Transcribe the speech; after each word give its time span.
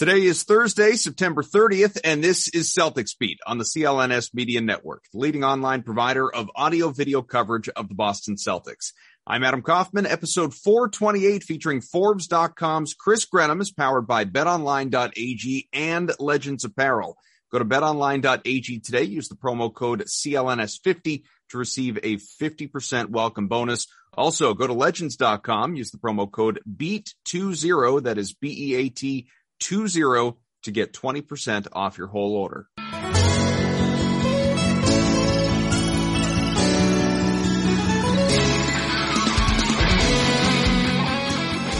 Today 0.00 0.22
is 0.22 0.44
Thursday, 0.44 0.92
September 0.92 1.42
30th, 1.42 2.00
and 2.02 2.24
this 2.24 2.48
is 2.48 2.72
Celtics 2.72 3.10
Beat 3.18 3.38
on 3.46 3.58
the 3.58 3.64
CLNS 3.64 4.32
Media 4.32 4.62
Network, 4.62 5.04
the 5.12 5.18
leading 5.18 5.44
online 5.44 5.82
provider 5.82 6.34
of 6.34 6.48
audio 6.56 6.88
video 6.88 7.20
coverage 7.20 7.68
of 7.68 7.90
the 7.90 7.94
Boston 7.94 8.36
Celtics. 8.36 8.94
I'm 9.26 9.44
Adam 9.44 9.60
Kaufman. 9.60 10.06
Episode 10.06 10.54
428 10.54 11.44
featuring 11.44 11.82
Forbes.com's 11.82 12.94
Chris 12.94 13.26
Grenham 13.26 13.60
is 13.60 13.72
powered 13.72 14.06
by 14.06 14.24
betonline.ag 14.24 15.68
and 15.74 16.12
Legends 16.18 16.64
Apparel. 16.64 17.18
Go 17.52 17.58
to 17.58 17.66
betonline.ag 17.66 18.78
today. 18.78 19.02
Use 19.02 19.28
the 19.28 19.36
promo 19.36 19.70
code 19.70 20.04
CLNS50 20.04 21.24
to 21.50 21.58
receive 21.58 21.98
a 21.98 22.16
50% 22.16 23.10
welcome 23.10 23.48
bonus. 23.48 23.86
Also, 24.14 24.54
go 24.54 24.66
to 24.66 24.72
legends.com. 24.72 25.76
Use 25.76 25.90
the 25.90 25.98
promo 25.98 26.30
code 26.30 26.60
BEAT20. 26.66 28.04
That 28.04 28.16
is 28.16 28.32
B-E-A-T 28.32 29.28
20 29.60 30.36
to 30.62 30.70
get 30.70 30.92
20% 30.92 31.68
off 31.72 31.98
your 31.98 32.08
whole 32.08 32.34
order. 32.34 32.66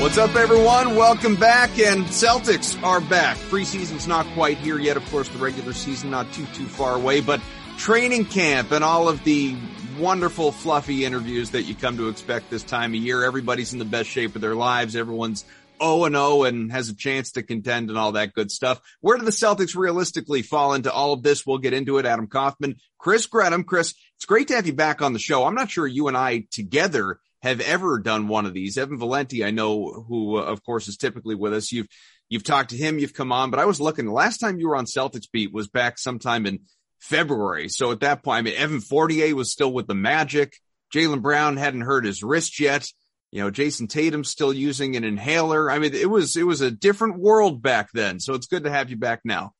What's 0.01 0.17
up, 0.17 0.35
everyone? 0.35 0.97
Welcome 0.97 1.37
back, 1.37 1.79
and 1.79 2.07
Celtics 2.07 2.83
are 2.83 3.03
back. 3.03 3.37
Preseason's 3.37 4.07
not 4.07 4.27
quite 4.29 4.57
here 4.57 4.79
yet. 4.79 4.97
Of 4.97 5.05
course, 5.11 5.29
the 5.29 5.37
regular 5.37 5.75
season 5.75 6.09
not 6.09 6.33
too 6.33 6.47
too 6.55 6.65
far 6.65 6.97
away, 6.97 7.21
but 7.21 7.39
training 7.77 8.25
camp 8.25 8.73
and 8.73 8.83
all 8.83 9.11
of 9.11 9.23
the 9.25 9.55
wonderful, 9.99 10.53
fluffy 10.53 11.05
interviews 11.05 11.51
that 11.51 11.65
you 11.65 11.75
come 11.75 11.99
to 11.99 12.09
expect 12.09 12.49
this 12.49 12.63
time 12.63 12.95
of 12.95 13.01
year. 13.01 13.23
Everybody's 13.23 13.75
in 13.75 13.79
the 13.79 13.85
best 13.85 14.09
shape 14.09 14.35
of 14.35 14.41
their 14.41 14.55
lives. 14.55 14.97
Everyone's 14.97 15.45
0 15.83 16.05
and 16.05 16.15
0 16.15 16.45
and 16.45 16.73
has 16.73 16.89
a 16.89 16.97
chance 16.97 17.33
to 17.33 17.43
contend 17.43 17.89
and 17.89 17.99
all 17.99 18.13
that 18.13 18.35
good 18.35 18.51
stuff. 18.51 18.81
Where 19.01 19.19
do 19.19 19.25
the 19.25 19.31
Celtics 19.31 19.77
realistically 19.77 20.43
fall 20.43 20.75
into 20.75 20.93
all 20.93 21.13
of 21.13 21.23
this? 21.23 21.47
We'll 21.47 21.59
get 21.59 21.73
into 21.73 21.99
it. 21.99 22.07
Adam 22.07 22.27
Kaufman, 22.27 22.77
Chris 22.99 23.27
Grenham. 23.27 23.65
Chris, 23.65 23.95
it's 24.17 24.27
great 24.27 24.49
to 24.49 24.55
have 24.55 24.67
you 24.67 24.73
back 24.73 25.03
on 25.03 25.13
the 25.13 25.19
show. 25.19 25.45
I'm 25.45 25.55
not 25.55 25.71
sure 25.71 25.87
you 25.87 26.09
and 26.09 26.17
I 26.17 26.47
together 26.51 27.19
have 27.43 27.61
ever 27.61 27.99
done 27.99 28.29
one 28.29 28.47
of 28.47 28.55
these. 28.55 28.77
Evan 28.77 28.99
Valenti, 28.99 29.45
I 29.45 29.51
know, 29.51 30.05
who 30.07 30.37
uh, 30.37 30.43
of 30.43 30.63
course 30.63 30.89
is 30.89 30.97
typically 30.97 31.35
with 31.35 31.55
us. 31.55 31.73
You've 31.73 31.89
you've 32.29 32.45
talked 32.45 32.71
to 32.71 32.77
him, 32.77 32.99
you've 32.99 33.15
come 33.15 33.33
on, 33.33 33.51
but 33.51 33.61
I 33.61 33.65
was 33.65 33.81
looking. 33.81 34.05
The 34.05 34.13
last 34.13 34.39
time 34.39 34.59
you 34.59 34.69
were 34.69 34.77
on 34.77 34.87
Celtics 34.87 35.31
beat 35.33 35.53
was 35.53 35.69
back 35.69 35.99
sometime 35.99 36.47
in 36.47 36.61
February. 37.01 37.69
So 37.69 37.93
at 37.93 38.01
that 38.01 38.23
point, 38.23 38.39
I 38.39 38.43
mean, 38.43 38.55
Evan 38.57 38.81
Fournier 38.81 39.35
was 39.35 39.51
still 39.51 39.73
with 39.73 39.87
the 39.87 39.95
Magic. 39.95 40.55
Jaylen 40.95 41.23
Brown 41.23 41.57
hadn't 41.57 41.83
hurt 41.83 42.05
his 42.05 42.23
wrist 42.23 42.61
yet. 42.61 42.87
You 43.33 43.43
know, 43.43 43.51
Jayson 43.51 43.89
Tatum's 43.89 44.29
still 44.29 44.53
using 44.53 44.97
an 44.97 45.05
inhaler. 45.05 45.71
I 45.71 45.79
mean, 45.79 45.95
it 45.95 46.11
was 46.11 46.37
it 46.37 46.47
was 46.47 46.61
a 46.61 46.71
different 46.71 47.19
world 47.19 47.63
back 47.63 47.91
then. 47.93 48.21
So 48.21 48.35
it's 48.35 48.47
good 48.47 48.65
to 48.65 48.71
have 48.71 48.91
you 48.91 48.97
back 48.97 49.21
now 49.25 49.53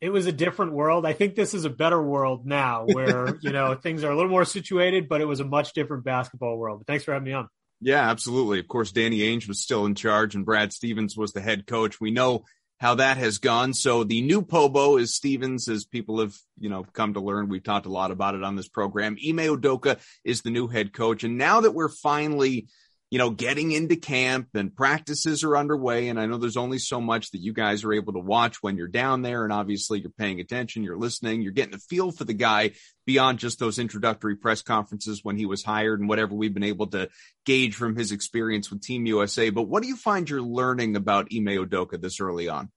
it 0.00 0.10
was 0.10 0.26
a 0.26 0.32
different 0.32 0.72
world. 0.72 1.06
I 1.06 1.12
think 1.12 1.34
this 1.34 1.54
is 1.54 1.64
a 1.64 1.70
better 1.70 2.02
world 2.02 2.46
now 2.46 2.84
where, 2.92 3.36
you 3.40 3.52
know, 3.52 3.74
things 3.74 4.04
are 4.04 4.10
a 4.10 4.14
little 4.14 4.30
more 4.30 4.44
situated, 4.44 5.08
but 5.08 5.20
it 5.20 5.26
was 5.26 5.40
a 5.40 5.44
much 5.44 5.72
different 5.72 6.04
basketball 6.04 6.56
world. 6.58 6.80
But 6.80 6.86
thanks 6.86 7.04
for 7.04 7.12
having 7.12 7.26
me 7.26 7.32
on. 7.32 7.48
Yeah, 7.80 8.08
absolutely. 8.08 8.58
Of 8.58 8.68
course, 8.68 8.92
Danny 8.92 9.18
Ainge 9.20 9.48
was 9.48 9.60
still 9.60 9.84
in 9.84 9.94
charge 9.94 10.34
and 10.34 10.46
Brad 10.46 10.72
Stevens 10.72 11.16
was 11.16 11.32
the 11.32 11.42
head 11.42 11.66
coach. 11.66 12.00
We 12.00 12.10
know 12.10 12.44
how 12.78 12.96
that 12.96 13.16
has 13.16 13.38
gone. 13.38 13.74
So 13.74 14.04
the 14.04 14.22
new 14.22 14.42
Pobo 14.42 14.96
is 14.96 15.14
Stevens, 15.14 15.68
as 15.68 15.84
people 15.84 16.20
have, 16.20 16.34
you 16.58 16.68
know, 16.68 16.84
come 16.92 17.14
to 17.14 17.20
learn. 17.20 17.48
We've 17.48 17.62
talked 17.62 17.86
a 17.86 17.92
lot 17.92 18.10
about 18.10 18.34
it 18.34 18.42
on 18.42 18.56
this 18.56 18.68
program. 18.68 19.16
Ime 19.26 19.38
Udoka 19.38 19.98
is 20.24 20.42
the 20.42 20.50
new 20.50 20.68
head 20.68 20.92
coach. 20.92 21.24
And 21.24 21.38
now 21.38 21.62
that 21.62 21.74
we're 21.74 21.88
finally 21.88 22.68
you 23.10 23.18
know, 23.18 23.30
getting 23.30 23.70
into 23.70 23.94
camp 23.94 24.48
and 24.54 24.74
practices 24.74 25.44
are 25.44 25.56
underway. 25.56 26.08
And 26.08 26.18
I 26.18 26.26
know 26.26 26.38
there's 26.38 26.56
only 26.56 26.78
so 26.78 27.00
much 27.00 27.30
that 27.30 27.40
you 27.40 27.52
guys 27.52 27.84
are 27.84 27.92
able 27.92 28.14
to 28.14 28.18
watch 28.18 28.62
when 28.62 28.76
you're 28.76 28.88
down 28.88 29.22
there. 29.22 29.44
And 29.44 29.52
obviously 29.52 30.00
you're 30.00 30.10
paying 30.10 30.40
attention, 30.40 30.82
you're 30.82 30.98
listening, 30.98 31.42
you're 31.42 31.52
getting 31.52 31.74
a 31.74 31.78
feel 31.78 32.10
for 32.10 32.24
the 32.24 32.34
guy 32.34 32.72
beyond 33.06 33.38
just 33.38 33.60
those 33.60 33.78
introductory 33.78 34.34
press 34.34 34.62
conferences 34.62 35.20
when 35.22 35.36
he 35.36 35.46
was 35.46 35.62
hired 35.62 36.00
and 36.00 36.08
whatever 36.08 36.34
we've 36.34 36.54
been 36.54 36.64
able 36.64 36.88
to 36.88 37.08
gauge 37.44 37.76
from 37.76 37.94
his 37.94 38.10
experience 38.10 38.70
with 38.70 38.82
Team 38.82 39.06
USA. 39.06 39.50
But 39.50 39.68
what 39.68 39.84
do 39.84 39.88
you 39.88 39.96
find 39.96 40.28
you're 40.28 40.42
learning 40.42 40.96
about 40.96 41.28
Ime 41.32 41.46
Udoka 41.46 42.00
this 42.00 42.20
early 42.20 42.48
on? 42.48 42.70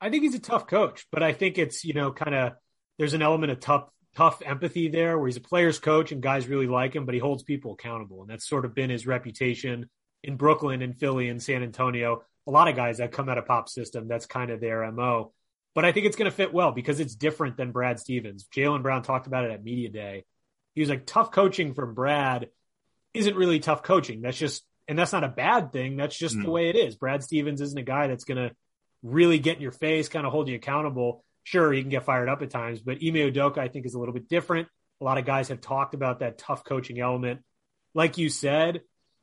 I 0.00 0.08
think 0.08 0.22
he's 0.22 0.34
a 0.34 0.40
tough 0.40 0.66
coach, 0.66 1.06
but 1.12 1.22
I 1.22 1.34
think 1.34 1.58
it's, 1.58 1.84
you 1.84 1.92
know, 1.92 2.10
kind 2.10 2.34
of, 2.34 2.52
there's 2.98 3.14
an 3.14 3.22
element 3.22 3.52
of 3.52 3.60
tough 3.60 3.88
tough 4.14 4.42
empathy 4.44 4.88
there 4.88 5.18
where 5.18 5.26
he's 5.26 5.36
a 5.36 5.40
player's 5.40 5.78
coach 5.78 6.12
and 6.12 6.22
guys 6.22 6.48
really 6.48 6.66
like 6.66 6.94
him, 6.94 7.04
but 7.04 7.14
he 7.14 7.20
holds 7.20 7.42
people 7.42 7.72
accountable. 7.72 8.22
And 8.22 8.30
that's 8.30 8.48
sort 8.48 8.64
of 8.64 8.74
been 8.74 8.90
his 8.90 9.06
reputation 9.06 9.88
in 10.22 10.36
Brooklyn 10.36 10.82
and 10.82 10.96
Philly 10.96 11.28
and 11.28 11.42
San 11.42 11.62
Antonio. 11.62 12.22
A 12.46 12.50
lot 12.50 12.68
of 12.68 12.76
guys 12.76 12.98
that 12.98 13.12
come 13.12 13.28
out 13.28 13.38
of 13.38 13.46
pop 13.46 13.68
system, 13.68 14.08
that's 14.08 14.26
kind 14.26 14.50
of 14.50 14.60
their 14.60 14.90
MO. 14.92 15.32
But 15.74 15.84
I 15.84 15.92
think 15.92 16.06
it's 16.06 16.16
going 16.16 16.30
to 16.30 16.36
fit 16.36 16.52
well 16.52 16.70
because 16.70 17.00
it's 17.00 17.14
different 17.14 17.56
than 17.56 17.72
Brad 17.72 17.98
Stevens. 17.98 18.46
Jaylen 18.54 18.82
Brown 18.82 19.02
talked 19.02 19.26
about 19.26 19.44
it 19.44 19.50
at 19.50 19.64
Media 19.64 19.88
Day. 19.88 20.24
He 20.74 20.80
was 20.80 20.90
like, 20.90 21.06
tough 21.06 21.30
coaching 21.32 21.74
from 21.74 21.94
Brad 21.94 22.48
isn't 23.12 23.36
really 23.36 23.60
tough 23.60 23.82
coaching. 23.82 24.22
That's 24.22 24.38
just, 24.38 24.64
and 24.86 24.98
that's 24.98 25.12
not 25.12 25.24
a 25.24 25.28
bad 25.28 25.72
thing. 25.72 25.96
That's 25.96 26.16
just 26.16 26.36
mm. 26.36 26.44
the 26.44 26.50
way 26.50 26.68
it 26.68 26.76
is. 26.76 26.96
Brad 26.96 27.22
Stevens 27.22 27.60
isn't 27.60 27.78
a 27.78 27.82
guy 27.82 28.06
that's 28.06 28.24
going 28.24 28.48
to 28.48 28.54
really 29.02 29.38
get 29.38 29.56
in 29.56 29.62
your 29.62 29.72
face, 29.72 30.08
kind 30.08 30.26
of 30.26 30.32
hold 30.32 30.48
you 30.48 30.54
accountable 30.54 31.24
sure 31.44 31.72
he 31.72 31.80
can 31.80 31.90
get 31.90 32.04
fired 32.04 32.28
up 32.28 32.42
at 32.42 32.50
times, 32.50 32.80
but 32.80 32.96
Ime 32.96 33.14
Udoka 33.14 33.58
I 33.58 33.68
think 33.68 33.86
is 33.86 33.94
a 33.94 33.98
little 33.98 34.14
bit 34.14 34.28
different. 34.28 34.68
A 35.00 35.04
lot 35.04 35.18
of 35.18 35.24
guys 35.24 35.48
have 35.48 35.60
talked 35.60 35.94
about 35.94 36.20
that 36.20 36.38
tough 36.38 36.64
coaching 36.64 36.98
element. 36.98 37.40
Like 37.94 38.18
you 38.18 38.28
said, 38.28 38.80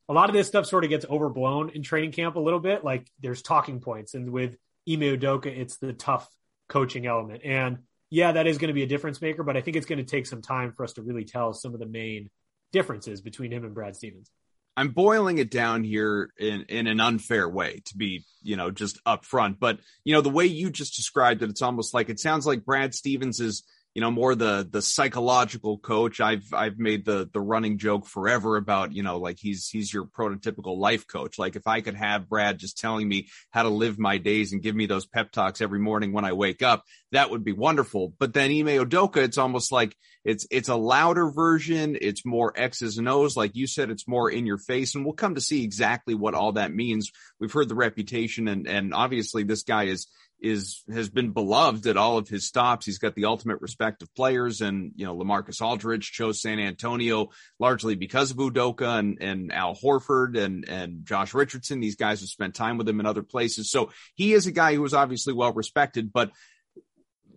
a 0.08 0.14
lot 0.14 0.30
of 0.30 0.36
this 0.36 0.48
stuff 0.48 0.66
sort 0.66 0.84
of 0.84 0.90
gets 0.90 1.06
overblown 1.10 1.70
in 1.70 1.84
training 1.84 2.12
camp 2.12 2.36
a 2.36 2.40
little 2.40 2.60
bit. 2.60 2.84
Like 2.84 3.10
there's 3.20 3.42
talking 3.42 3.80
points, 3.80 4.14
and 4.14 4.31
with 4.31 4.56
Ime 4.90 5.02
Udoka, 5.02 5.48
it's 5.48 5.78
the 5.78 5.94
tough 5.94 6.30
coaching 6.70 7.06
element. 7.06 7.42
And 7.44 7.80
yeah, 8.10 8.34
that 8.34 8.48
is 8.48 8.58
going 8.58 8.68
to 8.68 8.74
be 8.74 8.84
a 8.84 8.88
difference 8.88 9.22
maker, 9.22 9.44
but 9.44 9.58
I 9.58 9.62
think 9.62 9.78
it's 9.78 9.86
going 9.86 10.00
to 10.00 10.04
take 10.04 10.26
some 10.26 10.42
time 10.42 10.74
for 10.74 10.84
us 10.84 10.94
to 10.94 11.02
really 11.02 11.26
tell 11.26 11.54
some 11.54 11.74
of 11.74 11.80
the 11.80 11.86
main 11.86 12.30
differences 12.72 13.22
between 13.22 13.52
him 13.52 13.64
and 13.64 13.74
Brad 13.74 13.96
Stevens. 13.96 14.30
I'm 14.78 14.90
boiling 14.90 15.38
it 15.38 15.52
down 15.52 15.84
here 15.84 16.32
in, 16.40 16.64
in 16.70 16.88
an 16.88 17.00
unfair 17.00 17.48
way 17.48 17.82
to 17.86 17.98
be, 17.98 18.26
you 18.42 18.56
know, 18.56 18.72
just 18.72 19.04
upfront. 19.06 19.59
But, 19.59 19.80
you 20.04 20.14
know, 20.14 20.22
the 20.22 20.30
way 20.30 20.46
you 20.46 20.70
just 20.70 20.96
described 20.96 21.44
it, 21.44 21.50
it's 21.50 21.62
almost 21.62 21.94
like 21.94 22.09
it 22.09 22.20
sounds 22.20 22.48
like 22.48 22.66
Brad 22.66 22.96
Stevens 22.96 23.40
is 23.40 23.64
you 23.94 24.02
know, 24.02 24.12
more 24.12 24.35
the 24.35 24.68
the 24.69 24.81
psychological 24.81 25.78
coach. 25.78 26.22
I've 26.22 26.46
I've 26.53 26.79
made 26.79 27.06
the 27.06 27.29
the 27.31 27.41
running 27.41 27.78
joke 27.78 28.07
forever 28.07 28.56
about, 28.56 28.94
you 28.94 29.03
know, 29.03 29.18
like 29.18 29.38
he's 29.40 29.68
he's 29.68 29.94
your 29.94 30.06
prototypical 30.06 30.78
life 30.78 31.07
coach. 31.07 31.38
Like 31.38 31.56
if 31.57 31.68
I 31.68 31.81
could 31.81 31.96
have 31.96 32.30
Brad 32.30 32.57
just 32.57 32.78
telling 32.78 33.07
me 33.07 33.28
how 33.50 33.63
to 33.63 33.69
live 33.69 34.00
my 34.00 34.18
days 34.18 34.53
and 34.53 34.62
give 34.62 34.75
me 34.75 34.85
those 34.85 35.06
pep 35.06 35.31
talks 35.31 35.59
every 35.59 35.80
morning 35.80 36.13
when 36.13 36.24
I 36.24 36.34
wake 36.34 36.62
up, 36.62 36.85
that 37.12 37.30
would 37.30 37.44
be 37.44 37.51
wonderful. 37.51 38.13
But 38.18 38.34
then 38.34 38.50
Ime 38.51 38.68
Udoka, 38.68 39.18
it's 39.18 39.38
almost 39.38 39.74
like 39.74 39.96
it's 40.24 40.47
it's 40.51 40.69
a 40.69 40.75
louder 40.75 41.30
version. 41.30 41.97
It's 42.00 42.25
more 42.25 42.53
X's 42.56 42.97
and 42.97 43.09
O's, 43.09 43.35
like 43.35 43.56
you 43.56 43.68
said. 43.68 43.90
It's 43.90 44.07
more 44.07 44.30
in 44.30 44.46
your 44.46 44.59
face, 44.59 44.96
and 44.96 45.03
we'll 45.03 45.16
come 45.16 45.35
to 45.35 45.41
see 45.41 45.63
exactly 45.63 46.16
what 46.16 46.34
all 46.34 46.53
that 46.53 46.74
means. 46.74 47.12
We've 47.40 47.51
heard 47.51 47.68
the 47.68 47.75
reputation, 47.75 48.47
and 48.47 48.68
and 48.68 48.94
obviously 48.94 49.44
this 49.44 49.63
guy 49.63 49.85
is 49.85 50.07
is 50.41 50.84
has 50.91 51.09
been 51.09 51.31
beloved 51.31 51.86
at 51.88 51.98
all 51.98 52.18
of 52.18 52.27
his 52.27 52.48
stops. 52.48 52.86
He's 52.86 52.98
got 52.98 53.16
the 53.16 53.25
ultimate 53.25 53.62
respect 53.62 54.01
of 54.01 54.13
players, 54.16 54.62
and 54.62 54.92
you 54.95 55.06
know 55.06 55.16
Lamarcus 55.16 55.62
Aldridge 55.62 56.12
chose 56.12 56.42
San 56.42 56.60
Antonio 56.60 57.30
largely 57.60 57.95
because 57.95 58.31
of 58.31 58.38
Udoka 58.38 59.00
and 59.00 59.18
and 59.21 59.54
Al 59.54 59.75
Horford 59.75 60.38
and 60.38 60.68
and 60.68 61.06
Josh 61.06 61.33
Richardson. 61.33 61.80
These 61.80 61.95
guys 61.95 62.21
have 62.21 62.30
spent 62.30 62.56
time 62.56 62.77
with 62.77 62.89
him 62.89 63.00
in 63.00 63.06
other 63.06 63.24
places, 63.24 63.69
so 63.69 63.92
he 64.16 64.33
is 64.33 64.48
a 64.48 64.51
guy 64.51 64.75
who 64.75 64.83
is 64.83 64.94
obviously 64.94 65.33
well 65.33 65.54
respected. 65.54 66.12
But 66.12 66.31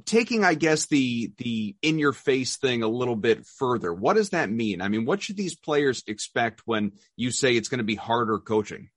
taking, 0.06 0.44
I 0.44 0.54
guess, 0.54 0.86
the 0.86 1.32
the 1.38 1.76
in 1.82 1.98
your 1.98 2.12
face 2.12 2.56
thing 2.56 2.82
a 2.82 2.88
little 2.88 3.16
bit 3.16 3.46
further, 3.46 3.92
what 3.92 4.16
does 4.16 4.30
that 4.30 4.50
mean? 4.50 4.80
I 4.80 4.88
mean, 4.88 5.04
what 5.04 5.22
should 5.22 5.36
these 5.36 5.54
players 5.54 6.02
expect 6.06 6.62
when 6.64 6.92
you 7.16 7.30
say 7.30 7.54
it's 7.56 7.68
going 7.68 7.78
to 7.78 7.84
be 7.84 7.94
harder 7.96 8.38
coaching? 8.38 8.90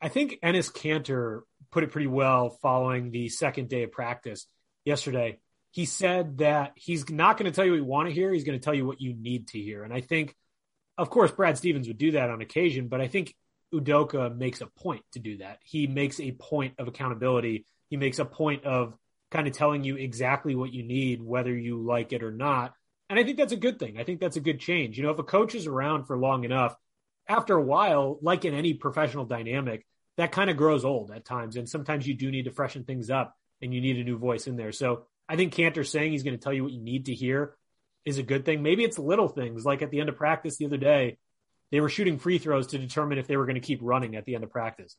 I 0.00 0.08
think 0.08 0.38
Enes 0.42 0.72
Kanter 0.72 1.42
put 1.70 1.84
it 1.84 1.92
pretty 1.92 2.06
well 2.06 2.50
following 2.62 3.10
the 3.10 3.28
second 3.28 3.68
day 3.68 3.84
of 3.84 3.92
practice 3.92 4.46
yesterday. 4.84 5.38
He 5.72 5.84
said 5.84 6.38
that 6.38 6.72
he's 6.74 7.08
not 7.08 7.38
going 7.38 7.50
to 7.50 7.54
tell 7.54 7.64
you 7.64 7.72
what 7.72 7.78
you 7.78 7.84
want 7.84 8.08
to 8.08 8.14
hear. 8.14 8.32
He's 8.32 8.44
going 8.44 8.58
to 8.58 8.64
tell 8.64 8.74
you 8.74 8.86
what 8.86 9.00
you 9.00 9.14
need 9.14 9.48
to 9.48 9.58
hear. 9.60 9.84
And 9.84 9.92
I 9.92 10.00
think, 10.00 10.34
of 10.98 11.10
course, 11.10 11.30
Brad 11.30 11.56
Stevens 11.56 11.86
would 11.86 11.98
do 11.98 12.12
that 12.12 12.30
on 12.30 12.40
occasion, 12.40 12.88
but 12.88 13.00
I 13.00 13.06
think 13.06 13.34
Udoka 13.72 14.36
makes 14.36 14.60
a 14.60 14.66
point 14.66 15.02
to 15.12 15.20
do 15.20 15.38
that. 15.38 15.58
He 15.64 15.86
makes 15.86 16.18
a 16.18 16.32
point 16.32 16.74
of 16.78 16.88
accountability 16.88 17.66
he 17.90 17.96
makes 17.96 18.20
a 18.20 18.24
point 18.24 18.64
of 18.64 18.94
kind 19.30 19.46
of 19.46 19.52
telling 19.52 19.84
you 19.84 19.96
exactly 19.96 20.54
what 20.54 20.72
you 20.72 20.84
need, 20.84 21.20
whether 21.20 21.54
you 21.54 21.82
like 21.82 22.12
it 22.12 22.22
or 22.22 22.30
not. 22.30 22.72
And 23.10 23.18
I 23.18 23.24
think 23.24 23.36
that's 23.36 23.52
a 23.52 23.56
good 23.56 23.78
thing. 23.78 23.98
I 23.98 24.04
think 24.04 24.20
that's 24.20 24.36
a 24.36 24.40
good 24.40 24.60
change. 24.60 24.96
You 24.96 25.02
know, 25.02 25.10
if 25.10 25.18
a 25.18 25.24
coach 25.24 25.56
is 25.56 25.66
around 25.66 26.04
for 26.04 26.16
long 26.16 26.44
enough, 26.44 26.74
after 27.28 27.56
a 27.56 27.62
while, 27.62 28.18
like 28.22 28.44
in 28.44 28.54
any 28.54 28.74
professional 28.74 29.24
dynamic, 29.24 29.84
that 30.16 30.32
kind 30.32 30.50
of 30.50 30.56
grows 30.56 30.84
old 30.84 31.10
at 31.10 31.24
times. 31.24 31.56
And 31.56 31.68
sometimes 31.68 32.06
you 32.06 32.14
do 32.14 32.30
need 32.30 32.44
to 32.44 32.52
freshen 32.52 32.84
things 32.84 33.10
up 33.10 33.34
and 33.62 33.72
you 33.74 33.80
need 33.80 33.98
a 33.98 34.04
new 34.04 34.18
voice 34.18 34.46
in 34.46 34.56
there. 34.56 34.72
So 34.72 35.06
I 35.28 35.36
think 35.36 35.54
Kanter 35.54 35.86
saying 35.86 36.12
he's 36.12 36.22
going 36.22 36.36
to 36.36 36.42
tell 36.42 36.52
you 36.52 36.64
what 36.64 36.72
you 36.72 36.80
need 36.80 37.06
to 37.06 37.14
hear 37.14 37.56
is 38.04 38.18
a 38.18 38.22
good 38.22 38.44
thing. 38.44 38.62
Maybe 38.62 38.84
it's 38.84 38.98
little 38.98 39.28
things 39.28 39.64
like 39.64 39.82
at 39.82 39.90
the 39.90 40.00
end 40.00 40.08
of 40.08 40.16
practice 40.16 40.56
the 40.56 40.66
other 40.66 40.76
day, 40.76 41.18
they 41.70 41.80
were 41.80 41.88
shooting 41.88 42.18
free 42.18 42.38
throws 42.38 42.68
to 42.68 42.78
determine 42.78 43.18
if 43.18 43.26
they 43.26 43.36
were 43.36 43.46
going 43.46 43.54
to 43.54 43.60
keep 43.60 43.80
running 43.82 44.16
at 44.16 44.24
the 44.24 44.34
end 44.34 44.44
of 44.44 44.50
practice. 44.50 44.96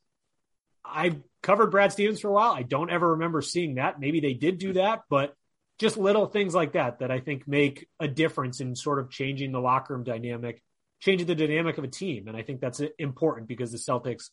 I 0.86 1.18
covered 1.44 1.72
Brad 1.72 1.92
Stevens 1.92 2.22
for 2.22 2.30
a 2.30 2.34
while. 2.34 2.52
I 2.52 2.64
don't 2.64 2.90
ever 2.90 3.12
remember 3.12 3.42
seeing 3.42 3.76
that. 3.76 4.00
Maybe 4.00 4.20
they 4.20 4.34
did 4.34 4.58
do 4.58 4.74
that, 4.74 5.02
but 5.10 5.36
just 5.80 5.98
little 5.98 6.28
things 6.28 6.54
like 6.54 6.74
that 6.74 7.00
that 7.00 7.12
I 7.12 7.20
think 7.20 7.48
make 7.48 7.88
a 8.00 8.08
difference 8.08 8.62
in 8.62 8.76
sort 8.76 9.00
of 9.00 9.10
changing 9.10 9.52
the 9.52 9.60
locker 9.60 9.94
room 9.94 10.04
dynamic, 10.04 10.62
changing 11.00 11.28
the 11.28 11.36
dynamic 11.36 11.78
of 11.78 11.84
a 11.84 11.88
team. 11.88 12.28
And 12.28 12.38
I 12.38 12.44
think 12.44 12.62
that's 12.62 12.82
important 13.00 13.48
because 13.48 13.72
the 13.72 13.78
Celtics, 13.78 14.30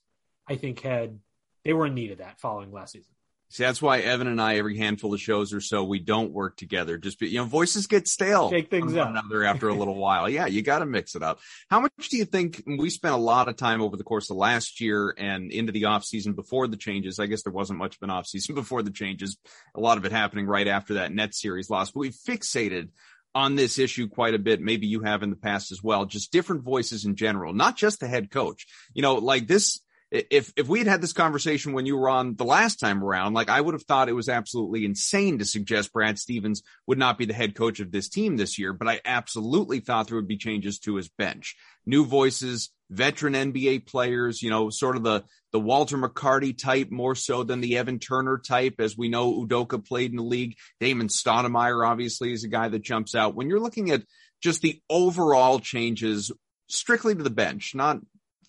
I 0.49 0.57
think, 0.57 0.81
had 0.81 1.19
they 1.65 1.73
were 1.73 1.87
in 1.87 1.95
need 1.95 2.13
of 2.13 2.19
that 2.19 2.41
following 2.41 2.73
last 2.73 2.93
season. 2.93 3.13
See, 3.51 3.63
that's 3.63 3.81
why 3.81 4.01
Evan 4.01 4.27
and 4.27 4.41
I, 4.43 4.57
every 4.57 4.77
handful 4.77 5.15
of 5.15 5.21
shows 5.21 5.55
or 5.55 5.63
so, 5.63 5.83
we 5.83 6.01
don't 6.01 6.33
work 6.33 6.59
together. 6.59 6.99
Just 6.99 7.19
be, 7.19 7.29
you 7.31 7.39
know, 7.39 7.47
voices 7.47 7.87
get 7.87 8.07
stale. 8.07 8.51
Shake 8.51 8.69
things 8.69 8.95
up. 8.95 9.09
Another 9.09 9.43
after 9.43 9.69
a 9.69 9.75
little 9.75 9.95
while. 9.95 10.29
Yeah, 10.39 10.47
you 10.47 10.61
got 10.61 10.81
to 10.81 10.87
mix 10.87 11.15
it 11.15 11.23
up. 11.23 11.41
How 11.71 11.81
much 11.81 11.93
do 12.11 12.19
you 12.19 12.27
think 12.27 12.63
we 12.67 12.91
spent 12.91 13.15
a 13.15 13.19
lot 13.19 13.49
of 13.49 13.57
time 13.57 13.81
over 13.81 13.97
the 13.97 14.05
course 14.05 14.29
of 14.29 14.37
last 14.37 14.81
year 14.81 15.15
and 15.17 15.51
into 15.51 15.73
the 15.73 15.87
off 15.87 16.05
season 16.05 16.35
before 16.35 16.67
the 16.69 16.77
changes? 16.77 17.19
I 17.19 17.27
guess 17.27 17.43
there 17.45 17.53
wasn't 17.53 17.79
much 17.79 17.97
of 17.97 18.03
an 18.03 18.11
off 18.11 18.27
season 18.27 18.55
before 18.55 18.83
the 18.83 18.91
changes. 18.91 19.39
A 19.75 19.81
lot 19.81 19.97
of 19.97 20.05
it 20.05 20.13
happening 20.13 20.47
right 20.47 20.69
after 20.69 20.95
that 20.95 21.13
net 21.13 21.35
series 21.35 21.71
loss, 21.71 21.91
but 21.91 22.01
we 22.01 22.11
fixated 22.11 22.91
on 23.35 23.55
this 23.55 23.79
issue 23.79 24.09
quite 24.09 24.35
a 24.35 24.39
bit. 24.39 24.61
Maybe 24.61 24.87
you 24.87 25.01
have 25.01 25.23
in 25.23 25.31
the 25.31 25.37
past 25.37 25.73
as 25.73 25.83
well, 25.83 26.05
just 26.05 26.31
different 26.31 26.63
voices 26.63 27.07
in 27.07 27.17
general, 27.17 27.55
not 27.55 27.77
just 27.77 28.01
the 28.01 28.09
head 28.09 28.31
coach. 28.31 28.67
You 28.93 29.03
know, 29.03 29.15
like 29.15 29.47
this, 29.47 29.81
if 30.11 30.53
if 30.57 30.69
we 30.69 30.79
had 30.79 30.89
had 30.89 31.03
this 31.03 31.13
conversation 31.13 31.73
when 31.73 31.85
you 31.85 31.97
were 31.97 32.09
on 32.09 32.35
the 32.35 32.45
last 32.45 32.77
time 32.77 33.05
around, 33.05 33.35
like 33.35 33.51
I 33.51 33.61
would 33.61 33.75
have 33.75 33.83
thought 33.83 34.09
it 34.09 34.15
was 34.15 34.29
absolutely 34.29 34.85
insane 34.85 35.39
to 35.39 35.45
suggest 35.45 35.93
Brad 35.93 36.19
Stevens 36.19 36.63
would 36.87 36.99
not 36.99 37.19
be 37.19 37.27
the 37.27 37.35
head 37.35 37.55
coach 37.55 37.81
of 37.81 37.93
this 37.93 38.09
team 38.09 38.37
this 38.37 38.59
year. 38.59 38.73
But 38.73 38.89
I 38.89 39.01
absolutely 39.05 39.81
thought 39.81 40.09
there 40.09 40.17
would 40.17 40.29
be 40.29 40.39
changes 40.39 40.79
to 40.81 40.97
his 40.97 41.11
bench, 41.11 41.57
new 41.85 42.07
voices, 42.07 42.71
veteran 42.91 43.35
NBA 43.35 43.87
players. 43.87 44.43
You 44.43 44.49
know, 44.49 44.71
sort 44.71 44.97
of 44.97 45.03
the 45.03 45.25
the 45.53 45.61
Walter 45.61 45.99
McCarty 45.99 46.57
type 46.57 46.91
more 46.91 47.15
so 47.15 47.43
than 47.43 47.61
the 47.61 47.77
Evan 47.77 47.99
Turner 47.99 48.39
type, 48.39 48.77
as 48.79 48.97
we 48.97 49.11
know 49.11 49.45
Udoka 49.45 49.87
played 49.87 50.11
in 50.11 50.17
the 50.17 50.23
league. 50.23 50.57
Damon 50.81 51.09
Stoudamire 51.09 51.87
obviously 51.87 52.33
is 52.33 52.45
a 52.45 52.49
guy 52.49 52.69
that 52.69 52.83
jumps 52.83 53.15
out 53.15 53.35
when 53.35 53.51
you're 53.51 53.61
looking 53.61 53.91
at 53.91 54.05
just 54.43 54.63
the 54.63 54.81
overall 54.89 55.59
changes 55.59 56.33
strictly 56.69 57.15
to 57.15 57.23
the 57.23 57.31
bench, 57.31 57.75
not 57.75 57.99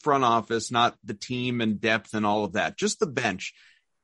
front 0.02 0.24
office, 0.24 0.72
not 0.72 0.96
the 1.04 1.14
team 1.14 1.62
and 1.62 1.80
depth 1.80 2.14
and 2.14 2.26
all 2.26 2.44
of 2.44 2.54
that, 2.54 2.78
just 2.78 3.00
the 3.00 3.08
bench. 3.08 3.54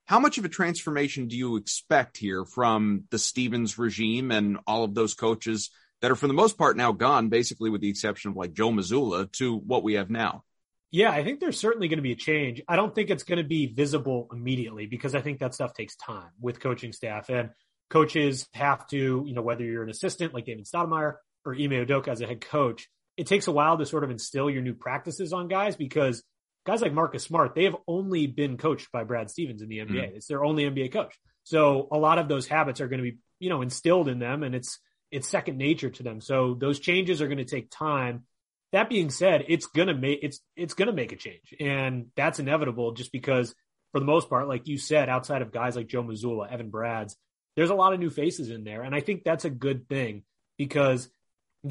How 0.06 0.19
much 0.19 0.38
of 0.38 0.45
a 0.45 0.50
transformation 0.50 1.27
do 1.27 1.36
you 1.36 1.56
expect 1.56 2.18
here 2.18 2.45
from 2.45 3.06
the 3.09 3.18
Stevens 3.18 3.77
regime 3.77 4.31
and 4.31 4.59
all 4.68 4.83
of 4.83 4.94
those 4.94 5.15
coaches 5.15 5.71
that 6.01 6.12
are, 6.12 6.15
for 6.15 6.27
the 6.27 6.33
most 6.33 6.57
part, 6.57 6.77
now 6.77 6.92
gone, 6.92 7.30
basically 7.30 7.69
with 7.69 7.81
the 7.81 7.89
exception 7.89 8.31
of 8.31 8.38
like 8.38 8.53
Joe 8.53 8.69
Mazzulla, 8.69 9.31
to 9.33 9.57
what 9.57 9.83
we 9.83 9.95
have 9.95 10.09
now? 10.09 10.44
Yeah, 10.92 11.12
I 11.12 11.24
think 11.24 11.39
there's 11.39 11.59
certainly 11.59 11.88
going 11.88 11.98
to 11.98 12.03
be 12.03 12.12
a 12.12 12.15
change. 12.15 12.62
I 12.68 12.75
don't 12.75 12.94
think 12.94 13.09
it's 13.09 13.24
going 13.24 13.39
to 13.39 13.48
be 13.48 13.65
visible 13.65 14.30
immediately 14.31 14.86
because 14.86 15.15
I 15.15 15.21
think 15.21 15.39
that 15.39 15.53
stuff 15.53 15.74
takes 15.74 15.95
time 15.95 16.30
with 16.39 16.59
coaching 16.59 16.94
staff 16.94 17.30
and 17.30 17.50
coaches 17.89 18.48
have 18.53 18.88
to, 18.88 19.24
you 19.25 19.33
know, 19.33 19.41
whether 19.41 19.63
you're 19.63 19.83
an 19.83 19.89
assistant 19.89 20.33
like 20.33 20.45
David 20.45 20.65
Stoudamire 20.65 21.15
or 21.44 21.53
Ime 21.53 21.71
Udoka 21.71 22.09
as 22.09 22.21
a 22.21 22.27
head 22.27 22.41
coach, 22.41 22.88
it 23.17 23.27
takes 23.27 23.47
a 23.47 23.51
while 23.51 23.77
to 23.77 23.85
sort 23.85 24.03
of 24.03 24.12
instill 24.12 24.50
your 24.50 24.62
new 24.62 24.73
practices 24.73 25.33
on 25.33 25.47
guys 25.47 25.75
because 25.75 26.23
guys 26.65 26.81
like 26.81 26.94
Marcus 26.94 27.23
Smart, 27.23 27.56
they 27.56 27.65
have 27.65 27.75
only 27.88 28.27
been 28.27 28.57
coached 28.57 28.91
by 28.91 29.03
Brad 29.03 29.29
Stevens 29.29 29.62
in 29.62 29.69
the 29.69 29.79
NBA. 29.79 29.89
Mm-hmm. 29.89 30.15
It's 30.17 30.27
their 30.27 30.44
only 30.44 30.63
NBA 30.63 30.91
coach. 30.91 31.17
So 31.44 31.88
a 31.91 31.97
lot 31.97 32.17
of 32.17 32.27
those 32.27 32.47
habits 32.47 32.81
are 32.81 32.88
going 32.88 33.03
to 33.03 33.12
be, 33.12 33.17
you 33.39 33.50
know, 33.50 33.62
instilled 33.62 34.09
in 34.09 34.19
them 34.19 34.44
and 34.44 34.56
it's, 34.56 34.79
it's 35.12 35.29
second 35.29 35.57
nature 35.57 35.89
to 35.89 36.03
them. 36.03 36.19
So 36.19 36.56
those 36.59 36.79
changes 36.79 37.21
are 37.21 37.27
going 37.27 37.38
to 37.38 37.45
take 37.45 37.69
time. 37.69 38.23
That 38.71 38.89
being 38.89 39.09
said, 39.09 39.45
it's 39.47 39.67
going 39.67 39.88
to 39.88 39.94
make, 39.94 40.19
it's, 40.23 40.39
it's 40.56 40.73
going 40.73 40.88
to 40.88 40.94
make 40.94 41.12
a 41.12 41.15
change 41.15 41.53
and 41.59 42.07
that's 42.15 42.39
inevitable 42.39 42.94
just 42.94 43.12
because 43.12 43.53
for 43.91 44.00
the 44.00 44.06
most 44.06 44.29
part, 44.29 44.50
like 44.50 44.67
you 44.67 44.77
said, 44.77 45.07
outside 45.07 45.41
of 45.41 45.53
guys 45.53 45.75
like 45.77 45.88
Joe 45.88 46.03
Mazzulla, 46.03 46.51
Evan 46.51 46.69
Bradds, 46.69 47.15
there's 47.56 47.69
a 47.69 47.75
lot 47.75 47.94
of 47.94 48.00
new 48.00 48.09
faces 48.09 48.50
in 48.50 48.65
there. 48.65 48.81
And 48.81 48.94
I 48.94 49.00
think 49.00 49.23
that's 49.23 49.45
a 49.45 49.50
good 49.50 49.88
thing 49.88 50.23
because 50.57 51.09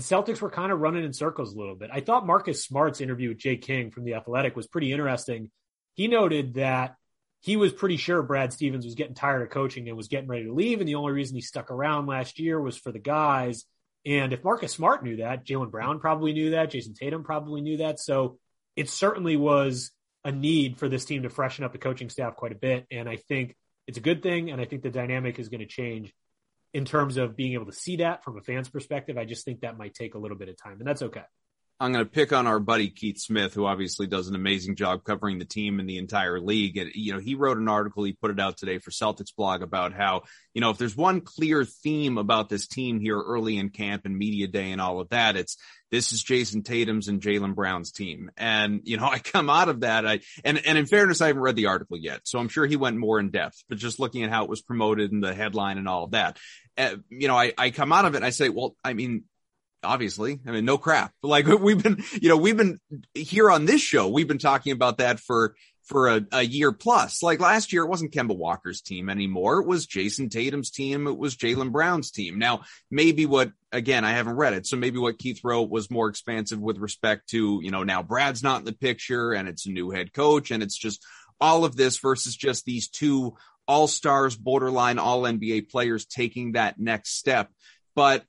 the 0.00 0.04
Celtics 0.04 0.40
were 0.40 0.50
kind 0.50 0.72
of 0.72 0.80
running 0.80 1.04
in 1.04 1.12
circles 1.12 1.54
a 1.54 1.58
little 1.58 1.76
bit. 1.76 1.90
I 1.92 2.00
thought 2.00 2.26
Marcus 2.26 2.64
Smart's 2.64 3.00
interview 3.00 3.28
with 3.28 3.38
Jay 3.38 3.56
King 3.56 3.90
from 3.90 4.04
The 4.04 4.14
Athletic 4.14 4.56
was 4.56 4.66
pretty 4.66 4.92
interesting. 4.92 5.50
He 5.94 6.08
noted 6.08 6.54
that 6.54 6.96
he 7.40 7.56
was 7.56 7.72
pretty 7.72 7.98
sure 7.98 8.22
Brad 8.22 8.52
Stevens 8.52 8.84
was 8.84 8.94
getting 8.94 9.14
tired 9.14 9.42
of 9.42 9.50
coaching 9.50 9.86
and 9.88 9.96
was 9.96 10.08
getting 10.08 10.28
ready 10.28 10.46
to 10.46 10.52
leave. 10.52 10.80
And 10.80 10.88
the 10.88 10.94
only 10.94 11.12
reason 11.12 11.36
he 11.36 11.42
stuck 11.42 11.70
around 11.70 12.06
last 12.06 12.38
year 12.38 12.60
was 12.60 12.76
for 12.76 12.90
the 12.90 12.98
guys. 12.98 13.64
And 14.06 14.32
if 14.32 14.42
Marcus 14.42 14.72
Smart 14.72 15.04
knew 15.04 15.16
that, 15.18 15.44
Jaylen 15.44 15.70
Brown 15.70 16.00
probably 16.00 16.32
knew 16.32 16.50
that, 16.50 16.70
Jayson 16.70 16.94
Tatum 16.94 17.22
probably 17.22 17.60
knew 17.60 17.78
that. 17.78 18.00
So 18.00 18.38
it 18.76 18.88
certainly 18.88 19.36
was 19.36 19.90
a 20.24 20.32
need 20.32 20.78
for 20.78 20.88
this 20.88 21.04
team 21.04 21.22
to 21.22 21.30
freshen 21.30 21.64
up 21.64 21.72
the 21.72 21.78
coaching 21.78 22.08
staff 22.08 22.34
quite 22.34 22.52
a 22.52 22.56
bit. 22.56 22.86
And 22.90 23.08
I 23.08 23.16
think 23.16 23.54
it's 23.86 23.98
a 23.98 24.02
good 24.02 24.22
thing. 24.22 24.50
And 24.50 24.60
I 24.60 24.64
think 24.64 24.82
the 24.82 24.90
dynamic 24.90 25.38
is 25.38 25.50
going 25.50 25.60
to 25.60 25.66
change 25.66 26.12
in 26.74 26.84
terms 26.84 27.16
of 27.16 27.36
being 27.36 27.54
able 27.54 27.66
to 27.66 27.72
see 27.72 27.96
that 27.96 28.24
from 28.24 28.36
a 28.36 28.42
fan's 28.42 28.68
perspective. 28.68 29.16
I 29.16 29.24
just 29.24 29.44
think 29.44 29.60
that 29.60 29.78
might 29.78 29.94
take 29.94 30.14
a 30.14 30.18
little 30.18 30.36
bit 30.36 30.48
of 30.48 30.56
time, 30.56 30.78
and 30.80 30.86
that's 30.86 31.02
okay. 31.02 31.22
I'm 31.84 31.92
going 31.92 32.04
to 32.04 32.10
pick 32.10 32.32
on 32.32 32.46
our 32.46 32.58
buddy 32.58 32.88
Keith 32.88 33.18
Smith, 33.18 33.52
who 33.52 33.66
obviously 33.66 34.06
does 34.06 34.28
an 34.28 34.34
amazing 34.34 34.74
job 34.74 35.04
covering 35.04 35.38
the 35.38 35.44
team 35.44 35.80
and 35.80 35.88
the 35.88 35.98
entire 35.98 36.40
league. 36.40 36.78
And, 36.78 36.90
you 36.94 37.12
know, 37.12 37.20
he 37.20 37.34
wrote 37.34 37.58
an 37.58 37.68
article, 37.68 38.04
he 38.04 38.14
put 38.14 38.30
it 38.30 38.40
out 38.40 38.56
today 38.56 38.78
for 38.78 38.90
Celtics 38.90 39.36
blog 39.36 39.62
about 39.62 39.92
how, 39.92 40.22
you 40.54 40.62
know, 40.62 40.70
if 40.70 40.78
there's 40.78 40.96
one 40.96 41.20
clear 41.20 41.62
theme 41.62 42.16
about 42.16 42.48
this 42.48 42.66
team 42.66 43.00
here 43.00 43.20
early 43.20 43.58
in 43.58 43.68
camp 43.68 44.06
and 44.06 44.16
media 44.16 44.46
day 44.46 44.72
and 44.72 44.80
all 44.80 44.98
of 44.98 45.10
that, 45.10 45.36
it's 45.36 45.58
this 45.90 46.12
is 46.14 46.24
Jayson 46.24 46.62
Tatum's 46.64 47.08
and 47.08 47.20
Jaylen 47.20 47.54
Brown's 47.54 47.92
team. 47.92 48.30
And, 48.38 48.80
you 48.84 48.96
know, 48.96 49.06
I 49.10 49.18
come 49.18 49.50
out 49.50 49.68
of 49.68 49.80
that. 49.80 50.06
I, 50.06 50.20
and, 50.42 50.64
and 50.64 50.78
in 50.78 50.86
fairness, 50.86 51.20
I 51.20 51.26
haven't 51.26 51.42
read 51.42 51.56
the 51.56 51.66
article 51.66 51.98
yet. 51.98 52.22
So 52.24 52.38
I'm 52.38 52.48
sure 52.48 52.64
he 52.64 52.76
went 52.76 52.96
more 52.96 53.20
in 53.20 53.30
depth, 53.30 53.62
but 53.68 53.76
just 53.76 54.00
looking 54.00 54.22
at 54.22 54.30
how 54.30 54.44
it 54.44 54.50
was 54.50 54.62
promoted 54.62 55.12
and 55.12 55.22
the 55.22 55.34
headline 55.34 55.76
and 55.76 55.86
all 55.86 56.04
of 56.04 56.12
that, 56.12 56.38
uh, 56.78 56.96
you 57.10 57.28
know, 57.28 57.36
I, 57.36 57.52
I 57.58 57.70
come 57.70 57.92
out 57.92 58.06
of 58.06 58.14
it 58.14 58.18
and 58.18 58.26
I 58.26 58.30
say, 58.30 58.48
well, 58.48 58.74
I 58.82 58.94
mean, 58.94 59.24
obviously. 59.84 60.40
I 60.46 60.50
mean, 60.50 60.64
no 60.64 60.78
crap. 60.78 61.12
Like 61.22 61.46
we've 61.46 61.82
been, 61.82 62.02
you 62.20 62.28
know, 62.28 62.36
we've 62.36 62.56
been 62.56 62.80
here 63.14 63.50
on 63.50 63.64
this 63.64 63.80
show. 63.80 64.08
We've 64.08 64.28
been 64.28 64.38
talking 64.38 64.72
about 64.72 64.98
that 64.98 65.18
for, 65.18 65.56
for 65.84 66.08
a, 66.08 66.26
a 66.32 66.42
year 66.42 66.72
plus. 66.72 67.22
Like 67.22 67.40
last 67.40 67.72
year, 67.72 67.82
it 67.82 67.88
wasn't 67.88 68.12
Kemba 68.12 68.36
Walker's 68.36 68.80
team 68.80 69.08
anymore. 69.08 69.60
It 69.60 69.66
was 69.66 69.86
Jayson 69.86 70.30
Tatum's 70.30 70.70
team. 70.70 71.06
It 71.06 71.18
was 71.18 71.36
Jaylen 71.36 71.72
Brown's 71.72 72.10
team. 72.10 72.38
Now, 72.38 72.62
maybe 72.90 73.26
what, 73.26 73.52
again, 73.72 74.04
I 74.04 74.12
haven't 74.12 74.36
read 74.36 74.54
it. 74.54 74.66
So 74.66 74.76
maybe 74.76 74.98
what 74.98 75.18
Keith 75.18 75.40
wrote 75.42 75.70
was 75.70 75.90
more 75.90 76.08
expansive 76.08 76.60
with 76.60 76.78
respect 76.78 77.30
to, 77.30 77.60
you 77.62 77.70
know, 77.70 77.82
now 77.82 78.02
Brad's 78.02 78.42
not 78.42 78.60
in 78.60 78.64
the 78.64 78.72
picture 78.72 79.32
and 79.32 79.48
it's 79.48 79.66
a 79.66 79.70
new 79.70 79.90
head 79.90 80.12
coach 80.12 80.50
and 80.50 80.62
it's 80.62 80.76
just 80.76 81.04
all 81.40 81.64
of 81.64 81.76
this 81.76 81.98
versus 81.98 82.36
just 82.36 82.64
these 82.64 82.88
two 82.88 83.34
all 83.66 83.86
stars, 83.86 84.36
borderline 84.36 84.98
all 84.98 85.22
NBA 85.22 85.70
players 85.70 86.06
taking 86.06 86.52
that 86.52 86.78
next 86.78 87.16
step. 87.16 87.50
But 87.94 88.24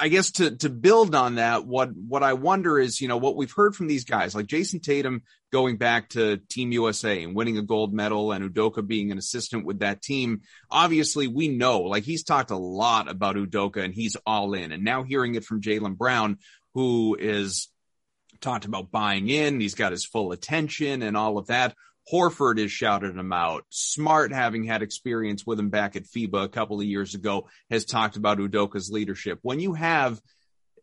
I 0.00 0.08
guess 0.08 0.30
to 0.32 0.56
to 0.58 0.68
build 0.68 1.14
on 1.14 1.36
that, 1.36 1.66
what 1.66 1.90
what 1.94 2.22
I 2.22 2.34
wonder 2.34 2.78
is, 2.78 3.00
you 3.00 3.08
know, 3.08 3.16
what 3.16 3.36
we've 3.36 3.52
heard 3.52 3.74
from 3.74 3.88
these 3.88 4.04
guys, 4.04 4.34
like 4.34 4.46
Jayson 4.46 4.80
Tatum 4.80 5.22
going 5.50 5.76
back 5.76 6.10
to 6.10 6.36
Team 6.48 6.72
USA 6.72 7.22
and 7.22 7.34
winning 7.34 7.58
a 7.58 7.62
gold 7.62 7.92
medal, 7.92 8.32
and 8.32 8.48
Udoka 8.48 8.86
being 8.86 9.10
an 9.10 9.18
assistant 9.18 9.64
with 9.64 9.80
that 9.80 10.00
team. 10.00 10.42
Obviously, 10.70 11.26
we 11.26 11.48
know, 11.48 11.80
like 11.80 12.04
he's 12.04 12.22
talked 12.22 12.50
a 12.50 12.56
lot 12.56 13.10
about 13.10 13.36
Udoka, 13.36 13.82
and 13.82 13.92
he's 13.92 14.16
all 14.24 14.54
in. 14.54 14.70
And 14.72 14.84
now 14.84 15.02
hearing 15.02 15.34
it 15.34 15.44
from 15.44 15.60
Jaylen 15.60 15.96
Brown, 15.96 16.38
who 16.74 17.16
is 17.18 17.68
talked 18.40 18.66
about 18.66 18.92
buying 18.92 19.28
in, 19.28 19.60
he's 19.60 19.74
got 19.74 19.92
his 19.92 20.04
full 20.04 20.30
attention 20.30 21.02
and 21.02 21.16
all 21.16 21.38
of 21.38 21.48
that. 21.48 21.74
Horford 22.10 22.58
has 22.58 22.72
shouted 22.72 23.16
him 23.16 23.32
out. 23.32 23.64
Smart, 23.70 24.32
having 24.32 24.64
had 24.64 24.82
experience 24.82 25.46
with 25.46 25.58
him 25.58 25.68
back 25.68 25.96
at 25.96 26.04
FIBA 26.04 26.44
a 26.44 26.48
couple 26.48 26.80
of 26.80 26.86
years 26.86 27.14
ago, 27.14 27.48
has 27.70 27.84
talked 27.84 28.16
about 28.16 28.38
Udoka's 28.38 28.90
leadership. 28.90 29.38
When 29.42 29.60
you 29.60 29.74
have, 29.74 30.20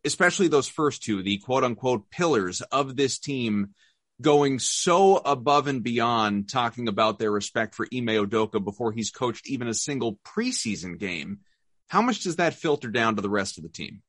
especially 0.04 0.48
those 0.48 0.68
first 0.68 1.04
two, 1.04 1.24
the 1.24 1.38
quote 1.40 1.64
unquote 1.64 2.10
pillars 2.10 2.62
of 2.62 2.96
this 2.96 3.18
team 3.20 3.74
going 4.22 4.60
so 4.60 5.18
above 5.18 5.68
and 5.68 5.84
beyond 5.84 6.50
talking 6.50 6.88
about 6.88 7.20
their 7.20 7.32
respect 7.32 7.76
for 7.76 7.88
Ime 7.94 8.08
Udoka 8.08 8.64
before 8.64 8.92
he's 8.92 9.12
coached 9.12 9.50
even 9.50 9.68
a 9.68 9.74
single 9.74 10.20
preseason 10.26 10.98
game, 10.98 11.40
how 11.88 12.02
much 12.02 12.22
does 12.22 12.38
that 12.38 12.54
filter 12.54 12.90
down 12.90 13.16
to 13.16 13.22
the 13.22 13.30
rest 13.30 13.58
of 13.58 13.64
the 13.64 13.70
team? 13.70 14.02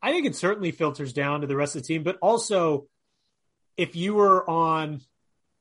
I 0.00 0.12
think 0.12 0.26
it 0.26 0.36
certainly 0.36 0.70
filters 0.70 1.12
down 1.12 1.40
to 1.40 1.46
the 1.46 1.56
rest 1.56 1.76
of 1.76 1.82
the 1.82 1.88
team, 1.88 2.02
but 2.02 2.18
also 2.20 2.86
if 3.76 3.96
you 3.96 4.14
were 4.14 4.48
on 4.48 5.00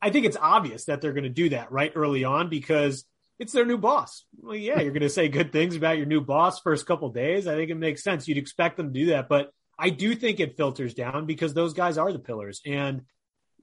I 0.02 0.10
think 0.10 0.26
it's 0.26 0.38
obvious 0.40 0.86
that 0.86 1.02
they're 1.02 1.14
going 1.14 1.24
to 1.24 1.30
do 1.30 1.50
that 1.50 1.72
right 1.72 1.92
early 1.96 2.24
on 2.24 2.50
because 2.50 3.06
it's 3.40 3.54
their 3.54 3.66
new 3.66 3.78
boss. 3.78 4.26
Well, 4.40 4.56
yeah, 4.56 4.82
you're 4.82 4.92
going 4.92 5.02
to 5.02 5.10
say 5.10 5.28
good 5.28 5.52
things 5.52 5.76
about 5.76 5.98
your 5.98 6.06
new 6.06 6.22
boss 6.22 6.60
first 6.60 6.86
couple 6.86 7.10
days. 7.10 7.48
I 7.48 7.56
think 7.56 7.70
it 7.70 7.76
makes 7.76 8.04
sense. 8.04 8.28
You'd 8.28 8.38
expect 8.38 8.78
them 8.78 8.94
to 8.94 9.00
do 9.00 9.06
that, 9.08 9.30
but 9.30 9.52
I 9.78 9.90
do 9.90 10.16
think 10.16 10.40
it 10.40 10.58
filters 10.58 10.94
down 10.94 11.26
because 11.26 11.54
those 11.54 11.74
guys 11.74 11.98
are 11.98 12.12
the 12.12 12.20
pillars. 12.20 12.62
And 12.66 13.02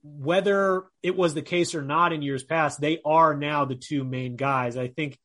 whether 0.03 0.85
it 1.03 1.15
was 1.15 1.33
the 1.33 1.41
case 1.41 1.75
or 1.75 1.81
not 1.81 2.13
in 2.13 2.21
years 2.21 2.43
past, 2.43 2.79
they 2.79 2.99
are 3.05 3.35
now 3.35 3.65
the 3.65 3.75
two 3.75 4.03
main 4.03 4.35
guys. 4.35 4.77
I 4.77 4.87
think 4.87 5.17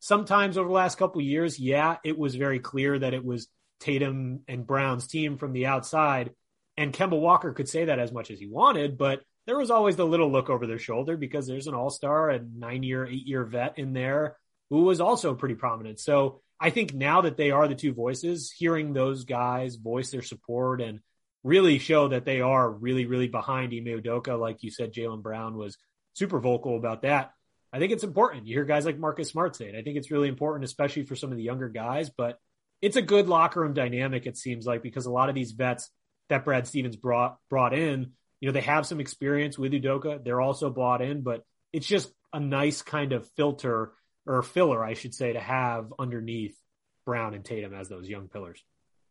sometimes 0.00 0.56
over 0.56 0.68
the 0.68 0.74
last 0.74 0.98
couple 0.98 1.20
years, 1.20 1.58
yeah, 1.58 1.96
it 2.04 2.18
was 2.18 2.34
very 2.34 2.58
clear 2.58 2.98
that 2.98 3.14
it 3.14 3.24
was 3.24 3.48
Tatum 3.80 4.40
and 4.48 4.66
Brown's 4.66 5.06
team 5.06 5.36
from 5.36 5.52
the 5.52 5.66
outside. 5.66 6.30
And 6.76 6.92
Kemba 6.92 7.18
Walker 7.18 7.52
could 7.52 7.68
say 7.68 7.86
that 7.86 7.98
as 7.98 8.12
much 8.12 8.30
as 8.30 8.38
he 8.38 8.46
wanted, 8.46 8.98
but 8.98 9.20
there 9.46 9.58
was 9.58 9.70
always 9.70 9.96
the 9.96 10.06
little 10.06 10.30
look 10.30 10.50
over 10.50 10.66
their 10.66 10.78
shoulder 10.78 11.16
because 11.16 11.46
there's 11.46 11.66
an 11.66 11.74
all 11.74 11.90
star, 11.90 12.30
a 12.30 12.40
nine 12.40 12.82
year, 12.82 13.06
eight 13.06 13.26
year 13.26 13.44
vet 13.44 13.78
in 13.78 13.92
there 13.92 14.36
who 14.70 14.82
was 14.82 15.00
also 15.00 15.34
pretty 15.34 15.54
prominent. 15.54 15.98
So 15.98 16.40
I 16.60 16.70
think 16.70 16.94
now 16.94 17.22
that 17.22 17.36
they 17.36 17.50
are 17.50 17.66
the 17.66 17.74
two 17.74 17.92
voices, 17.92 18.52
hearing 18.52 18.92
those 18.92 19.24
guys 19.24 19.76
voice 19.76 20.10
their 20.10 20.22
support 20.22 20.80
and 20.80 21.00
really 21.42 21.78
show 21.78 22.08
that 22.08 22.24
they 22.24 22.40
are 22.40 22.70
really, 22.70 23.06
really 23.06 23.28
behind 23.28 23.72
Ime 23.72 24.00
Udoka, 24.00 24.38
like 24.38 24.62
you 24.62 24.70
said, 24.70 24.92
Jaylen 24.92 25.22
Brown 25.22 25.56
was 25.56 25.78
super 26.12 26.38
vocal 26.38 26.76
about 26.76 27.02
that. 27.02 27.32
I 27.72 27.78
think 27.78 27.92
it's 27.92 28.04
important. 28.04 28.46
You 28.46 28.56
hear 28.56 28.64
guys 28.64 28.84
like 28.84 28.98
Marcus 28.98 29.30
Smart 29.30 29.56
say 29.56 29.68
it. 29.68 29.74
I 29.74 29.82
think 29.82 29.96
it's 29.96 30.10
really 30.10 30.28
important, 30.28 30.64
especially 30.64 31.04
for 31.04 31.16
some 31.16 31.30
of 31.30 31.36
the 31.36 31.42
younger 31.44 31.68
guys, 31.68 32.10
but 32.10 32.38
it's 32.82 32.96
a 32.96 33.02
good 33.02 33.28
locker 33.28 33.60
room 33.60 33.74
dynamic, 33.74 34.26
it 34.26 34.36
seems 34.36 34.66
like, 34.66 34.82
because 34.82 35.06
a 35.06 35.10
lot 35.10 35.28
of 35.28 35.34
these 35.34 35.52
vets 35.52 35.90
that 36.28 36.44
Brad 36.44 36.66
Stevens 36.66 36.96
brought 36.96 37.36
brought 37.48 37.74
in, 37.74 38.12
you 38.40 38.48
know, 38.48 38.52
they 38.52 38.62
have 38.62 38.86
some 38.86 39.00
experience 39.00 39.58
with 39.58 39.72
Udoka. 39.72 40.22
They're 40.24 40.40
also 40.40 40.70
bought 40.70 41.02
in, 41.02 41.22
but 41.22 41.44
it's 41.72 41.86
just 41.86 42.10
a 42.32 42.40
nice 42.40 42.82
kind 42.82 43.12
of 43.12 43.28
filter 43.36 43.92
or 44.26 44.42
filler, 44.42 44.84
I 44.84 44.94
should 44.94 45.14
say, 45.14 45.34
to 45.34 45.40
have 45.40 45.92
underneath 45.98 46.56
Brown 47.04 47.34
and 47.34 47.44
Tatum 47.44 47.74
as 47.74 47.88
those 47.88 48.08
young 48.08 48.28
pillars. 48.28 48.62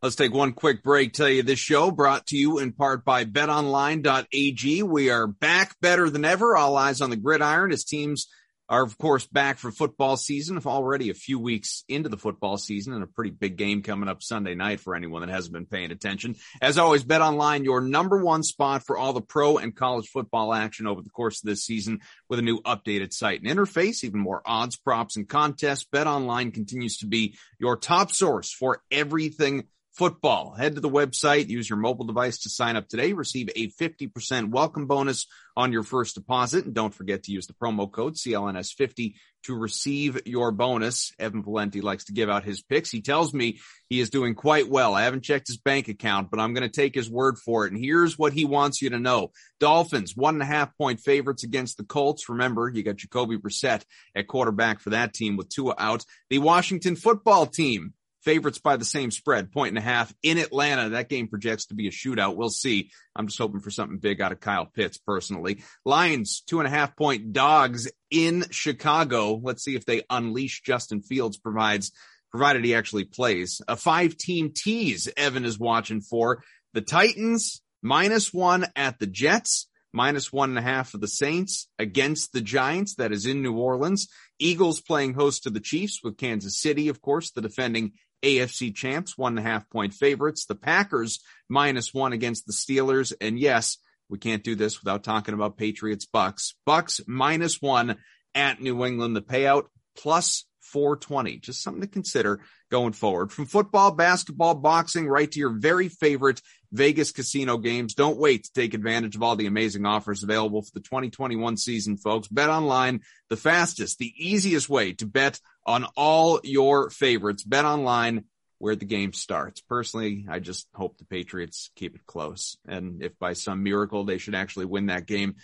Let's 0.01 0.15
take 0.15 0.33
one 0.33 0.53
quick 0.53 0.81
break. 0.81 1.13
Tell 1.13 1.27
you 1.27 1.43
this 1.43 1.59
show 1.59 1.91
brought 1.91 2.27
to 2.27 2.37
you 2.37 2.59
in 2.59 2.71
part 2.71 3.03
by 3.03 3.25
betonline.ag. 3.25 4.83
We 4.83 5.09
are 5.09 5.27
back 5.27 5.75
better 5.81 6.09
than 6.09 6.23
ever. 6.23 6.55
All 6.55 6.77
eyes 6.77 7.01
on 7.01 7.09
the 7.09 7.17
gridiron 7.17 7.73
as 7.73 7.83
teams 7.83 8.27
are 8.69 8.83
of 8.83 8.97
course 8.97 9.25
back 9.25 9.57
for 9.57 9.71
football 9.71 10.15
season. 10.15 10.59
Already 10.65 11.09
a 11.09 11.15
few 11.15 11.39
weeks 11.39 11.83
into 11.89 12.07
the 12.07 12.17
football 12.17 12.57
season 12.57 12.93
and 12.93 13.03
a 13.03 13.07
pretty 13.07 13.31
big 13.31 13.57
game 13.57 13.81
coming 13.81 14.07
up 14.07 14.21
Sunday 14.21 14.53
night 14.53 14.79
for 14.79 14.95
anyone 14.95 15.21
that 15.21 15.29
hasn't 15.29 15.53
been 15.53 15.65
paying 15.65 15.91
attention. 15.91 16.35
As 16.61 16.77
always, 16.77 17.03
Bet 17.03 17.21
Online, 17.21 17.63
your 17.63 17.81
number 17.81 18.23
one 18.23 18.43
spot 18.43 18.85
for 18.85 18.97
all 18.97 19.13
the 19.13 19.21
pro 19.21 19.57
and 19.57 19.75
college 19.75 20.07
football 20.07 20.53
action 20.53 20.85
over 20.85 21.01
the 21.01 21.09
course 21.09 21.43
of 21.43 21.49
this 21.49 21.65
season 21.65 22.01
with 22.29 22.39
a 22.39 22.43
new 22.43 22.61
updated 22.61 23.11
site 23.11 23.41
and 23.41 23.49
interface, 23.49 24.03
even 24.03 24.19
more 24.19 24.41
odds, 24.45 24.75
props, 24.75 25.17
and 25.17 25.27
contests. 25.27 25.85
Bet 25.91 26.07
Online 26.07 26.51
continues 26.51 26.97
to 26.97 27.07
be 27.07 27.35
your 27.59 27.75
top 27.75 28.11
source 28.11 28.53
for 28.53 28.81
everything 28.91 29.65
football. 29.99 30.53
Head 30.53 30.75
to 30.75 30.81
the 30.81 30.89
website, 30.89 31.49
use 31.49 31.69
your 31.69 31.77
mobile 31.77 32.05
device 32.05 32.37
to 32.43 32.49
sign 32.49 32.77
up 32.77 32.87
today, 32.87 33.11
receive 33.11 33.49
a 33.53 33.69
50% 33.71 34.49
welcome 34.49 34.87
bonus 34.87 35.27
on 35.57 35.73
your 35.73 35.83
first 35.83 36.15
deposit. 36.15 36.63
And 36.63 36.73
don't 36.73 36.93
forget 36.93 37.23
to 37.23 37.33
use 37.33 37.47
the 37.47 37.53
promo 37.53 37.91
code 37.91 38.15
CLNS50 38.15 39.15
to 39.43 39.57
receive 39.57 40.21
your 40.25 40.53
bonus. 40.53 41.11
Evan 41.19 41.43
Valenti 41.43 41.81
likes 41.81 42.05
to 42.05 42.13
give 42.13 42.29
out 42.29 42.45
his 42.45 42.61
picks. 42.61 42.89
He 42.89 43.01
tells 43.01 43.33
me 43.33 43.59
he 43.89 43.99
is 43.99 44.09
doing 44.09 44.35
quite 44.35 44.69
well. 44.69 44.95
I 44.95 45.03
haven't 45.03 45.25
checked 45.25 45.47
his 45.47 45.57
bank 45.57 45.89
account, 45.89 46.31
but 46.31 46.39
I'm 46.39 46.53
going 46.53 46.69
to 46.69 46.73
take 46.73 46.95
his 46.95 47.09
word 47.09 47.37
for 47.37 47.65
it. 47.65 47.73
And 47.73 47.83
here's 47.83 48.17
what 48.17 48.31
he 48.31 48.45
wants 48.45 48.81
you 48.81 48.91
to 48.91 48.99
know. 48.99 49.31
Dolphins, 49.59 50.15
one 50.15 50.35
and 50.35 50.43
a 50.43 50.45
half 50.45 50.77
point 50.77 51.01
favorites 51.01 51.43
against 51.43 51.75
the 51.75 51.83
Colts. 51.83 52.29
Remember, 52.29 52.71
you 52.73 52.83
got 52.83 52.95
Jacoby 52.95 53.37
Brissett 53.37 53.83
at 54.15 54.27
quarterback 54.27 54.79
for 54.79 54.91
that 54.91 55.13
team 55.13 55.35
with 55.35 55.49
Tua 55.49 55.75
out. 55.77 56.05
The 56.29 56.39
Washington 56.39 56.95
football 56.95 57.45
team, 57.45 57.93
favorites 58.23 58.59
by 58.59 58.77
the 58.77 58.85
same 58.85 59.11
spread, 59.11 59.51
point 59.51 59.69
and 59.69 59.77
a 59.77 59.81
half 59.81 60.13
in 60.23 60.37
Atlanta. 60.37 60.89
That 60.89 61.09
game 61.09 61.27
projects 61.27 61.67
to 61.67 61.75
be 61.75 61.87
a 61.87 61.91
shootout. 61.91 62.35
We'll 62.35 62.49
see. 62.49 62.91
I'm 63.15 63.27
just 63.27 63.39
hoping 63.39 63.61
for 63.61 63.71
something 63.71 63.97
big 63.97 64.21
out 64.21 64.31
of 64.31 64.39
Kyle 64.39 64.65
Pitts 64.65 64.97
personally. 64.97 65.63
Lions, 65.85 66.41
two 66.41 66.59
and 66.59 66.67
a 66.67 66.71
half 66.71 66.95
point 66.95 67.33
dogs 67.33 67.89
in 68.11 68.45
Chicago. 68.51 69.39
Let's 69.41 69.63
see 69.63 69.75
if 69.75 69.85
they 69.85 70.03
unleash 70.09 70.61
Justin 70.61 71.01
Fields 71.01 71.37
provides, 71.37 71.91
provided 72.31 72.65
he 72.65 72.75
actually 72.75 73.05
plays. 73.05 73.61
A 73.67 73.75
five 73.75 74.17
team 74.17 74.51
tease 74.53 75.07
Evan 75.15 75.45
is 75.45 75.59
watching 75.59 76.01
for. 76.01 76.43
The 76.73 76.81
Titans 76.81 77.61
minus 77.81 78.33
one 78.33 78.67
at 78.75 78.99
the 78.99 79.07
Jets 79.07 79.67
minus 79.91 80.31
one 80.31 80.49
and 80.49 80.59
a 80.59 80.61
half 80.61 80.89
for 80.89 80.97
the 80.97 81.07
Saints 81.07 81.67
against 81.79 82.31
the 82.31 82.41
Giants. 82.41 82.95
That 82.95 83.11
is 83.11 83.25
in 83.25 83.41
New 83.41 83.57
Orleans. 83.57 84.07
Eagles 84.37 84.81
playing 84.81 85.13
host 85.13 85.43
to 85.43 85.49
the 85.49 85.59
Chiefs 85.59 86.01
with 86.03 86.17
Kansas 86.17 86.61
City, 86.61 86.89
of 86.89 87.01
course, 87.01 87.31
the 87.31 87.41
defending 87.41 87.93
AFC 88.23 88.75
champs, 88.75 89.17
one 89.17 89.37
and 89.37 89.45
a 89.45 89.49
half 89.49 89.69
point 89.69 89.93
favorites. 89.93 90.45
The 90.45 90.55
Packers 90.55 91.19
minus 91.47 91.93
one 91.93 92.13
against 92.13 92.45
the 92.45 92.53
Steelers. 92.53 93.13
And 93.19 93.39
yes, 93.39 93.77
we 94.09 94.17
can't 94.17 94.43
do 94.43 94.55
this 94.55 94.81
without 94.81 95.03
talking 95.03 95.33
about 95.33 95.57
Patriots 95.57 96.05
Bucs. 96.05 96.53
Bucs 96.67 97.01
minus 97.07 97.61
one 97.61 97.97
at 98.35 98.61
New 98.61 98.85
England. 98.85 99.15
The 99.15 99.21
payout 99.21 99.65
plus 99.97 100.45
420. 100.71 101.37
Just 101.39 101.63
something 101.63 101.81
to 101.81 101.87
consider 101.87 102.41
going 102.69 102.93
forward. 102.93 103.31
From 103.31 103.45
football, 103.45 103.91
basketball, 103.91 104.55
boxing, 104.55 105.07
right 105.07 105.31
to 105.31 105.39
your 105.39 105.57
very 105.57 105.89
favorite 105.89 106.41
Vegas 106.71 107.11
casino 107.11 107.57
games. 107.57 107.95
Don't 107.95 108.19
wait 108.19 108.43
to 108.43 108.53
take 108.53 108.73
advantage 108.73 109.15
of 109.15 109.23
all 109.23 109.35
the 109.35 109.47
amazing 109.47 109.85
offers 109.85 110.23
available 110.23 110.61
for 110.61 110.71
the 110.73 110.81
2021 110.81 111.57
season, 111.57 111.97
folks. 111.97 112.27
Bet 112.27 112.49
online, 112.49 113.01
the 113.29 113.37
fastest, 113.37 113.97
the 113.97 114.13
easiest 114.15 114.69
way 114.69 114.93
to 114.93 115.05
bet 115.05 115.39
on 115.69 115.85
all 115.95 116.39
your 116.43 116.89
favorites. 116.89 117.43
Bet 117.43 117.63
online 117.63 118.25
where 118.57 118.75
the 118.75 118.85
game 118.85 119.13
starts. 119.13 119.61
Personally, 119.61 120.25
I 120.27 120.39
just 120.39 120.67
hope 120.73 120.97
the 120.97 121.05
Patriots 121.05 121.69
keep 121.75 121.95
it 121.95 122.07
close. 122.07 122.57
And 122.67 123.03
if 123.03 123.17
by 123.19 123.33
some 123.33 123.61
miracle 123.61 124.03
they 124.03 124.17
should 124.17 124.33
actually 124.33 124.65
win 124.65 124.87
that 124.87 125.05
game, 125.05 125.35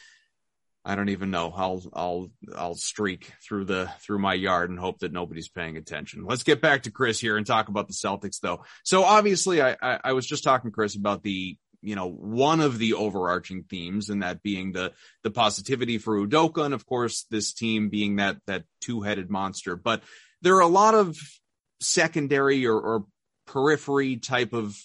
I 0.83 0.95
don't 0.95 1.09
even 1.09 1.29
know. 1.29 1.53
I'll 1.55 1.83
I'll 1.93 2.31
I'll 2.55 2.75
streak 2.75 3.31
through 3.47 3.65
the 3.65 3.91
through 4.01 4.17
my 4.17 4.33
yard 4.33 4.71
and 4.71 4.79
hope 4.79 4.99
that 4.99 5.13
nobody's 5.13 5.49
paying 5.49 5.77
attention. 5.77 6.25
Let's 6.25 6.43
get 6.43 6.59
back 6.59 6.83
to 6.83 6.91
Chris 6.91 7.19
here 7.19 7.37
and 7.37 7.45
talk 7.45 7.69
about 7.69 7.87
the 7.87 7.93
Celtics 7.93 8.39
though. 8.39 8.63
So 8.83 9.03
obviously 9.03 9.61
I 9.61 9.77
I, 9.79 9.99
I 10.05 10.13
was 10.13 10.25
just 10.25 10.43
talking 10.43 10.71
Chris 10.71 10.95
about 10.95 11.21
the 11.21 11.57
you 11.85 11.95
know 11.95 12.09
one 12.09 12.59
of 12.59 12.77
the 12.77 12.93
overarching 12.93 13.63
themes 13.63 14.09
and 14.09 14.23
that 14.23 14.41
being 14.41 14.71
the 14.71 14.91
the 15.23 15.31
positivity 15.31 15.97
for 15.97 16.17
Udoka 16.17 16.65
and 16.65 16.73
of 16.73 16.85
course 16.85 17.25
this 17.29 17.53
team 17.53 17.89
being 17.89 18.17
that 18.17 18.37
that 18.47 18.63
two-headed 18.81 19.29
monster. 19.29 19.75
But 19.75 20.01
there 20.41 20.55
are 20.55 20.61
a 20.61 20.67
lot 20.67 20.95
of 20.95 21.17
secondary 21.79 22.65
or, 22.65 22.79
or 22.79 23.05
periphery 23.45 24.17
type 24.17 24.53
of 24.53 24.75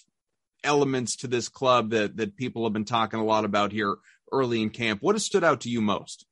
elements 0.63 1.17
to 1.17 1.27
this 1.27 1.49
club 1.49 1.89
that 1.91 2.17
that 2.17 2.37
people 2.37 2.63
have 2.63 2.73
been 2.73 2.85
talking 2.85 3.19
a 3.19 3.25
lot 3.25 3.45
about 3.45 3.71
here 3.71 3.95
early 4.31 4.61
in 4.61 4.69
camp. 4.69 5.01
What 5.01 5.15
has 5.15 5.25
stood 5.25 5.43
out 5.43 5.61
to 5.61 5.69
you 5.69 5.81
most? 5.81 6.25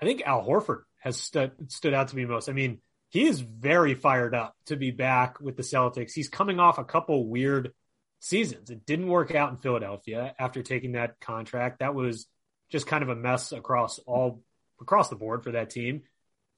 I 0.00 0.04
think 0.04 0.22
Al 0.22 0.46
Horford 0.46 0.82
has 1.00 1.20
stood 1.20 1.52
stood 1.70 1.94
out 1.94 2.08
to 2.08 2.16
me 2.16 2.24
most. 2.24 2.48
I 2.48 2.52
mean, 2.52 2.80
he 3.08 3.26
is 3.26 3.40
very 3.40 3.94
fired 3.94 4.34
up 4.34 4.54
to 4.66 4.76
be 4.76 4.90
back 4.90 5.40
with 5.40 5.56
the 5.56 5.62
Celtics. 5.62 6.12
He's 6.12 6.28
coming 6.28 6.60
off 6.60 6.78
a 6.78 6.84
couple 6.84 7.28
weird 7.28 7.72
seasons. 8.20 8.70
It 8.70 8.86
didn't 8.86 9.08
work 9.08 9.34
out 9.34 9.50
in 9.50 9.56
Philadelphia 9.56 10.34
after 10.38 10.62
taking 10.62 10.92
that 10.92 11.20
contract. 11.20 11.80
That 11.80 11.94
was 11.94 12.26
just 12.70 12.86
kind 12.86 13.02
of 13.02 13.08
a 13.08 13.16
mess 13.16 13.52
across 13.52 13.98
all 14.00 14.42
across 14.80 15.08
the 15.08 15.16
board 15.16 15.42
for 15.42 15.52
that 15.52 15.70
team. 15.70 16.02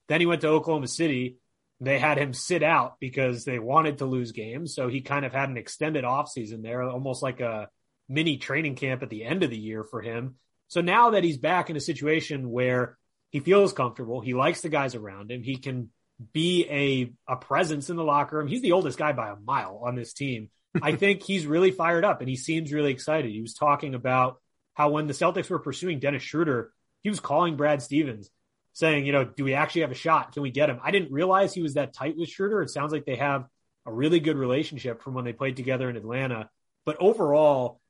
Then 0.09 0.21
he 0.21 0.27
went 0.27 0.41
to 0.43 0.49
Oklahoma 0.49 0.89
City. 0.89 1.39
They 1.81 1.99
had 1.99 2.19
him 2.19 2.35
sit 2.35 2.63
out 2.63 2.97
because 3.01 3.45
they 3.45 3.59
wanted 3.59 3.99
to 3.99 4.07
lose 4.07 4.33
games. 4.33 4.75
So 4.75 4.89
he 4.89 5.01
kind 5.01 5.25
of 5.25 5.33
had 5.33 5.49
an 5.49 5.57
extended 5.57 6.05
offseason 6.05 6.63
there, 6.63 6.83
almost 6.83 7.23
like 7.23 7.41
a 7.41 7.69
mini 8.09 8.37
training 8.37 8.75
camp 8.75 9.03
at 9.03 9.09
the 9.09 9.25
end 9.25 9.43
of 9.43 9.51
the 9.51 9.59
year 9.59 9.85
for 9.85 10.03
him. 10.03 10.35
So 10.69 10.81
now 10.81 11.11
that 11.11 11.25
he's 11.25 11.39
back 11.39 11.71
in 11.71 11.77
a 11.77 11.81
situation 11.81 12.51
where 12.51 12.99
he 13.31 13.41
feels 13.41 13.73
comfortable, 13.73 14.21
he 14.21 14.35
likes 14.35 14.61
the 14.61 14.69
guys 14.69 14.95
around 14.95 15.31
him, 15.31 15.43
he 15.43 15.57
can 15.57 15.91
be 16.33 16.67
a, 16.69 17.33
a 17.33 17.37
presence 17.37 17.89
in 17.89 17.97
the 17.97 18.05
locker 18.05 18.37
room. 18.37 18.49
He's 18.49 18.63
the 18.63 18.73
oldest 18.73 18.99
guy 18.99 19.13
by 19.13 19.31
a 19.31 19.37
mile 19.37 19.81
on 19.85 19.95
this 19.95 20.13
team. 20.13 20.51
I 20.83 20.97
think 20.97 21.23
he's 21.23 21.47
really 21.47 21.71
fired 21.71 22.05
up 22.05 22.21
and 22.21 22.29
he 22.29 22.37
seems 22.37 22.73
really 22.73 22.93
excited. 22.93 23.31
He 23.31 23.41
was 23.41 23.55
talking 23.55 23.95
about 23.95 24.41
how 24.75 24.91
when 24.91 25.07
the 25.07 25.13
Celtics 25.13 25.51
were 25.51 25.59
pursuing 25.59 25.99
Dennis 25.99 26.23
Schroeder, 26.23 26.73
he 27.03 27.11
was 27.11 27.21
calling 27.21 27.57
Brad 27.57 27.83
Stevens 27.83 28.31
saying, 28.73 29.05
you 29.05 29.13
know, 29.13 29.25
do 29.25 29.45
we 29.45 29.55
actually 29.55 29.83
have 29.83 29.91
a 29.91 29.97
shot? 29.97 30.33
Can 30.33 30.43
we 30.43 30.51
get 30.51 30.71
him? 30.71 30.79
I 30.83 30.91
didn't 30.91 31.13
realize 31.13 31.53
he 31.53 31.63
was 31.63 31.75
that 31.75 31.93
tight 31.93 32.17
with 32.17 32.29
Schroeder. 32.29 32.63
It 32.63 32.71
sounds 32.71 32.93
like 32.93 33.05
they 33.05 33.17
have 33.17 33.47
a 33.87 33.93
really 33.93 34.21
good 34.21 34.37
relationship 34.37 35.03
from 35.03 35.15
when 35.15 35.25
they 35.25 35.33
played 35.33 35.57
together 35.57 35.91
in 35.91 35.97
Atlanta. 35.97 36.49
But 36.87 36.97
overall, 37.01 37.81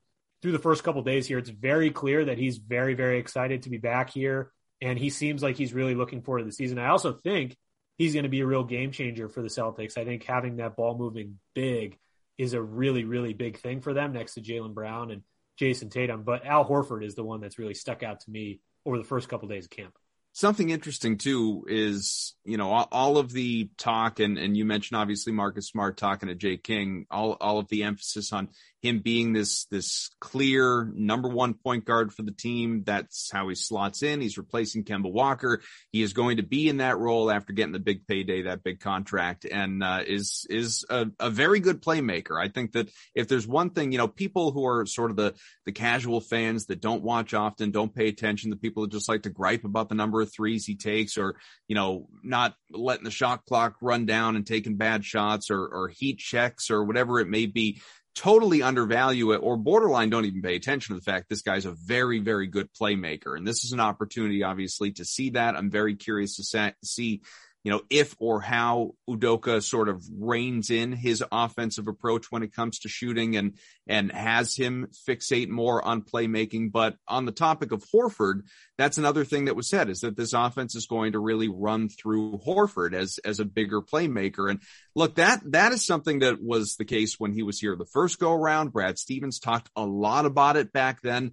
through 0.42 0.52
the 0.52 0.58
first 0.58 0.82
couple 0.82 1.02
days 1.02 1.26
here, 1.26 1.38
it's 1.38 1.50
very 1.50 1.90
clear 1.90 2.24
that 2.24 2.38
he's 2.38 2.56
very, 2.56 2.94
very 2.94 3.18
excited 3.18 3.62
to 3.62 3.70
be 3.70 3.78
back 3.78 4.10
here. 4.10 4.52
And 4.80 4.98
he 4.98 5.10
seems 5.10 5.42
like 5.42 5.56
he's 5.56 5.74
really 5.74 5.94
looking 5.94 6.22
forward 6.22 6.40
to 6.40 6.44
the 6.46 6.52
season. 6.52 6.78
I 6.78 6.88
also 6.88 7.12
think 7.12 7.56
he's 7.98 8.14
going 8.14 8.22
to 8.22 8.30
be 8.30 8.40
a 8.40 8.46
real 8.46 8.64
game 8.64 8.92
changer 8.92 9.28
for 9.28 9.42
the 9.42 9.48
Celtics. 9.48 9.98
I 9.98 10.04
think 10.06 10.24
having 10.24 10.56
that 10.56 10.76
ball 10.76 10.96
moving 10.96 11.38
big 11.54 11.98
is 12.40 12.54
a 12.54 12.62
really, 12.62 13.04
really 13.04 13.34
big 13.34 13.58
thing 13.58 13.82
for 13.82 13.92
them 13.92 14.14
next 14.14 14.32
to 14.32 14.40
Jaylen 14.40 14.72
Brown 14.72 15.10
and 15.10 15.22
Jayson 15.58 15.90
Tatum. 15.90 16.22
But 16.22 16.46
Al 16.46 16.66
Horford 16.66 17.04
is 17.04 17.14
the 17.14 17.22
one 17.22 17.42
that's 17.42 17.58
really 17.58 17.74
stuck 17.74 18.02
out 18.02 18.20
to 18.20 18.30
me 18.30 18.60
over 18.86 18.96
the 18.96 19.04
first 19.04 19.28
couple 19.28 19.46
days 19.46 19.66
of 19.66 19.70
camp. 19.70 19.92
something 20.32 20.70
interesting 20.70 21.18
too 21.18 21.66
is 21.68 22.34
you 22.46 22.56
know 22.56 22.70
all, 22.70 22.88
all, 22.92 23.18
of 23.18 23.30
the 23.30 23.68
talk 23.76 24.20
and 24.20 24.38
and 24.38 24.56
you 24.56 24.64
mentioned 24.64 24.98
obviously 24.98 25.34
Marcus 25.34 25.68
Smart 25.68 25.98
talking 25.98 26.30
to 26.30 26.34
Jay 26.34 26.56
King 26.56 27.04
all 27.10 27.36
all 27.42 27.58
of 27.58 27.68
the 27.68 27.82
emphasis 27.82 28.32
on 28.32 28.48
him 28.82 29.00
being 29.00 29.32
this 29.32 29.66
this 29.66 30.10
clear 30.20 30.90
number 30.94 31.28
one 31.28 31.54
point 31.54 31.84
guard 31.84 32.12
for 32.12 32.22
the 32.22 32.32
team. 32.32 32.82
That's 32.84 33.30
how 33.30 33.48
he 33.48 33.54
slots 33.54 34.02
in. 34.02 34.20
He's 34.20 34.38
replacing 34.38 34.84
Kemba 34.84 35.12
Walker. 35.12 35.60
He 35.92 36.02
is 36.02 36.12
going 36.12 36.38
to 36.38 36.42
be 36.42 36.68
in 36.68 36.78
that 36.78 36.98
role 36.98 37.30
after 37.30 37.52
getting 37.52 37.72
the 37.72 37.78
big 37.78 38.06
payday 38.06 38.42
that 38.42 38.62
big 38.62 38.80
contract 38.80 39.44
and 39.44 39.82
uh, 39.82 40.00
is 40.06 40.46
is 40.48 40.84
a, 40.88 41.06
a 41.18 41.30
very 41.30 41.60
good 41.60 41.82
playmaker. 41.82 42.40
I 42.40 42.48
think 42.48 42.72
that 42.72 42.90
if 43.14 43.28
there's 43.28 43.46
one 43.46 43.70
thing 43.70 43.92
you 43.92 43.98
know 43.98 44.08
people 44.08 44.52
who 44.52 44.66
are 44.66 44.86
sort 44.86 45.10
of 45.10 45.16
the 45.16 45.34
the 45.66 45.72
casual 45.72 46.20
fans 46.20 46.66
that 46.66 46.80
don't 46.80 47.02
watch 47.02 47.34
often 47.34 47.70
don't 47.70 47.94
pay 47.94 48.08
attention 48.08 48.50
the 48.50 48.56
people 48.56 48.82
that 48.82 48.92
just 48.92 49.08
like 49.08 49.22
to 49.22 49.30
gripe 49.30 49.64
about 49.64 49.88
the 49.88 49.94
number 49.94 50.20
of 50.20 50.32
threes 50.32 50.64
he 50.64 50.76
takes 50.76 51.18
or 51.18 51.36
you 51.68 51.74
know 51.74 52.08
not 52.22 52.54
letting 52.70 53.04
the 53.04 53.10
shot 53.10 53.44
clock 53.44 53.76
run 53.82 54.06
down 54.06 54.36
and 54.36 54.46
taking 54.46 54.76
bad 54.76 55.04
shots 55.04 55.50
or, 55.50 55.66
or 55.66 55.88
heat 55.88 56.18
checks 56.18 56.70
or 56.70 56.84
whatever 56.84 57.20
it 57.20 57.28
may 57.28 57.46
be 57.46 57.80
totally 58.14 58.62
undervalue 58.62 59.32
it 59.32 59.38
or 59.38 59.56
borderline 59.56 60.10
don't 60.10 60.24
even 60.24 60.42
pay 60.42 60.56
attention 60.56 60.94
to 60.94 61.00
the 61.00 61.04
fact 61.04 61.28
this 61.28 61.42
guy's 61.42 61.64
a 61.64 61.72
very 61.72 62.18
very 62.18 62.46
good 62.46 62.68
playmaker. 62.72 63.36
And 63.36 63.46
this 63.46 63.64
is 63.64 63.72
an 63.72 63.80
opportunity 63.80 64.42
obviously 64.42 64.92
to 64.92 65.04
see 65.04 65.30
that. 65.30 65.56
I'm 65.56 65.70
very 65.70 65.96
curious 65.96 66.36
to 66.36 66.74
see 66.82 67.22
you 67.62 67.70
know, 67.70 67.82
if 67.90 68.14
or 68.18 68.40
how 68.40 68.92
Udoka 69.08 69.62
sort 69.62 69.88
of 69.88 70.02
reins 70.18 70.70
in 70.70 70.92
his 70.92 71.22
offensive 71.30 71.88
approach 71.88 72.30
when 72.30 72.42
it 72.42 72.54
comes 72.54 72.80
to 72.80 72.88
shooting 72.88 73.36
and 73.36 73.58
and 73.86 74.10
has 74.12 74.54
him 74.54 74.88
fixate 75.06 75.48
more 75.48 75.84
on 75.84 76.02
playmaking. 76.02 76.72
But 76.72 76.96
on 77.06 77.26
the 77.26 77.32
topic 77.32 77.72
of 77.72 77.84
Horford, 77.94 78.42
that's 78.78 78.98
another 78.98 79.24
thing 79.24 79.44
that 79.44 79.56
was 79.56 79.68
said 79.68 79.90
is 79.90 80.00
that 80.00 80.16
this 80.16 80.32
offense 80.32 80.74
is 80.74 80.86
going 80.86 81.12
to 81.12 81.18
really 81.18 81.48
run 81.48 81.88
through 81.90 82.40
Horford 82.46 82.94
as 82.94 83.18
as 83.24 83.40
a 83.40 83.44
bigger 83.44 83.82
playmaker. 83.82 84.50
And 84.50 84.62
look, 84.94 85.16
that 85.16 85.40
that 85.52 85.72
is 85.72 85.84
something 85.84 86.20
that 86.20 86.42
was 86.42 86.76
the 86.76 86.86
case 86.86 87.20
when 87.20 87.32
he 87.32 87.42
was 87.42 87.60
here 87.60 87.76
the 87.76 87.84
first 87.84 88.18
go 88.18 88.32
around. 88.32 88.72
Brad 88.72 88.98
Stevens 88.98 89.38
talked 89.38 89.68
a 89.76 89.84
lot 89.84 90.24
about 90.24 90.56
it 90.56 90.72
back 90.72 91.02
then. 91.02 91.32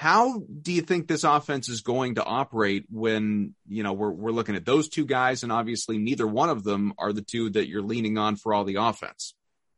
How 0.00 0.38
do 0.38 0.72
you 0.72 0.80
think 0.80 1.08
this 1.08 1.24
offense 1.24 1.68
is 1.68 1.82
going 1.82 2.14
to 2.14 2.24
operate 2.24 2.86
when, 2.88 3.54
you 3.68 3.82
know, 3.82 3.92
we're, 3.92 4.10
we're 4.10 4.30
looking 4.30 4.56
at 4.56 4.64
those 4.64 4.88
two 4.88 5.04
guys 5.04 5.42
and 5.42 5.52
obviously 5.52 5.98
neither 5.98 6.26
one 6.26 6.48
of 6.48 6.64
them 6.64 6.94
are 6.96 7.12
the 7.12 7.20
two 7.20 7.50
that 7.50 7.68
you're 7.68 7.82
leaning 7.82 8.16
on 8.16 8.36
for 8.36 8.54
all 8.54 8.64
the 8.64 8.76
offense? 8.76 9.34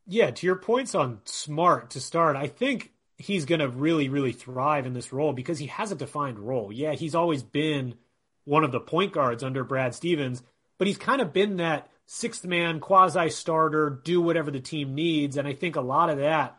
Yeah, 0.07 0.31
to 0.31 0.47
your 0.47 0.55
points 0.55 0.95
on 0.95 1.23
Smart 1.25 1.91
to 1.91 2.01
start, 2.01 2.37
I 2.37 2.47
think 2.47 2.93
he's 3.19 3.47
going 3.47 3.63
to 3.63 3.69
really, 3.69 4.09
really 4.11 4.31
thrive 4.31 4.87
in 4.87 4.93
this 4.93 5.13
role 5.13 5.33
because 5.33 5.59
he 5.59 5.67
has 5.67 5.91
a 5.91 5.97
defined 5.97 6.39
role. 6.39 6.71
Yeah, 6.73 6.93
he's 6.93 7.17
always 7.17 7.43
been 7.43 7.97
one 8.45 8.63
of 8.63 8.71
the 8.71 8.79
point 8.79 9.13
guards 9.13 9.43
under 9.43 9.65
Brad 9.65 9.93
Stevens, 9.93 10.41
but 10.79 10.87
he's 10.87 10.99
kind 10.99 11.21
of 11.21 11.33
been 11.33 11.57
that 11.57 11.89
sixth 12.07 12.45
man 12.45 12.79
quasi 12.79 13.29
starter, 13.29 14.01
do 14.05 14.21
whatever 14.21 14.53
the 14.53 14.61
team 14.61 14.95
needs. 14.95 15.37
And 15.37 15.49
I 15.49 15.55
think 15.55 15.75
a 15.75 15.81
lot 15.81 16.11
of 16.11 16.19
that 16.19 16.57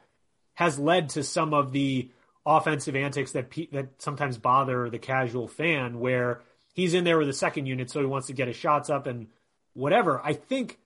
has 0.55 0.77
led 0.77 1.07
to 1.11 1.23
some 1.23 1.53
of 1.53 1.71
the 1.71 2.11
offensive 2.45 2.95
antics 2.95 3.31
that 3.31 3.49
pe- 3.49 3.69
that 3.71 4.01
sometimes 4.01 4.37
bother 4.37 4.89
the 4.89 4.99
casual 4.99 5.47
fan, 5.47 5.99
where 5.99 6.41
he's 6.73 6.93
in 6.93 7.03
there 7.03 7.17
with 7.17 7.27
the 7.27 7.33
second 7.33 7.65
unit, 7.65 7.89
so 7.89 7.99
he 7.99 8.05
wants 8.05 8.27
to 8.27 8.33
get 8.33 8.47
his 8.47 8.57
shots 8.57 8.89
up 8.89 9.07
and 9.07 9.27
whatever. 9.73 10.21
I 10.23 10.33
think 10.33 10.79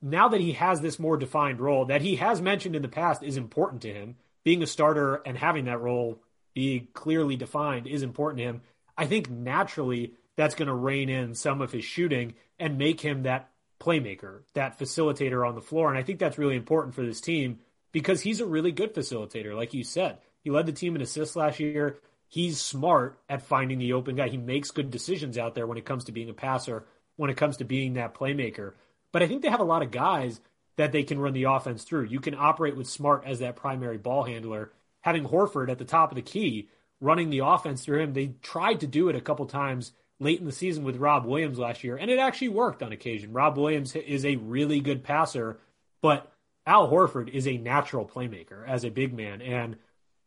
now 0.00 0.28
that 0.28 0.40
he 0.40 0.52
has 0.52 0.80
this 0.80 0.98
more 0.98 1.16
defined 1.16 1.60
role 1.60 1.86
that 1.86 2.02
he 2.02 2.16
has 2.16 2.42
mentioned 2.42 2.74
in 2.74 2.82
the 2.82 2.88
past 2.88 3.22
is 3.22 3.36
important 3.36 3.82
to 3.82 3.92
him, 3.92 4.16
being 4.44 4.62
a 4.62 4.66
starter 4.66 5.16
and 5.24 5.38
having 5.38 5.66
that 5.66 5.80
role 5.80 6.20
be 6.54 6.88
clearly 6.92 7.36
defined 7.36 7.86
is 7.86 8.02
important 8.02 8.38
to 8.38 8.44
him. 8.44 8.60
I 8.98 9.06
think 9.06 9.30
naturally 9.30 10.14
that's 10.36 10.54
going 10.54 10.68
to 10.68 10.74
rein 10.74 11.08
in 11.08 11.34
some 11.34 11.60
of 11.60 11.72
his 11.72 11.84
shooting 11.84 12.34
and 12.58 12.78
make 12.78 13.00
him 13.00 13.22
that 13.22 13.50
playmaker, 13.80 14.42
that 14.54 14.78
facilitator 14.78 15.46
on 15.46 15.54
the 15.54 15.60
floor. 15.60 15.88
And 15.88 15.98
I 15.98 16.02
think 16.02 16.18
that's 16.18 16.38
really 16.38 16.56
important 16.56 16.94
for 16.94 17.02
this 17.02 17.20
team 17.20 17.60
because 17.92 18.20
he's 18.20 18.40
a 18.40 18.46
really 18.46 18.72
good 18.72 18.94
facilitator, 18.94 19.54
like 19.54 19.74
you 19.74 19.84
said. 19.84 20.18
He 20.42 20.50
led 20.50 20.66
the 20.66 20.72
team 20.72 20.96
in 20.96 21.02
assists 21.02 21.36
last 21.36 21.60
year. 21.60 21.98
He's 22.28 22.60
smart 22.60 23.18
at 23.28 23.42
finding 23.42 23.78
the 23.78 23.92
open 23.92 24.16
guy. 24.16 24.28
He 24.28 24.36
makes 24.36 24.70
good 24.70 24.90
decisions 24.90 25.38
out 25.38 25.54
there 25.54 25.66
when 25.66 25.78
it 25.78 25.84
comes 25.84 26.04
to 26.04 26.12
being 26.12 26.30
a 26.30 26.34
passer, 26.34 26.84
when 27.16 27.30
it 27.30 27.36
comes 27.36 27.58
to 27.58 27.64
being 27.64 27.94
that 27.94 28.14
playmaker. 28.14 28.72
But 29.12 29.22
I 29.22 29.28
think 29.28 29.42
they 29.42 29.50
have 29.50 29.60
a 29.60 29.64
lot 29.64 29.82
of 29.82 29.90
guys 29.90 30.40
that 30.76 30.92
they 30.92 31.02
can 31.02 31.18
run 31.20 31.34
the 31.34 31.44
offense 31.44 31.84
through. 31.84 32.04
You 32.04 32.20
can 32.20 32.34
operate 32.34 32.76
with 32.76 32.88
Smart 32.88 33.24
as 33.26 33.40
that 33.40 33.56
primary 33.56 33.98
ball 33.98 34.24
handler. 34.24 34.72
Having 35.02 35.24
Horford 35.24 35.68
at 35.68 35.78
the 35.78 35.84
top 35.84 36.10
of 36.10 36.16
the 36.16 36.22
key, 36.22 36.68
running 37.02 37.28
the 37.28 37.40
offense 37.40 37.84
through 37.84 38.00
him. 38.00 38.14
They 38.14 38.34
tried 38.42 38.80
to 38.80 38.86
do 38.86 39.08
it 39.08 39.16
a 39.16 39.20
couple 39.20 39.44
times 39.44 39.92
late 40.20 40.38
in 40.38 40.46
the 40.46 40.52
season 40.52 40.84
with 40.84 40.96
Rob 40.96 41.26
Williams 41.26 41.58
last 41.58 41.82
year, 41.82 41.96
and 41.96 42.10
it 42.10 42.18
actually 42.18 42.48
worked 42.48 42.82
on 42.82 42.92
occasion. 42.92 43.32
Rob 43.32 43.58
Williams 43.58 43.94
is 43.96 44.24
a 44.24 44.36
really 44.36 44.80
good 44.80 45.02
passer, 45.02 45.58
but 46.00 46.32
Al 46.64 46.88
Horford 46.88 47.28
is 47.28 47.46
a 47.46 47.58
natural 47.58 48.06
playmaker 48.06 48.66
as 48.66 48.84
a 48.84 48.90
big 48.90 49.12
man. 49.12 49.42
And 49.42 49.76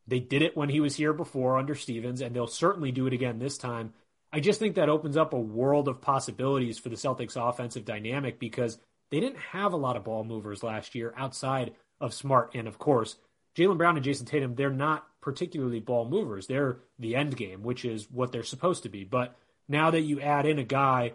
they 0.07 0.19
did 0.19 0.41
it 0.41 0.55
when 0.55 0.69
he 0.69 0.79
was 0.79 0.95
here 0.95 1.13
before 1.13 1.57
under 1.57 1.75
Stevens, 1.75 2.21
and 2.21 2.35
they'll 2.35 2.47
certainly 2.47 2.91
do 2.91 3.07
it 3.07 3.13
again 3.13 3.39
this 3.39 3.57
time. 3.57 3.93
I 4.31 4.39
just 4.39 4.59
think 4.59 4.75
that 4.75 4.89
opens 4.89 5.17
up 5.17 5.33
a 5.33 5.39
world 5.39 5.87
of 5.87 6.01
possibilities 6.01 6.77
for 6.77 6.89
the 6.89 6.95
Celtics 6.95 7.37
offensive 7.37 7.85
dynamic 7.85 8.39
because 8.39 8.77
they 9.09 9.19
didn't 9.19 9.39
have 9.39 9.73
a 9.73 9.77
lot 9.77 9.95
of 9.95 10.03
ball 10.03 10.23
movers 10.23 10.63
last 10.63 10.95
year 10.95 11.13
outside 11.17 11.73
of 12.01 12.13
Smart. 12.13 12.51
And 12.53 12.67
of 12.67 12.77
course, 12.77 13.15
Jaylen 13.55 13.77
Brown 13.77 13.95
and 13.95 14.05
Jayson 14.05 14.25
Tatum, 14.25 14.55
they're 14.55 14.69
not 14.69 15.07
particularly 15.21 15.79
ball 15.79 16.07
movers. 16.07 16.47
They're 16.47 16.79
the 16.99 17.15
end 17.15 17.37
game, 17.37 17.63
which 17.63 17.85
is 17.85 18.11
what 18.11 18.31
they're 18.31 18.43
supposed 18.43 18.83
to 18.83 18.89
be. 18.89 19.03
But 19.03 19.35
now 19.67 19.89
that 19.91 20.01
you 20.01 20.19
add 20.19 20.45
in 20.45 20.59
a 20.59 20.63
guy 20.63 21.13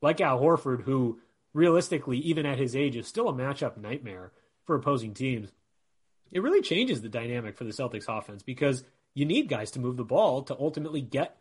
like 0.00 0.20
Al 0.20 0.40
Horford, 0.40 0.82
who 0.82 1.20
realistically, 1.52 2.18
even 2.18 2.46
at 2.46 2.58
his 2.58 2.74
age, 2.74 2.96
is 2.96 3.06
still 3.06 3.28
a 3.28 3.34
matchup 3.34 3.76
nightmare 3.76 4.32
for 4.64 4.74
opposing 4.74 5.12
teams, 5.14 5.52
it 6.32 6.42
really 6.42 6.62
changes 6.62 7.02
the 7.02 7.08
dynamic 7.08 7.56
for 7.56 7.64
the 7.64 7.70
Celtics 7.70 8.06
offense 8.08 8.42
because 8.42 8.82
you 9.14 9.24
need 9.24 9.48
guys 9.48 9.70
to 9.72 9.80
move 9.80 9.96
the 9.96 10.04
ball 10.04 10.42
to 10.44 10.56
ultimately 10.58 11.02
get 11.02 11.36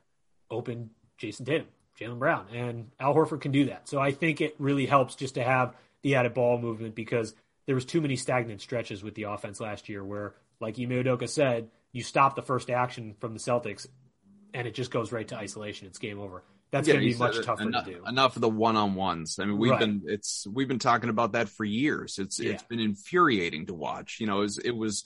open 0.49 0.91
Jayson 1.17 1.45
Tatum, 1.45 1.67
Jaylen 1.99 2.19
Brown, 2.19 2.47
and 2.54 2.91
Al 2.99 3.15
Horford 3.15 3.41
can 3.41 3.51
do 3.51 3.65
that. 3.65 3.88
So 3.88 3.99
I 3.99 4.12
think 4.12 4.41
it 4.41 4.56
really 4.60 4.86
helps 4.86 5.15
just 5.15 5.36
to 5.36 5.43
have 5.43 5.75
the 6.01 6.15
added 6.15 6.34
ball 6.34 6.58
movement 6.58 6.93
because 6.93 7.34
there 7.65 7.75
was 7.75 7.86
too 7.86 8.01
many 8.01 8.17
stagnant 8.17 8.62
stretches 8.62 9.04
with 9.04 9.15
the 9.15 9.23
offense 9.23 9.60
last 9.60 9.88
year 9.88 10.04
where, 10.04 10.34
like 10.60 10.77
Ime 10.80 10.89
Udoka 10.89 11.30
said, 11.30 11.69
you 11.93 12.04
stop 12.04 12.36
the 12.36 12.41
first 12.41 12.69
action 12.69 13.15
from 13.19 13.34
the 13.34 13.39
Celtics 13.39 13.88
and 14.54 14.67
it 14.67 14.73
just 14.73 14.91
goes 14.91 15.12
right 15.12 15.27
to 15.30 15.36
isolation. 15.36 15.88
It's 15.88 15.99
game 15.99 16.19
over 16.19 16.43
that's 16.71 16.88
yeah, 16.88 16.95
going 16.95 17.05
to 17.05 17.13
be 17.13 17.19
much 17.19 17.45
tougher 17.45 17.63
enough, 17.63 17.86
to 17.86 17.91
do. 17.91 18.03
Enough 18.05 18.38
of 18.38 18.41
the 18.41 18.49
one-on-ones. 18.49 19.39
I 19.39 19.45
mean, 19.45 19.57
we've 19.57 19.71
right. 19.71 19.79
been 19.79 20.03
it's 20.05 20.47
we've 20.47 20.69
been 20.69 20.79
talking 20.79 21.10
about 21.10 21.34
that 21.34 21.49
for 21.49 21.65
years. 21.65 22.17
It's 22.17 22.39
yeah. 22.39 22.53
it's 22.53 22.63
been 22.63 22.79
infuriating 22.79 23.65
to 23.65 23.73
watch. 23.73 24.17
You 24.19 24.27
know, 24.27 24.39
it 24.39 24.43
was, 24.43 24.57
it 24.60 24.75
was, 24.75 25.05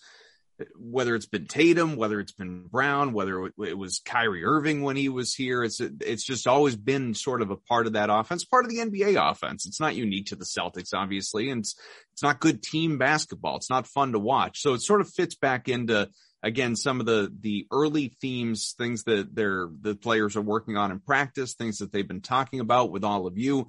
whether 0.77 1.15
it's 1.15 1.25
been 1.25 1.47
Tatum, 1.47 1.95
whether 1.95 2.19
it's 2.19 2.31
been 2.31 2.67
Brown, 2.67 3.13
whether 3.13 3.47
it 3.47 3.77
was 3.77 3.99
Kyrie 4.05 4.45
Irving 4.45 4.83
when 4.83 4.95
he 4.95 5.09
was 5.09 5.33
here. 5.33 5.63
It's 5.63 5.79
it's 5.79 6.23
just 6.23 6.45
always 6.45 6.75
been 6.75 7.15
sort 7.15 7.41
of 7.41 7.49
a 7.49 7.57
part 7.57 7.87
of 7.87 7.93
that 7.93 8.11
offense, 8.11 8.45
part 8.45 8.65
of 8.65 8.69
the 8.69 8.77
NBA 8.77 9.19
offense. 9.19 9.65
It's 9.65 9.79
not 9.79 9.95
unique 9.95 10.27
to 10.27 10.35
the 10.35 10.45
Celtics, 10.45 10.93
obviously, 10.93 11.49
and 11.49 11.61
it's 11.61 11.75
it's 12.13 12.23
not 12.23 12.39
good 12.39 12.61
team 12.61 12.99
basketball. 12.99 13.57
It's 13.57 13.71
not 13.71 13.87
fun 13.87 14.11
to 14.11 14.19
watch. 14.19 14.61
So 14.61 14.75
it 14.75 14.81
sort 14.81 15.01
of 15.01 15.09
fits 15.09 15.35
back 15.35 15.67
into 15.67 16.09
again 16.43 16.75
some 16.75 16.99
of 16.99 17.05
the 17.05 17.31
the 17.41 17.67
early 17.71 18.09
themes 18.21 18.73
things 18.77 19.03
that 19.03 19.33
they're 19.35 19.67
the 19.81 19.95
players 19.95 20.35
are 20.35 20.41
working 20.41 20.77
on 20.77 20.91
in 20.91 20.99
practice 20.99 21.53
things 21.53 21.79
that 21.79 21.91
they've 21.91 22.07
been 22.07 22.21
talking 22.21 22.59
about 22.59 22.91
with 22.91 23.03
all 23.03 23.27
of 23.27 23.37
you 23.37 23.67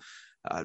uh, 0.50 0.64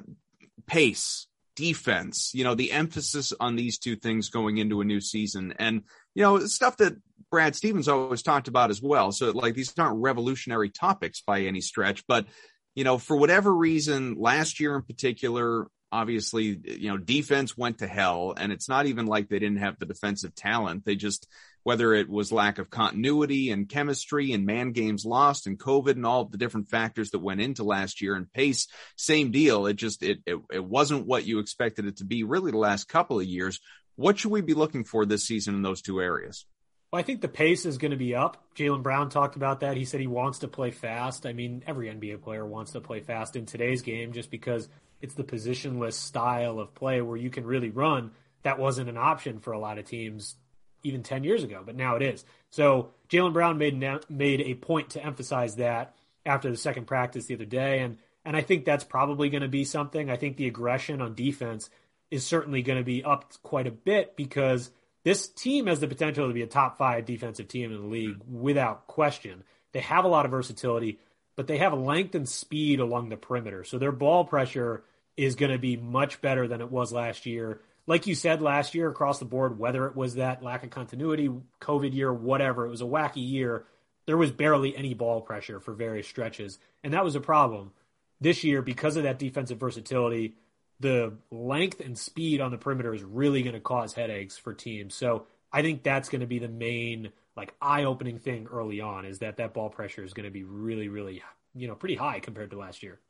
pace 0.66 1.26
defense 1.54 2.30
you 2.34 2.44
know 2.44 2.54
the 2.54 2.72
emphasis 2.72 3.32
on 3.38 3.56
these 3.56 3.78
two 3.78 3.96
things 3.96 4.30
going 4.30 4.58
into 4.58 4.80
a 4.80 4.84
new 4.84 5.00
season. 5.00 5.54
And 5.58 5.82
you 6.14 6.22
know 6.22 6.38
stuff 6.40 6.76
that 6.78 6.94
brad 7.30 7.54
stevens 7.56 7.88
always 7.88 8.22
talked 8.22 8.48
about 8.48 8.70
as 8.70 8.80
well. 8.82 9.12
So 9.12 9.30
like 9.30 9.54
these 9.54 9.72
aren't 9.78 10.02
revolutionary 10.02 10.70
topics 10.70 11.22
by 11.26 11.42
any 11.42 11.60
stretch 11.60 12.06
but 12.06 12.26
you 12.74 12.84
know 12.84 12.98
for 12.98 13.16
whatever 13.16 13.54
reason 13.54 14.16
last 14.18 14.60
year 14.60 14.74
in 14.76 14.82
particular 14.82 15.66
obviously 15.92 16.58
you 16.64 16.88
know 16.88 16.96
defense 16.96 17.56
went 17.56 17.78
to 17.78 17.86
hell. 17.86 18.34
And 18.36 18.50
it's 18.50 18.68
not 18.68 18.86
even 18.86 19.06
like 19.06 19.28
they 19.28 19.38
didn't 19.38 19.58
have 19.58 19.78
the 19.78 19.86
defensive 19.86 20.34
talent. 20.34 20.84
They 20.84 20.96
just 20.96 21.28
whether 21.64 21.94
it 21.94 22.08
was 22.08 22.32
lack 22.32 22.58
of 22.58 22.70
continuity 22.70 23.50
and 23.50 23.68
chemistry 23.68 24.32
and 24.32 24.46
man 24.46 24.72
games 24.72 25.04
lost 25.04 25.46
and 25.46 25.58
COVID 25.58 25.92
and 25.92 26.06
all 26.06 26.24
the 26.24 26.38
different 26.38 26.68
factors 26.68 27.10
that 27.10 27.20
went 27.20 27.40
into 27.40 27.62
last 27.62 28.00
year 28.00 28.14
and 28.14 28.32
pace, 28.32 28.68
same 28.96 29.30
deal. 29.30 29.66
It 29.66 29.74
just, 29.74 30.02
it, 30.02 30.20
it, 30.26 30.38
it 30.52 30.64
wasn't 30.64 31.06
what 31.06 31.24
you 31.24 31.38
expected 31.38 31.86
it 31.86 31.98
to 31.98 32.04
be 32.04 32.24
really 32.24 32.50
the 32.50 32.58
last 32.58 32.88
couple 32.88 33.20
of 33.20 33.26
years. 33.26 33.60
What 33.96 34.18
should 34.18 34.32
we 34.32 34.40
be 34.40 34.54
looking 34.54 34.84
for 34.84 35.04
this 35.04 35.24
season 35.24 35.54
in 35.54 35.62
those 35.62 35.82
two 35.82 36.00
areas? 36.00 36.46
Well, 36.90 37.00
I 37.00 37.02
think 37.02 37.22
the 37.22 37.28
pace 37.28 37.64
is 37.64 37.78
going 37.78 37.92
to 37.92 37.96
be 37.96 38.14
up. 38.14 38.44
Jaylen 38.54 38.82
Brown 38.82 39.08
talked 39.08 39.36
about 39.36 39.60
that. 39.60 39.78
He 39.78 39.86
said 39.86 40.00
he 40.00 40.06
wants 40.06 40.40
to 40.40 40.48
play 40.48 40.70
fast. 40.70 41.24
I 41.24 41.32
mean, 41.32 41.62
every 41.66 41.88
NBA 41.88 42.22
player 42.22 42.44
wants 42.44 42.72
to 42.72 42.80
play 42.80 43.00
fast 43.00 43.34
in 43.34 43.46
today's 43.46 43.80
game 43.80 44.12
just 44.12 44.30
because 44.30 44.68
it's 45.00 45.14
the 45.14 45.24
positionless 45.24 45.94
style 45.94 46.58
of 46.58 46.74
play 46.74 47.00
where 47.00 47.16
you 47.16 47.30
can 47.30 47.46
really 47.46 47.70
run. 47.70 48.10
That 48.42 48.58
wasn't 48.58 48.90
an 48.90 48.98
option 48.98 49.40
for 49.40 49.52
a 49.52 49.58
lot 49.58 49.78
of 49.78 49.86
teams 49.86 50.36
even 50.82 51.02
10 51.02 51.24
years 51.24 51.44
ago, 51.44 51.62
but 51.64 51.76
now 51.76 51.96
it 51.96 52.02
is. 52.02 52.24
So 52.50 52.90
Jaylen 53.08 53.32
Brown 53.32 53.58
made 53.58 53.78
made 54.08 54.40
a 54.40 54.54
point 54.54 54.90
to 54.90 55.04
emphasize 55.04 55.56
that 55.56 55.94
after 56.24 56.50
the 56.50 56.56
second 56.56 56.86
practice 56.86 57.26
the 57.26 57.34
other 57.34 57.44
day. 57.44 57.80
And, 57.80 57.98
and 58.24 58.36
I 58.36 58.42
think 58.42 58.64
that's 58.64 58.84
probably 58.84 59.28
going 59.30 59.42
to 59.42 59.48
be 59.48 59.64
something. 59.64 60.10
I 60.10 60.16
think 60.16 60.36
the 60.36 60.46
aggression 60.46 61.00
on 61.00 61.14
defense 61.14 61.70
is 62.10 62.24
certainly 62.26 62.62
going 62.62 62.78
to 62.78 62.84
be 62.84 63.02
up 63.02 63.32
quite 63.42 63.66
a 63.66 63.72
bit 63.72 64.16
because 64.16 64.70
this 65.04 65.28
team 65.28 65.66
has 65.66 65.80
the 65.80 65.88
potential 65.88 66.28
to 66.28 66.34
be 66.34 66.42
a 66.42 66.46
top 66.46 66.78
five 66.78 67.04
defensive 67.04 67.48
team 67.48 67.72
in 67.72 67.80
the 67.80 67.86
league 67.86 68.20
without 68.30 68.86
question. 68.86 69.42
They 69.72 69.80
have 69.80 70.04
a 70.04 70.08
lot 70.08 70.24
of 70.24 70.30
versatility, 70.30 71.00
but 71.34 71.46
they 71.46 71.58
have 71.58 71.72
length 71.72 72.14
and 72.14 72.28
speed 72.28 72.78
along 72.78 73.08
the 73.08 73.16
perimeter. 73.16 73.64
So 73.64 73.78
their 73.78 73.92
ball 73.92 74.24
pressure 74.24 74.84
is 75.16 75.34
going 75.34 75.52
to 75.52 75.58
be 75.58 75.76
much 75.76 76.20
better 76.20 76.46
than 76.46 76.60
it 76.60 76.70
was 76.70 76.92
last 76.92 77.26
year. 77.26 77.60
Like 77.86 78.06
you 78.06 78.14
said 78.14 78.40
last 78.40 78.74
year 78.74 78.88
across 78.88 79.18
the 79.18 79.24
board, 79.24 79.58
whether 79.58 79.86
it 79.86 79.96
was 79.96 80.14
that 80.14 80.42
lack 80.42 80.62
of 80.62 80.70
continuity, 80.70 81.30
COVID 81.60 81.94
year, 81.94 82.12
whatever, 82.12 82.66
it 82.66 82.70
was 82.70 82.80
a 82.80 82.84
wacky 82.84 83.28
year. 83.28 83.64
There 84.06 84.16
was 84.16 84.30
barely 84.30 84.76
any 84.76 84.94
ball 84.94 85.20
pressure 85.20 85.60
for 85.60 85.74
various 85.74 86.06
stretches. 86.06 86.58
And 86.84 86.94
that 86.94 87.04
was 87.04 87.16
a 87.16 87.20
problem. 87.20 87.72
This 88.20 88.44
year, 88.44 88.62
because 88.62 88.96
of 88.96 89.02
that 89.02 89.18
defensive 89.18 89.58
versatility, 89.58 90.34
the 90.78 91.14
length 91.30 91.80
and 91.80 91.96
speed 91.98 92.40
on 92.40 92.50
the 92.50 92.58
perimeter 92.58 92.94
is 92.94 93.02
really 93.02 93.42
going 93.42 93.54
to 93.54 93.60
cause 93.60 93.94
headaches 93.94 94.36
for 94.38 94.54
teams. 94.54 94.94
So 94.94 95.26
I 95.52 95.62
think 95.62 95.82
that's 95.82 96.08
going 96.08 96.20
to 96.20 96.26
be 96.26 96.38
the 96.38 96.48
main 96.48 97.12
like 97.36 97.54
eye-opening 97.60 98.18
thing 98.18 98.46
early 98.52 98.80
on 98.80 99.04
is 99.04 99.20
that 99.20 99.36
that 99.36 99.54
ball 99.54 99.70
pressure 99.70 100.04
is 100.04 100.12
going 100.12 100.24
to 100.24 100.30
be 100.30 100.44
really 100.44 100.88
really 100.88 101.22
you 101.54 101.66
know 101.66 101.74
pretty 101.74 101.94
high 101.94 102.20
compared 102.20 102.50
to 102.50 102.58
last 102.58 102.82
year. 102.82 103.00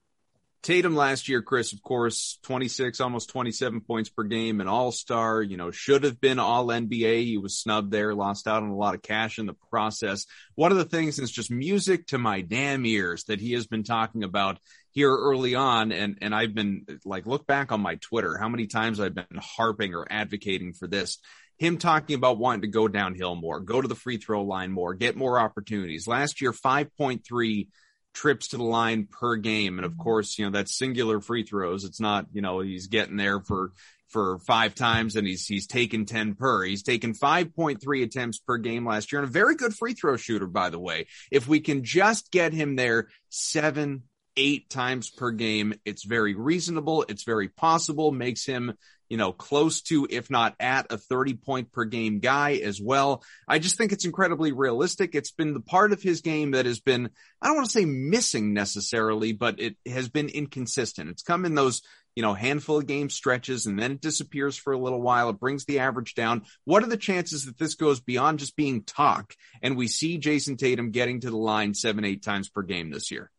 Tatum 0.62 0.94
last 0.94 1.28
year, 1.28 1.42
Chris, 1.42 1.72
of 1.72 1.82
course, 1.82 2.38
26, 2.44 3.00
almost 3.00 3.30
27 3.30 3.80
points 3.80 4.10
per 4.10 4.22
game, 4.22 4.60
an 4.60 4.68
all 4.68 4.92
star, 4.92 5.42
you 5.42 5.56
know, 5.56 5.72
should 5.72 6.04
have 6.04 6.20
been 6.20 6.38
all 6.38 6.68
NBA. 6.68 7.24
He 7.24 7.36
was 7.36 7.58
snubbed 7.58 7.90
there, 7.90 8.14
lost 8.14 8.46
out 8.46 8.62
on 8.62 8.68
a 8.68 8.76
lot 8.76 8.94
of 8.94 9.02
cash 9.02 9.40
in 9.40 9.46
the 9.46 9.56
process. 9.70 10.24
One 10.54 10.70
of 10.70 10.78
the 10.78 10.84
things 10.84 11.18
is 11.18 11.32
just 11.32 11.50
music 11.50 12.06
to 12.08 12.18
my 12.18 12.42
damn 12.42 12.86
ears 12.86 13.24
that 13.24 13.40
he 13.40 13.54
has 13.54 13.66
been 13.66 13.82
talking 13.82 14.22
about 14.22 14.60
here 14.92 15.10
early 15.12 15.56
on. 15.56 15.90
And, 15.90 16.18
and 16.22 16.32
I've 16.32 16.54
been 16.54 16.86
like, 17.04 17.26
look 17.26 17.44
back 17.44 17.72
on 17.72 17.80
my 17.80 17.96
Twitter, 17.96 18.38
how 18.38 18.48
many 18.48 18.68
times 18.68 19.00
I've 19.00 19.16
been 19.16 19.26
harping 19.40 19.94
or 19.94 20.06
advocating 20.08 20.74
for 20.74 20.86
this. 20.86 21.18
Him 21.58 21.78
talking 21.78 22.14
about 22.14 22.38
wanting 22.38 22.62
to 22.62 22.68
go 22.68 22.86
downhill 22.86 23.34
more, 23.34 23.58
go 23.58 23.80
to 23.80 23.88
the 23.88 23.96
free 23.96 24.18
throw 24.18 24.42
line 24.42 24.70
more, 24.70 24.94
get 24.94 25.16
more 25.16 25.40
opportunities. 25.40 26.06
Last 26.06 26.40
year, 26.40 26.52
5.3 26.52 27.66
trips 28.14 28.48
to 28.48 28.56
the 28.56 28.64
line 28.64 29.06
per 29.10 29.36
game. 29.36 29.78
And 29.78 29.84
of 29.84 29.92
mm-hmm. 29.92 30.02
course, 30.02 30.38
you 30.38 30.44
know, 30.44 30.50
that's 30.52 30.76
singular 30.76 31.20
free 31.20 31.44
throws. 31.44 31.84
It's 31.84 32.00
not, 32.00 32.26
you 32.32 32.42
know, 32.42 32.60
he's 32.60 32.86
getting 32.86 33.16
there 33.16 33.40
for, 33.40 33.72
for 34.08 34.38
five 34.40 34.74
times 34.74 35.16
and 35.16 35.26
he's, 35.26 35.46
he's 35.46 35.66
taken 35.66 36.04
10 36.04 36.34
per. 36.34 36.64
He's 36.64 36.82
taken 36.82 37.14
5.3 37.14 38.02
attempts 38.02 38.38
per 38.38 38.58
game 38.58 38.86
last 38.86 39.12
year 39.12 39.22
and 39.22 39.28
a 39.28 39.32
very 39.32 39.56
good 39.56 39.74
free 39.74 39.94
throw 39.94 40.16
shooter, 40.16 40.46
by 40.46 40.70
the 40.70 40.78
way. 40.78 41.06
If 41.30 41.48
we 41.48 41.60
can 41.60 41.84
just 41.84 42.30
get 42.30 42.52
him 42.52 42.76
there 42.76 43.08
seven, 43.30 44.02
eight 44.36 44.70
times 44.70 45.10
per 45.10 45.30
game, 45.30 45.74
it's 45.84 46.04
very 46.04 46.34
reasonable. 46.34 47.04
It's 47.08 47.24
very 47.24 47.48
possible, 47.48 48.12
makes 48.12 48.44
him 48.44 48.74
you 49.12 49.18
know, 49.18 49.30
close 49.30 49.82
to, 49.82 50.06
if 50.08 50.30
not 50.30 50.54
at 50.58 50.90
a 50.90 50.96
30 50.96 51.34
point 51.34 51.70
per 51.70 51.84
game 51.84 52.18
guy 52.18 52.52
as 52.52 52.80
well. 52.80 53.22
I 53.46 53.58
just 53.58 53.76
think 53.76 53.92
it's 53.92 54.06
incredibly 54.06 54.52
realistic. 54.52 55.14
It's 55.14 55.32
been 55.32 55.52
the 55.52 55.60
part 55.60 55.92
of 55.92 56.00
his 56.00 56.22
game 56.22 56.52
that 56.52 56.64
has 56.64 56.80
been, 56.80 57.10
I 57.42 57.46
don't 57.46 57.56
want 57.56 57.66
to 57.66 57.78
say 57.78 57.84
missing 57.84 58.54
necessarily, 58.54 59.34
but 59.34 59.60
it 59.60 59.76
has 59.84 60.08
been 60.08 60.30
inconsistent. 60.30 61.10
It's 61.10 61.22
come 61.22 61.44
in 61.44 61.54
those, 61.54 61.82
you 62.16 62.22
know, 62.22 62.32
handful 62.32 62.78
of 62.78 62.86
game 62.86 63.10
stretches 63.10 63.66
and 63.66 63.78
then 63.78 63.92
it 63.92 64.00
disappears 64.00 64.56
for 64.56 64.72
a 64.72 64.78
little 64.78 65.02
while. 65.02 65.28
It 65.28 65.38
brings 65.38 65.66
the 65.66 65.80
average 65.80 66.14
down. 66.14 66.44
What 66.64 66.82
are 66.82 66.88
the 66.88 66.96
chances 66.96 67.44
that 67.44 67.58
this 67.58 67.74
goes 67.74 68.00
beyond 68.00 68.38
just 68.38 68.56
being 68.56 68.82
talk 68.82 69.34
and 69.60 69.76
we 69.76 69.88
see 69.88 70.16
Jayson 70.16 70.56
Tatum 70.56 70.90
getting 70.90 71.20
to 71.20 71.28
the 71.28 71.36
line 71.36 71.74
seven, 71.74 72.06
eight 72.06 72.22
times 72.22 72.48
per 72.48 72.62
game 72.62 72.90
this 72.90 73.10
year? 73.10 73.30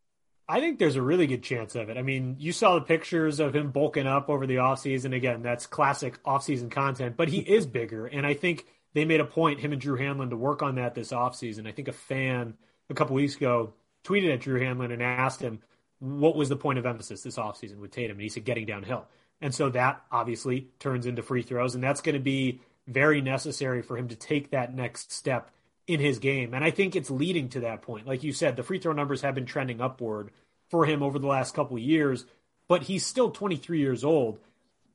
I 0.47 0.59
think 0.59 0.77
there's 0.77 0.97
a 0.97 1.01
really 1.01 1.27
good 1.27 1.43
chance 1.43 1.75
of 1.75 1.89
it. 1.89 1.97
I 1.97 2.01
mean, 2.01 2.35
you 2.37 2.51
saw 2.51 2.75
the 2.75 2.81
pictures 2.81 3.39
of 3.39 3.55
him 3.55 3.71
bulking 3.71 4.07
up 4.07 4.29
over 4.29 4.45
the 4.45 4.57
offseason. 4.57 5.15
Again, 5.15 5.41
that's 5.41 5.65
classic 5.65 6.21
offseason 6.23 6.69
content, 6.69 7.15
but 7.15 7.29
he 7.29 7.39
is 7.39 7.65
bigger. 7.65 8.07
And 8.07 8.25
I 8.25 8.33
think 8.33 8.65
they 8.93 9.05
made 9.05 9.21
a 9.21 9.25
point, 9.25 9.61
him 9.61 9.71
and 9.71 9.81
Drew 9.81 9.97
Hanlen, 9.97 10.29
to 10.31 10.37
work 10.37 10.61
on 10.61 10.75
that 10.75 10.95
this 10.95 11.11
offseason. 11.11 11.67
I 11.67 11.71
think 11.71 11.87
a 11.87 11.93
fan 11.93 12.55
a 12.89 12.93
couple 12.93 13.15
weeks 13.15 13.35
ago 13.35 13.73
tweeted 14.03 14.33
at 14.33 14.41
Drew 14.41 14.59
Hanlen 14.59 14.91
and 14.91 15.01
asked 15.01 15.39
him, 15.39 15.61
what 15.99 16.35
was 16.35 16.49
the 16.49 16.57
point 16.57 16.77
of 16.77 16.85
emphasis 16.85 17.23
this 17.23 17.37
offseason 17.37 17.77
with 17.77 17.91
Tatum? 17.91 18.17
And 18.17 18.21
he 18.21 18.29
said, 18.29 18.43
getting 18.43 18.65
downhill. 18.65 19.05
And 19.39 19.55
so 19.55 19.69
that 19.69 20.03
obviously 20.11 20.67
turns 20.79 21.05
into 21.05 21.23
free 21.23 21.41
throws. 21.41 21.73
And 21.73 21.83
that's 21.83 22.01
going 22.01 22.15
to 22.15 22.21
be 22.21 22.61
very 22.87 23.21
necessary 23.21 23.81
for 23.81 23.97
him 23.97 24.09
to 24.09 24.15
take 24.15 24.51
that 24.51 24.75
next 24.75 25.13
step 25.13 25.49
in 25.87 25.99
his 25.99 26.19
game. 26.19 26.53
And 26.53 26.63
I 26.63 26.71
think 26.71 26.95
it's 26.95 27.09
leading 27.09 27.49
to 27.49 27.61
that 27.61 27.81
point. 27.81 28.07
Like 28.07 28.23
you 28.23 28.33
said, 28.33 28.55
the 28.55 28.63
free 28.63 28.79
throw 28.79 28.93
numbers 28.93 29.21
have 29.21 29.35
been 29.35 29.45
trending 29.45 29.81
upward 29.81 30.31
for 30.69 30.85
him 30.85 31.03
over 31.03 31.19
the 31.19 31.27
last 31.27 31.53
couple 31.53 31.77
years, 31.77 32.25
but 32.67 32.83
he's 32.83 33.05
still 33.05 33.31
23 33.31 33.79
years 33.79 34.03
old. 34.03 34.39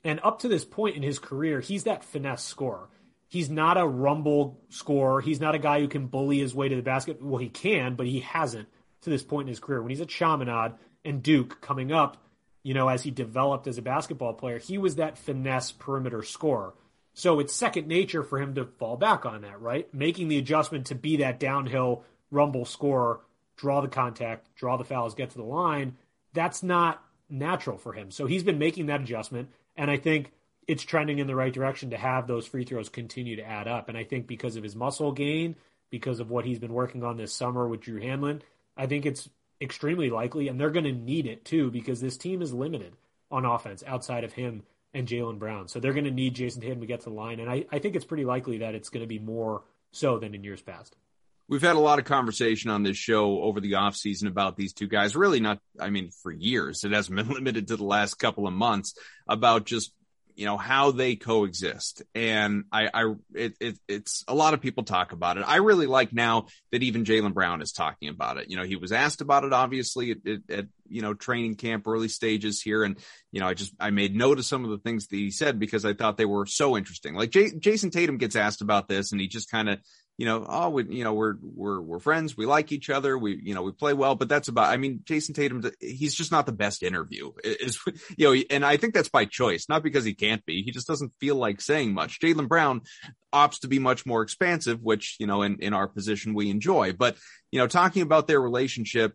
And 0.04 0.20
up 0.22 0.40
to 0.40 0.48
this 0.48 0.64
point 0.64 0.96
in 0.96 1.02
his 1.02 1.18
career, 1.18 1.60
he's 1.60 1.84
that 1.84 2.04
finesse 2.04 2.44
scorer. 2.44 2.88
He's 3.28 3.50
not 3.50 3.76
a 3.76 3.86
rumble 3.86 4.58
scorer. 4.70 5.20
He's 5.20 5.40
not 5.40 5.54
a 5.54 5.58
guy 5.58 5.80
who 5.80 5.88
can 5.88 6.06
bully 6.06 6.38
his 6.38 6.54
way 6.54 6.68
to 6.68 6.76
the 6.76 6.82
basket. 6.82 7.22
Well, 7.22 7.38
he 7.38 7.50
can, 7.50 7.94
but 7.94 8.06
he 8.06 8.20
hasn't 8.20 8.68
to 9.02 9.10
this 9.10 9.22
point 9.22 9.46
in 9.46 9.50
his 9.50 9.60
career. 9.60 9.82
When 9.82 9.90
he's 9.90 10.00
at 10.00 10.08
Chaminade 10.08 10.72
and 11.04 11.22
Duke 11.22 11.60
coming 11.60 11.92
up, 11.92 12.16
you 12.62 12.72
know, 12.74 12.88
as 12.88 13.02
he 13.02 13.10
developed 13.10 13.66
as 13.66 13.76
a 13.76 13.82
basketball 13.82 14.32
player, 14.32 14.58
he 14.58 14.78
was 14.78 14.96
that 14.96 15.18
finesse 15.18 15.72
perimeter 15.72 16.22
scorer. 16.22 16.72
So 17.18 17.40
it's 17.40 17.52
second 17.52 17.88
nature 17.88 18.22
for 18.22 18.38
him 18.38 18.54
to 18.54 18.64
fall 18.64 18.96
back 18.96 19.26
on 19.26 19.40
that, 19.40 19.60
right? 19.60 19.92
Making 19.92 20.28
the 20.28 20.38
adjustment 20.38 20.86
to 20.86 20.94
be 20.94 21.16
that 21.16 21.40
downhill 21.40 22.04
rumble 22.30 22.64
scorer, 22.64 23.18
draw 23.56 23.80
the 23.80 23.88
contact, 23.88 24.54
draw 24.54 24.76
the 24.76 24.84
fouls, 24.84 25.16
get 25.16 25.30
to 25.30 25.38
the 25.38 25.42
line. 25.42 25.96
That's 26.32 26.62
not 26.62 27.02
natural 27.28 27.76
for 27.76 27.92
him. 27.92 28.12
So 28.12 28.26
he's 28.26 28.44
been 28.44 28.60
making 28.60 28.86
that 28.86 29.00
adjustment. 29.00 29.48
And 29.76 29.90
I 29.90 29.96
think 29.96 30.30
it's 30.68 30.84
trending 30.84 31.18
in 31.18 31.26
the 31.26 31.34
right 31.34 31.52
direction 31.52 31.90
to 31.90 31.96
have 31.96 32.28
those 32.28 32.46
free 32.46 32.62
throws 32.62 32.88
continue 32.88 33.34
to 33.34 33.44
add 33.44 33.66
up. 33.66 33.88
And 33.88 33.98
I 33.98 34.04
think 34.04 34.28
because 34.28 34.54
of 34.54 34.62
his 34.62 34.76
muscle 34.76 35.10
gain, 35.10 35.56
because 35.90 36.20
of 36.20 36.30
what 36.30 36.44
he's 36.44 36.60
been 36.60 36.72
working 36.72 37.02
on 37.02 37.16
this 37.16 37.34
summer 37.34 37.66
with 37.66 37.80
Drew 37.80 38.00
Hanlen, 38.00 38.42
I 38.76 38.86
think 38.86 39.06
it's 39.06 39.28
extremely 39.60 40.08
likely. 40.08 40.46
And 40.46 40.60
they're 40.60 40.70
going 40.70 40.84
to 40.84 40.92
need 40.92 41.26
it 41.26 41.44
too, 41.44 41.72
because 41.72 42.00
this 42.00 42.16
team 42.16 42.42
is 42.42 42.54
limited 42.54 42.92
on 43.28 43.44
offense 43.44 43.82
outside 43.88 44.22
of 44.22 44.34
him 44.34 44.62
and 44.94 45.06
Jaylen 45.06 45.38
Brown. 45.38 45.68
So 45.68 45.80
they're 45.80 45.92
going 45.92 46.04
to 46.04 46.10
need 46.10 46.34
Jayson 46.34 46.62
Tatum 46.62 46.80
to 46.80 46.86
get 46.86 47.00
to 47.00 47.10
the 47.10 47.14
line. 47.16 47.40
And 47.40 47.50
I, 47.50 47.66
I 47.70 47.78
think 47.78 47.96
it's 47.96 48.04
pretty 48.04 48.24
likely 48.24 48.58
that 48.58 48.74
it's 48.74 48.88
going 48.88 49.02
to 49.02 49.08
be 49.08 49.18
more 49.18 49.62
so 49.92 50.18
than 50.18 50.34
in 50.34 50.44
years 50.44 50.62
past. 50.62 50.96
We've 51.48 51.62
had 51.62 51.76
a 51.76 51.80
lot 51.80 51.98
of 51.98 52.04
conversation 52.04 52.70
on 52.70 52.82
this 52.82 52.98
show 52.98 53.40
over 53.40 53.60
the 53.60 53.72
offseason 53.72 54.28
about 54.28 54.56
these 54.56 54.74
two 54.74 54.86
guys. 54.86 55.16
Really 55.16 55.40
not, 55.40 55.60
I 55.80 55.88
mean, 55.88 56.10
for 56.22 56.30
years. 56.30 56.84
It 56.84 56.92
hasn't 56.92 57.16
been 57.16 57.28
limited 57.34 57.68
to 57.68 57.76
the 57.76 57.84
last 57.84 58.14
couple 58.14 58.46
of 58.46 58.52
months 58.52 58.94
about 59.26 59.64
just 59.64 59.92
you 60.38 60.44
know 60.44 60.56
how 60.56 60.92
they 60.92 61.16
coexist. 61.16 62.04
And 62.14 62.64
i 62.70 62.88
i 62.94 63.14
it, 63.34 63.56
it, 63.58 63.78
it's 63.88 64.24
a 64.28 64.34
lot 64.36 64.54
of 64.54 64.60
people 64.60 64.84
talk 64.84 65.10
about 65.10 65.36
it. 65.36 65.42
I 65.44 65.56
really 65.56 65.86
like 65.86 66.12
now 66.12 66.46
that 66.70 66.84
even 66.84 67.04
Jaylen 67.04 67.34
brown 67.34 67.60
is 67.60 67.72
talking 67.72 68.08
about 68.08 68.36
it. 68.36 68.48
You 68.48 68.56
know 68.56 68.62
he 68.62 68.76
was 68.76 68.92
asked 68.92 69.20
about 69.20 69.42
it 69.42 69.52
obviously 69.52 70.12
at, 70.12 70.18
at, 70.24 70.40
at, 70.48 70.66
you 70.88 71.02
know 71.02 71.12
training 71.12 71.56
camp 71.56 71.88
early 71.88 72.06
stages 72.06 72.62
here. 72.62 72.84
And 72.84 72.98
you 73.32 73.40
know 73.40 73.48
i 73.48 73.54
just 73.54 73.74
i 73.80 73.90
made 73.90 74.14
note 74.14 74.38
of 74.38 74.44
some 74.44 74.62
of 74.62 74.70
the 74.70 74.78
things 74.78 75.08
that 75.08 75.16
he 75.16 75.32
said 75.32 75.58
because 75.58 75.84
i 75.84 75.92
thought 75.92 76.16
they 76.16 76.24
were 76.24 76.46
so 76.46 76.76
interesting. 76.76 77.16
Like 77.16 77.30
J- 77.30 77.58
jayson 77.58 77.90
tatum 77.90 78.16
gets 78.16 78.36
asked 78.36 78.62
about 78.62 78.86
this 78.86 79.10
and 79.10 79.20
he 79.20 79.26
just 79.26 79.50
kind 79.50 79.68
of 79.68 79.80
you 80.18 80.26
know, 80.26 80.44
oh, 80.48 80.70
we, 80.70 80.84
you 80.96 81.04
know, 81.04 81.14
we're, 81.14 81.34
we're, 81.40 81.80
we're 81.80 82.00
friends. 82.00 82.36
We 82.36 82.44
like 82.44 82.72
each 82.72 82.90
other. 82.90 83.16
We, 83.16 83.40
you 83.40 83.54
know, 83.54 83.62
we 83.62 83.70
play 83.70 83.94
well, 83.94 84.16
but 84.16 84.28
that's 84.28 84.48
about, 84.48 84.72
I 84.72 84.76
mean, 84.76 85.00
Jayson 85.04 85.32
Tatum, 85.32 85.62
he's 85.80 86.12
just 86.12 86.32
not 86.32 86.44
the 86.44 86.52
best 86.52 86.82
interview 86.82 87.30
is, 87.44 87.78
you 88.18 88.34
know, 88.34 88.42
and 88.50 88.66
I 88.66 88.78
think 88.78 88.94
that's 88.94 89.08
by 89.08 89.26
choice, 89.26 89.66
not 89.68 89.84
because 89.84 90.04
he 90.04 90.14
can't 90.14 90.44
be. 90.44 90.62
He 90.64 90.72
just 90.72 90.88
doesn't 90.88 91.12
feel 91.20 91.36
like 91.36 91.60
saying 91.60 91.94
much. 91.94 92.18
Jaylen 92.18 92.48
Brown 92.48 92.80
opts 93.32 93.60
to 93.60 93.68
be 93.68 93.78
much 93.78 94.04
more 94.06 94.22
expansive, 94.22 94.80
which, 94.82 95.16
you 95.20 95.28
know, 95.28 95.42
in, 95.42 95.58
in 95.60 95.72
our 95.72 95.86
position 95.86 96.34
we 96.34 96.50
enjoy, 96.50 96.92
but, 96.92 97.16
you 97.52 97.60
know, 97.60 97.68
talking 97.68 98.02
about 98.02 98.26
their 98.26 98.40
relationship, 98.40 99.14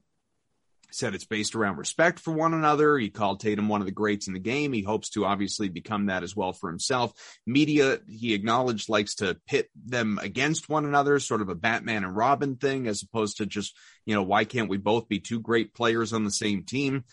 said 0.95 1.15
it's 1.15 1.25
based 1.25 1.55
around 1.55 1.77
respect 1.77 2.19
for 2.19 2.31
one 2.31 2.53
another. 2.53 2.97
He 2.97 3.09
called 3.09 3.39
Tatum 3.39 3.67
one 3.67 3.81
of 3.81 3.85
the 3.85 3.91
greats 3.91 4.27
in 4.27 4.33
the 4.33 4.39
game. 4.39 4.73
He 4.73 4.81
hopes 4.81 5.09
to 5.11 5.25
obviously 5.25 5.69
become 5.69 6.07
that 6.07 6.23
as 6.23 6.35
well 6.35 6.53
for 6.53 6.69
himself. 6.69 7.13
Media, 7.45 7.99
he 8.07 8.33
acknowledged, 8.33 8.89
likes 8.89 9.15
to 9.15 9.37
pit 9.47 9.69
them 9.75 10.19
against 10.21 10.69
one 10.69 10.85
another, 10.85 11.19
sort 11.19 11.41
of 11.41 11.49
a 11.49 11.55
Batman 11.55 12.03
and 12.03 12.15
Robin 12.15 12.55
thing, 12.55 12.87
as 12.87 13.03
opposed 13.03 13.37
to 13.37 13.45
just, 13.45 13.75
you 14.05 14.15
know, 14.15 14.23
why 14.23 14.45
can't 14.45 14.69
we 14.69 14.77
both 14.77 15.07
be 15.07 15.19
two 15.19 15.39
great 15.39 15.73
players 15.73 16.13
on 16.13 16.23
the 16.23 16.31
same 16.31 16.63
team? 16.63 17.03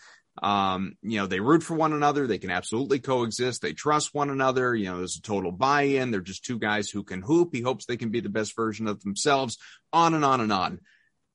Um, 0.41 0.95
you 1.01 1.17
know, 1.19 1.27
they 1.27 1.39
root 1.39 1.61
for 1.61 1.75
one 1.75 1.93
another. 1.93 2.25
They 2.25 2.37
can 2.37 2.51
absolutely 2.51 2.99
coexist. 2.99 3.61
They 3.61 3.73
trust 3.73 4.13
one 4.13 4.29
another. 4.29 4.73
You 4.73 4.85
know, 4.85 4.97
there's 4.97 5.17
a 5.17 5.21
total 5.21 5.51
buy 5.51 5.81
in. 5.83 6.11
They're 6.11 6.21
just 6.21 6.45
two 6.45 6.57
guys 6.57 6.89
who 6.89 7.03
can 7.03 7.21
hoop. 7.21 7.49
He 7.53 7.61
hopes 7.61 7.85
they 7.85 7.97
can 7.97 8.09
be 8.09 8.21
the 8.21 8.29
best 8.29 8.55
version 8.55 8.87
of 8.87 9.01
themselves, 9.01 9.57
on 9.91 10.13
and 10.13 10.23
on 10.23 10.41
and 10.41 10.53
on 10.53 10.79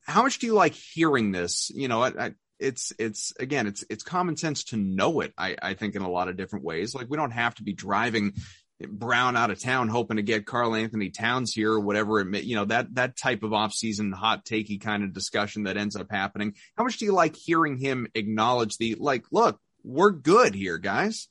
how 0.06 0.22
much 0.22 0.38
do 0.38 0.46
you 0.46 0.54
like 0.54 0.74
hearing 0.74 1.32
this? 1.32 1.70
You 1.74 1.88
know, 1.88 2.02
I, 2.02 2.26
I, 2.26 2.34
it's 2.58 2.92
it's 2.98 3.32
again, 3.38 3.66
it's 3.66 3.84
it's 3.90 4.02
common 4.02 4.36
sense 4.36 4.64
to 4.64 4.76
know 4.76 5.20
it. 5.20 5.34
I, 5.36 5.56
I 5.60 5.74
think 5.74 5.94
in 5.94 6.02
a 6.02 6.10
lot 6.10 6.28
of 6.28 6.36
different 6.36 6.64
ways. 6.64 6.94
Like 6.94 7.10
we 7.10 7.16
don't 7.16 7.32
have 7.32 7.54
to 7.56 7.62
be 7.62 7.72
driving 7.72 8.34
Brown 8.78 9.36
out 9.36 9.50
of 9.50 9.58
town, 9.58 9.88
hoping 9.88 10.18
to 10.18 10.22
get 10.22 10.44
Karl-Anthony 10.44 11.08
Towns 11.08 11.54
here 11.54 11.72
or 11.72 11.80
whatever 11.80 12.20
it 12.20 12.26
may, 12.26 12.42
you 12.42 12.56
know, 12.56 12.66
that, 12.66 12.94
that 12.94 13.16
type 13.16 13.42
of 13.42 13.52
offseason 13.52 14.12
hot 14.12 14.44
takey 14.44 14.78
kind 14.78 15.02
of 15.02 15.14
discussion 15.14 15.62
that 15.62 15.78
ends 15.78 15.96
up 15.96 16.08
happening. 16.10 16.54
How 16.76 16.84
much 16.84 16.98
do 16.98 17.06
you 17.06 17.12
like 17.12 17.36
hearing 17.36 17.78
him 17.78 18.06
acknowledge 18.14 18.76
the, 18.76 18.94
like, 18.98 19.24
look, 19.32 19.58
we're 19.82 20.10
good 20.10 20.54
here, 20.54 20.76
guys? 20.76 21.28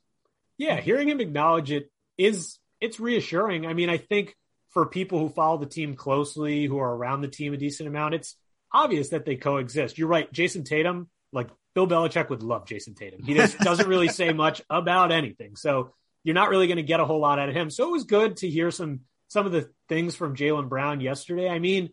Yeah. 0.58 0.82
Hearing 0.82 1.08
him 1.08 1.20
acknowledge 1.20 1.70
it 1.70 1.92
is, 2.18 2.58
it's 2.82 3.00
reassuring. 3.00 3.68
I 3.68 3.74
mean, 3.74 3.92
I 3.92 3.98
think 3.98 4.36
for 4.70 4.88
people 4.88 5.20
who 5.20 5.30
follow 5.30 5.60
the 5.60 5.68
team 5.68 5.96
closely, 5.96 6.66
who 6.66 6.80
are 6.80 6.96
around 6.96 7.22
the 7.22 7.28
team 7.28 7.54
a 7.54 7.58
decent 7.58 7.88
amount, 7.88 8.16
it's 8.16 8.36
obvious 8.76 9.10
that 9.10 9.26
they 9.26 9.36
coexist. 9.36 9.98
You're 9.98 10.08
right. 10.08 10.32
Jayson 10.32 10.64
Tatum, 10.66 11.10
like 11.32 11.50
Bill 11.74 11.88
Belichick 11.88 12.30
would 12.30 12.44
love 12.44 12.66
Jayson 12.66 12.96
Tatum. 12.96 13.24
He 13.24 13.34
just 13.34 13.58
doesn't 13.60 13.88
really 13.88 14.10
say 14.10 14.34
much 14.34 14.62
about 14.70 15.12
anything. 15.12 15.56
So 15.56 15.94
you're 16.24 16.36
not 16.36 16.50
really 16.50 16.68
going 16.68 16.78
to 16.78 16.84
get 16.84 17.00
a 17.00 17.06
whole 17.06 17.20
lot 17.20 17.40
out 17.40 17.50
of 17.50 17.56
him. 17.56 17.70
So 17.70 17.88
it 17.88 17.92
was 17.92 18.04
good 18.04 18.38
to 18.38 18.50
hear 18.50 18.72
some 18.72 19.02
some 19.28 19.46
of 19.46 19.52
the 19.52 19.70
things 19.90 20.16
from 20.16 20.36
Jaylen 20.36 20.70
Brown 20.70 21.02
yesterday. 21.02 21.50
I 21.50 21.60
mean, 21.60 21.90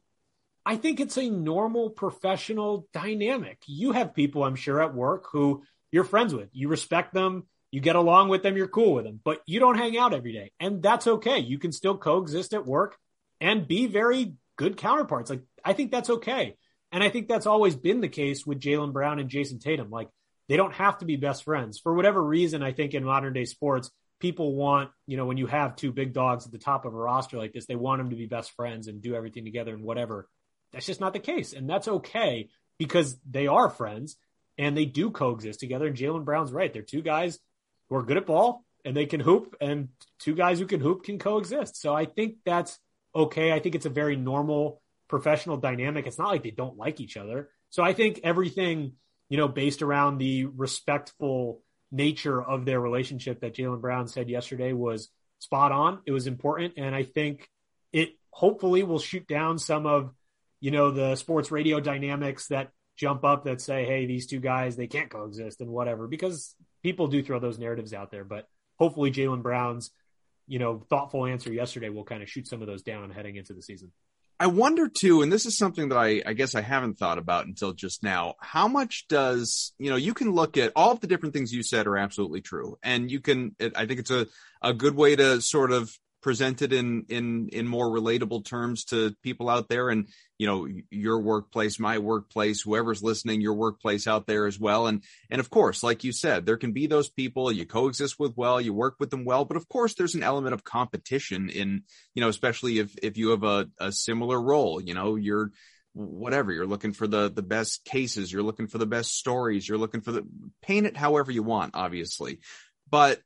I 0.65 0.77
think 0.77 1.01
it's 1.01 1.17
a 1.17 1.29
normal 1.29 1.91
professional 1.91 2.87
dynamic. 2.93 3.59
You 3.67 3.93
have 3.93 4.15
people, 4.15 4.45
I'm 4.45 4.55
sure, 4.55 4.81
at 4.81 4.95
work 4.95 5.27
who 5.33 5.63
you're 5.91 6.05
friends 6.05 6.35
with. 6.35 6.51
You 6.53 6.69
respect 6.69 7.15
them, 7.15 7.45
you 7.71 7.81
get 7.81 7.97
along 7.97 8.29
with 8.29 8.43
them, 8.43 8.57
you're 8.57 8.69
cool 8.69 8.95
with 8.95 9.05
them, 9.05 9.21
but 9.25 9.41
you 9.47 9.61
don't 9.61 9.79
hang 9.79 9.99
out 9.99 10.15
every 10.15 10.33
day. 10.33 10.53
And 10.61 10.83
that's 10.83 11.07
okay. 11.07 11.39
You 11.39 11.59
can 11.59 11.73
still 11.73 11.97
coexist 11.97 12.55
at 12.55 12.67
work 12.67 12.97
and 13.41 13.67
be 13.67 13.87
very 13.87 14.35
good 14.57 14.77
counterparts. 14.77 15.31
Like, 15.31 15.43
I 15.65 15.73
think 15.73 15.91
that's 15.91 16.11
okay. 16.11 16.57
And 16.93 17.03
I 17.03 17.09
think 17.09 17.27
that's 17.27 17.47
always 17.47 17.75
been 17.75 18.01
the 18.01 18.09
case 18.09 18.47
with 18.47 18.61
Jaylen 18.61 18.93
Brown 18.93 19.19
and 19.19 19.31
Jayson 19.31 19.59
Tatum. 19.59 19.91
Like, 19.91 20.09
they 20.49 20.57
don't 20.57 20.75
have 20.75 20.99
to 20.99 21.07
be 21.07 21.17
best 21.17 21.45
friends. 21.45 21.79
For 21.79 21.95
whatever 21.95 22.23
reason, 22.23 22.63
I 22.63 22.73
think 22.73 22.95
in 22.95 23.05
modern 23.05 23.33
day 23.33 23.47
sports, 23.47 23.91
people 24.21 24.55
want, 24.55 24.91
you 25.07 25.17
know, 25.17 25.25
when 25.25 25.39
you 25.39 25.47
have 25.47 25.75
two 25.75 25.93
big 25.93 26.13
dogs 26.13 26.45
at 26.45 26.53
the 26.53 26.59
top 26.59 26.85
of 26.85 26.95
a 26.95 26.97
roster 26.97 27.39
like 27.39 27.53
this, 27.53 27.67
they 27.67 27.77
want 27.77 28.01
them 28.01 28.11
to 28.11 28.17
be 28.17 28.27
best 28.27 28.53
friends 28.53 28.87
and 28.87 29.01
do 29.01 29.15
everything 29.15 29.45
together 29.45 29.73
and 29.73 29.83
whatever. 29.83 30.29
That's 30.73 30.87
just 30.87 31.01
not 31.01 31.13
the 31.13 31.19
case. 31.19 31.53
And 31.53 31.69
that's 31.69 31.89
okay 31.89 32.51
because 32.79 33.19
they 33.29 33.47
are 33.47 33.71
friends 33.71 34.17
and 34.59 34.77
they 34.77 34.85
do 34.85 35.11
coexist 35.11 35.61
together. 35.61 35.87
And 35.87 35.97
Jaylen 35.97 36.25
Brown's 36.25 36.53
right. 36.53 36.73
They're 36.73 36.83
two 36.83 37.03
guys 37.03 37.39
who 37.89 37.97
are 37.97 38.03
good 38.03 38.17
at 38.17 38.27
ball 38.27 38.65
and 38.85 38.97
they 38.97 39.07
can 39.07 39.21
hoop, 39.21 39.55
and 39.61 39.89
two 40.19 40.35
guys 40.35 40.59
who 40.59 40.67
can 40.67 40.81
hoop 40.81 41.05
can 41.05 41.19
coexist. 41.19 41.81
So 41.81 41.95
I 41.95 42.05
think 42.05 42.39
that's 42.45 42.79
okay. 43.15 43.53
I 43.53 43.61
think 43.61 43.77
it's 43.77 43.87
a 43.87 43.91
very 43.91 44.17
normal 44.17 44.83
professional 45.13 45.59
dynamic. 45.59 46.07
It's 46.07 46.19
not 46.19 46.29
like 46.29 46.43
they 46.43 46.51
don't 46.51 46.79
like 46.79 46.99
each 46.99 47.19
other. 47.19 47.51
So 47.69 47.83
I 47.83 47.93
think 47.93 48.21
everything, 48.25 48.95
you 49.29 49.37
know, 49.37 49.47
based 49.47 49.83
around 49.83 50.17
the 50.17 50.47
respectful 50.47 51.61
nature 51.91 52.43
of 52.43 52.65
their 52.65 52.81
relationship 52.81 53.43
that 53.43 53.55
Jaylen 53.55 53.83
Brown 53.83 54.09
said 54.09 54.31
yesterday 54.31 54.73
was 54.73 55.11
spot 55.39 55.71
on. 55.71 56.01
It 56.07 56.13
was 56.13 56.27
important. 56.27 56.75
And 56.79 56.95
I 56.95 57.03
think 57.03 57.47
it 57.93 58.17
hopefully 58.31 58.85
will 58.85 58.99
shoot 58.99 59.29
down 59.29 59.59
some 59.59 59.85
of, 59.85 60.15
you 60.61 60.71
know, 60.71 60.91
the 60.91 61.15
sports 61.17 61.51
radio 61.51 61.79
dynamics 61.79 62.49
that 62.49 62.71
jump 62.97 63.23
up 63.23 63.45
that 63.45 63.61
say, 63.61 63.85
hey, 63.85 64.07
these 64.07 64.27
two 64.27 64.41
guys, 64.41 64.77
they 64.77 64.87
can't 64.87 65.11
coexist 65.11 65.61
and 65.61 65.69
whatever, 65.69 66.09
because 66.09 66.55
people 66.83 67.07
do 67.07 67.23
throw 67.23 67.39
those 67.39 67.59
narratives 67.59 67.93
out 67.93 68.11
there. 68.11 68.25
But 68.25 68.49
hopefully 68.79 69.13
Jaylen 69.13 69.43
Brown's, 69.43 69.91
you 70.47 70.59
know, 70.59 70.87
thoughtful 70.89 71.27
answer 71.27 71.53
yesterday 71.53 71.91
will 71.91 72.05
kind 72.05 72.23
of 72.23 72.31
shoot 72.31 72.49
some 72.49 72.63
of 72.63 72.67
those 72.67 72.83
down 72.83 73.11
heading 73.11 73.37
into 73.37 73.53
the 73.53 73.61
season. 73.61 73.93
I 74.43 74.47
wonder 74.47 74.89
too, 74.89 75.23
and 75.23 75.33
this 75.33 75.47
is 75.47 75.57
something 75.57 75.91
that 75.91 75.97
I, 75.97 76.21
I 76.27 76.33
guess 76.33 76.57
I 76.57 76.63
haven't 76.63 76.99
thought 76.99 77.19
about 77.19 77.47
until 77.47 77.73
just 77.73 78.03
now. 78.03 78.35
How 78.41 78.67
much 78.67 79.07
does, 79.07 79.73
you 79.79 79.89
know, 79.89 79.95
you 79.95 80.15
can 80.15 80.33
look 80.33 80.57
at 80.57 80.73
all 80.75 80.91
of 80.91 80.99
the 80.99 81.07
different 81.07 81.33
things 81.33 81.53
you 81.53 81.63
said 81.63 81.87
are 81.87 81.97
absolutely 81.97 82.41
true. 82.41 82.77
And 82.83 83.09
you 83.09 83.21
can, 83.21 83.55
I 83.77 83.87
think 83.87 84.01
it's 84.01 84.11
a, 84.11 84.27
a 84.61 84.75
good 84.75 84.97
way 84.97 85.15
to 85.15 85.41
sort 85.41 85.71
of 85.71 85.97
presented 86.23 86.73
in 86.73 87.05
in 87.09 87.49
in 87.49 87.67
more 87.67 87.91
relatable 87.91 88.45
terms 88.45 88.85
to 88.85 89.15
people 89.23 89.51
out 89.51 89.69
there. 89.69 89.91
And 89.91 90.09
you 90.39 90.47
know 90.47 90.69
your 90.91 91.21
workplace 91.21 91.79
my 91.79 91.99
workplace 91.99 92.63
whoever's 92.63 93.03
listening 93.03 93.41
your 93.41 93.55
workplace 93.55 94.07
out 94.07 94.27
there 94.27 94.47
as 94.47 94.59
well. 94.59 94.87
And 94.87 95.03
and 95.31 95.41
of 95.41 95.51
course 95.51 95.83
like 95.83 96.05
you 96.05 96.13
said 96.13 96.47
there 96.47 96.57
can 96.57 96.73
be 96.73 96.87
those 96.87 97.09
people 97.09 97.53
you 97.53 97.67
coexist 97.67 98.19
with 98.19 98.33
well 98.37 98.61
you 98.61 98.73
work 98.73 98.97
with 98.99 99.11
them 99.11 99.25
well. 99.25 99.45
But 99.45 99.57
of 99.57 99.69
course 99.69 99.95
there's 99.95 100.15
an 100.15 100.23
element 100.23 100.55
of 100.55 100.65
competition 100.65 101.51
in 101.51 101.83
you 102.15 102.23
know 102.23 102.29
especially 102.29 102.79
if 102.79 102.95
if 103.03 103.19
you 103.19 103.31
have 103.31 103.45
a, 103.45 103.69
a 103.79 103.93
similar 103.93 104.41
role 104.41 104.81
you 104.81 104.95
know 104.95 105.17
you're 105.17 105.51
whatever 105.95 106.53
you're 106.53 106.67
looking 106.67 106.93
for 106.93 107.07
the 107.07 107.31
the 107.31 107.43
best 107.43 107.85
cases 107.85 108.33
you're 108.33 108.43
looking 108.43 108.67
for 108.67 108.79
the 108.79 108.87
best 108.87 109.15
stories 109.15 109.69
you're 109.69 109.77
looking 109.77 110.01
for 110.01 110.13
the 110.13 110.27
paint 110.63 110.87
it 110.87 110.97
however 110.97 111.33
you 111.33 111.43
want 111.43 111.73
obviously. 111.75 112.39
But 112.89 113.21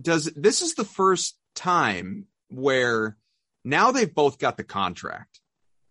does 0.00 0.24
this 0.36 0.62
is 0.62 0.74
the 0.74 0.84
first 0.84 1.36
time 1.54 2.26
where 2.48 3.16
now 3.64 3.92
they've 3.92 4.12
both 4.12 4.38
got 4.38 4.56
the 4.56 4.64
contract. 4.64 5.40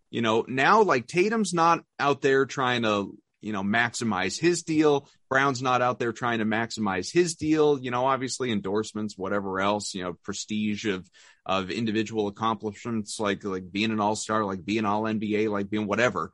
You 0.09 0.21
know, 0.21 0.45
now 0.47 0.81
like 0.81 1.07
Tatum's 1.07 1.53
not 1.53 1.83
out 1.99 2.21
there 2.21 2.45
trying 2.45 2.83
to, 2.83 3.17
you 3.39 3.53
know, 3.53 3.63
maximize 3.63 4.39
his 4.39 4.63
deal. 4.63 5.07
Brown's 5.29 5.61
not 5.61 5.81
out 5.81 5.99
there 5.99 6.11
trying 6.11 6.39
to 6.39 6.45
maximize 6.45 7.11
his 7.11 7.35
deal. 7.35 7.79
You 7.79 7.91
know, 7.91 8.05
obviously 8.05 8.51
endorsements, 8.51 9.17
whatever 9.17 9.61
else, 9.61 9.95
you 9.95 10.03
know, 10.03 10.13
prestige 10.23 10.85
of, 10.85 11.09
of 11.45 11.71
individual 11.71 12.27
accomplishments, 12.27 13.19
like, 13.19 13.43
like 13.45 13.71
being 13.71 13.91
an 13.91 14.01
all 14.01 14.15
star, 14.15 14.43
like 14.43 14.65
being 14.65 14.85
all 14.85 15.03
NBA, 15.03 15.49
like 15.49 15.69
being 15.69 15.87
whatever. 15.87 16.31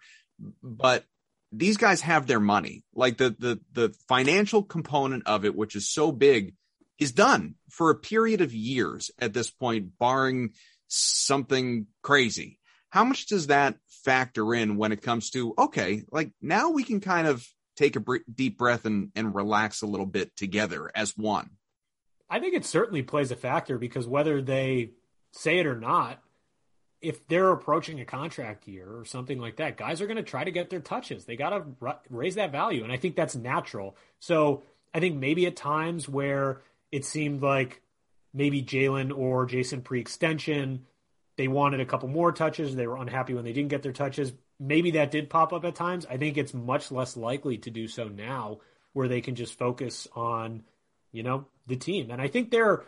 But 0.63 1.05
these 1.51 1.77
guys 1.77 2.01
have 2.01 2.25
their 2.25 2.39
money. 2.39 2.83
Like 2.95 3.17
the, 3.17 3.35
the, 3.37 3.59
the 3.73 3.95
financial 4.09 4.63
component 4.63 5.27
of 5.27 5.45
it, 5.45 5.55
which 5.55 5.75
is 5.75 5.89
so 5.89 6.11
big 6.11 6.55
is 6.99 7.11
done 7.11 7.55
for 7.69 7.89
a 7.89 7.95
period 7.95 8.41
of 8.41 8.53
years 8.53 9.11
at 9.19 9.33
this 9.33 9.49
point, 9.49 9.97
barring 9.99 10.51
something 10.87 11.87
crazy. 12.01 12.59
How 12.89 13.03
much 13.03 13.27
does 13.27 13.47
that 13.47 13.75
factor 14.03 14.53
in 14.53 14.77
when 14.77 14.91
it 14.91 15.01
comes 15.01 15.29
to, 15.31 15.53
okay, 15.57 16.03
like 16.11 16.31
now 16.41 16.69
we 16.69 16.83
can 16.83 17.01
kind 17.01 17.27
of 17.27 17.45
take 17.75 17.95
a 17.95 18.03
deep 18.33 18.57
breath 18.57 18.85
and, 18.85 19.11
and 19.15 19.35
relax 19.35 19.81
a 19.81 19.87
little 19.87 20.05
bit 20.05 20.35
together 20.35 20.89
as 20.95 21.15
one? 21.15 21.49
I 22.29 22.39
think 22.39 22.55
it 22.55 22.65
certainly 22.65 23.03
plays 23.03 23.31
a 23.31 23.35
factor 23.35 23.77
because 23.77 24.07
whether 24.07 24.41
they 24.41 24.91
say 25.31 25.59
it 25.59 25.65
or 25.65 25.79
not, 25.79 26.21
if 26.99 27.27
they're 27.27 27.51
approaching 27.51 27.99
a 27.99 28.05
contract 28.05 28.67
year 28.67 28.89
or 28.89 29.05
something 29.05 29.39
like 29.39 29.57
that, 29.57 29.77
guys 29.77 30.01
are 30.01 30.07
going 30.07 30.17
to 30.17 30.23
try 30.23 30.43
to 30.43 30.51
get 30.51 30.69
their 30.69 30.79
touches. 30.79 31.25
They 31.25 31.35
got 31.35 31.49
to 31.51 31.63
r- 31.81 31.99
raise 32.09 32.35
that 32.35 32.51
value. 32.51 32.83
And 32.83 32.91
I 32.91 32.97
think 32.97 33.15
that's 33.15 33.35
natural. 33.35 33.95
So 34.19 34.63
I 34.93 34.99
think 34.99 35.15
maybe 35.17 35.45
at 35.45 35.55
times 35.55 36.09
where 36.09 36.61
it 36.91 37.05
seemed 37.05 37.41
like 37.41 37.81
maybe 38.33 38.63
Jaylen 38.63 39.15
or 39.15 39.45
Jayson 39.45 39.83
pre 39.83 39.99
extension, 39.99 40.85
they 41.37 41.47
wanted 41.47 41.79
a 41.79 41.85
couple 41.85 42.09
more 42.09 42.31
touches. 42.31 42.75
They 42.75 42.87
were 42.87 42.97
unhappy 42.97 43.33
when 43.33 43.43
they 43.43 43.53
didn't 43.53 43.69
get 43.69 43.83
their 43.83 43.93
touches. 43.93 44.33
Maybe 44.59 44.91
that 44.91 45.11
did 45.11 45.29
pop 45.29 45.53
up 45.53 45.65
at 45.65 45.75
times. 45.75 46.05
I 46.09 46.17
think 46.17 46.37
it's 46.37 46.53
much 46.53 46.91
less 46.91 47.15
likely 47.15 47.57
to 47.59 47.69
do 47.69 47.87
so 47.87 48.07
now 48.07 48.59
where 48.93 49.07
they 49.07 49.21
can 49.21 49.35
just 49.35 49.57
focus 49.57 50.07
on, 50.15 50.63
you 51.11 51.23
know, 51.23 51.45
the 51.67 51.75
team. 51.75 52.09
And 52.09 52.21
I 52.21 52.27
think 52.27 52.49
they're, 52.49 52.83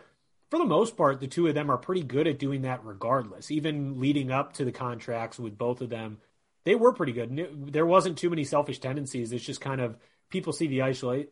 for 0.50 0.58
the 0.58 0.64
most 0.64 0.96
part, 0.96 1.20
the 1.20 1.28
two 1.28 1.46
of 1.46 1.54
them 1.54 1.70
are 1.70 1.78
pretty 1.78 2.02
good 2.02 2.26
at 2.26 2.40
doing 2.40 2.62
that 2.62 2.84
regardless. 2.84 3.50
Even 3.50 4.00
leading 4.00 4.32
up 4.32 4.54
to 4.54 4.64
the 4.64 4.72
contracts 4.72 5.38
with 5.38 5.56
both 5.56 5.80
of 5.80 5.90
them, 5.90 6.18
they 6.64 6.74
were 6.74 6.92
pretty 6.92 7.12
good. 7.12 7.72
There 7.72 7.86
wasn't 7.86 8.18
too 8.18 8.30
many 8.30 8.44
selfish 8.44 8.80
tendencies. 8.80 9.32
It's 9.32 9.44
just 9.44 9.60
kind 9.60 9.80
of 9.80 9.96
people 10.28 10.52
see 10.52 10.66
the 10.66 10.82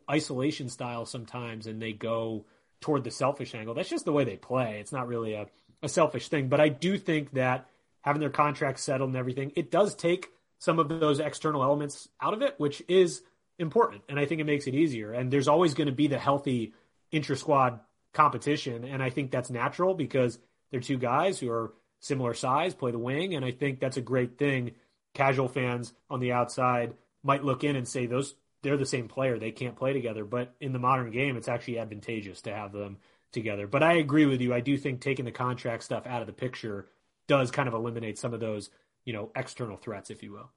isolation 0.09 0.69
style 0.69 1.05
sometimes 1.05 1.67
and 1.67 1.81
they 1.81 1.93
go– 1.93 2.45
toward 2.81 3.03
the 3.03 3.11
selfish 3.11 3.53
angle. 3.55 3.73
That's 3.73 3.89
just 3.89 4.05
the 4.05 4.13
way 4.13 4.23
they 4.23 4.37
play. 4.37 4.79
It's 4.79 4.91
not 4.91 5.07
really 5.07 5.33
a, 5.33 5.47
a 5.81 5.89
selfish 5.89 6.29
thing. 6.29 6.47
But 6.47 6.61
I 6.61 6.69
do 6.69 6.97
think 6.97 7.33
that 7.33 7.67
having 8.01 8.19
their 8.21 8.29
contracts 8.29 8.83
settled 8.83 9.09
and 9.09 9.17
everything, 9.17 9.51
it 9.55 9.71
does 9.71 9.95
take 9.95 10.29
some 10.59 10.79
of 10.79 10.89
those 10.89 11.19
external 11.19 11.63
elements 11.63 12.09
out 12.21 12.33
of 12.33 12.41
it, 12.41 12.55
which 12.57 12.81
is 12.87 13.21
important. 13.57 14.03
And 14.09 14.19
I 14.19 14.25
think 14.25 14.41
it 14.41 14.45
makes 14.45 14.67
it 14.67 14.75
easier. 14.75 15.11
And 15.11 15.31
there's 15.31 15.47
always 15.47 15.73
going 15.73 15.87
to 15.87 15.93
be 15.93 16.07
the 16.07 16.19
healthy 16.19 16.73
intra 17.11 17.35
squad 17.35 17.79
competition. 18.13 18.83
And 18.83 19.03
I 19.03 19.09
think 19.09 19.31
that's 19.31 19.49
natural 19.49 19.93
because 19.93 20.39
they're 20.71 20.79
two 20.79 20.97
guys 20.97 21.39
who 21.39 21.49
are 21.51 21.73
similar 21.99 22.33
size, 22.33 22.73
play 22.73 22.91
the 22.91 22.99
wing. 22.99 23.35
And 23.35 23.43
I 23.43 23.51
think 23.51 23.79
that's 23.79 23.97
a 23.97 24.01
great 24.01 24.37
thing. 24.37 24.71
Casual 25.13 25.47
fans 25.47 25.93
on 26.09 26.19
the 26.19 26.31
outside 26.31 26.93
might 27.23 27.43
look 27.43 27.63
in 27.63 27.75
and 27.75 27.87
say 27.87 28.05
those 28.05 28.35
they're 28.61 28.77
the 28.77 28.85
same 28.85 29.07
player. 29.07 29.39
They 29.39 29.51
can't 29.51 29.75
play 29.75 29.93
together. 29.93 30.25
But 30.25 30.53
in 30.59 30.73
the 30.73 30.79
modern 30.79 31.11
game, 31.11 31.37
it's 31.37 31.47
actually 31.47 31.79
advantageous 31.79 32.41
to 32.41 32.53
have 32.53 32.71
them 32.71 32.97
together. 33.31 33.67
But 33.67 33.83
I 33.83 33.93
agree 33.93 34.25
with 34.25 34.41
you. 34.41 34.53
I 34.53 34.59
do 34.59 34.77
think 34.77 35.01
taking 35.01 35.25
the 35.25 35.31
contract 35.31 35.83
stuff 35.83 36.05
out 36.07 36.21
of 36.21 36.27
the 36.27 36.33
picture 36.33 36.87
does 37.27 37.51
kind 37.51 37.67
of 37.67 37.73
eliminate 37.73 38.17
some 38.17 38.33
of 38.33 38.39
those, 38.39 38.69
you 39.05 39.13
know, 39.13 39.31
external 39.35 39.77
threats, 39.77 40.09
if 40.09 40.23
you 40.23 40.31
will. 40.31 40.49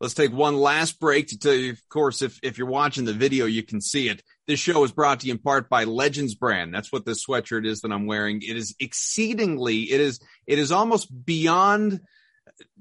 Let's 0.00 0.14
take 0.14 0.32
one 0.32 0.56
last 0.56 0.98
break 0.98 1.28
to 1.28 1.38
tell 1.38 1.52
you, 1.52 1.72
of 1.72 1.88
course, 1.90 2.22
if, 2.22 2.40
if 2.42 2.56
you're 2.56 2.66
watching 2.66 3.04
the 3.04 3.12
video, 3.12 3.44
you 3.44 3.62
can 3.62 3.82
see 3.82 4.08
it. 4.08 4.22
This 4.46 4.58
show 4.58 4.82
is 4.82 4.92
brought 4.92 5.20
to 5.20 5.26
you 5.26 5.34
in 5.34 5.38
part 5.38 5.68
by 5.68 5.84
Legends 5.84 6.34
Brand. 6.34 6.72
That's 6.72 6.90
what 6.90 7.04
this 7.04 7.26
sweatshirt 7.26 7.66
is 7.66 7.82
that 7.82 7.92
I'm 7.92 8.06
wearing. 8.06 8.40
It 8.40 8.56
is 8.56 8.74
exceedingly, 8.80 9.92
it 9.92 10.00
is, 10.00 10.20
it 10.46 10.58
is 10.58 10.72
almost 10.72 11.08
beyond 11.26 12.00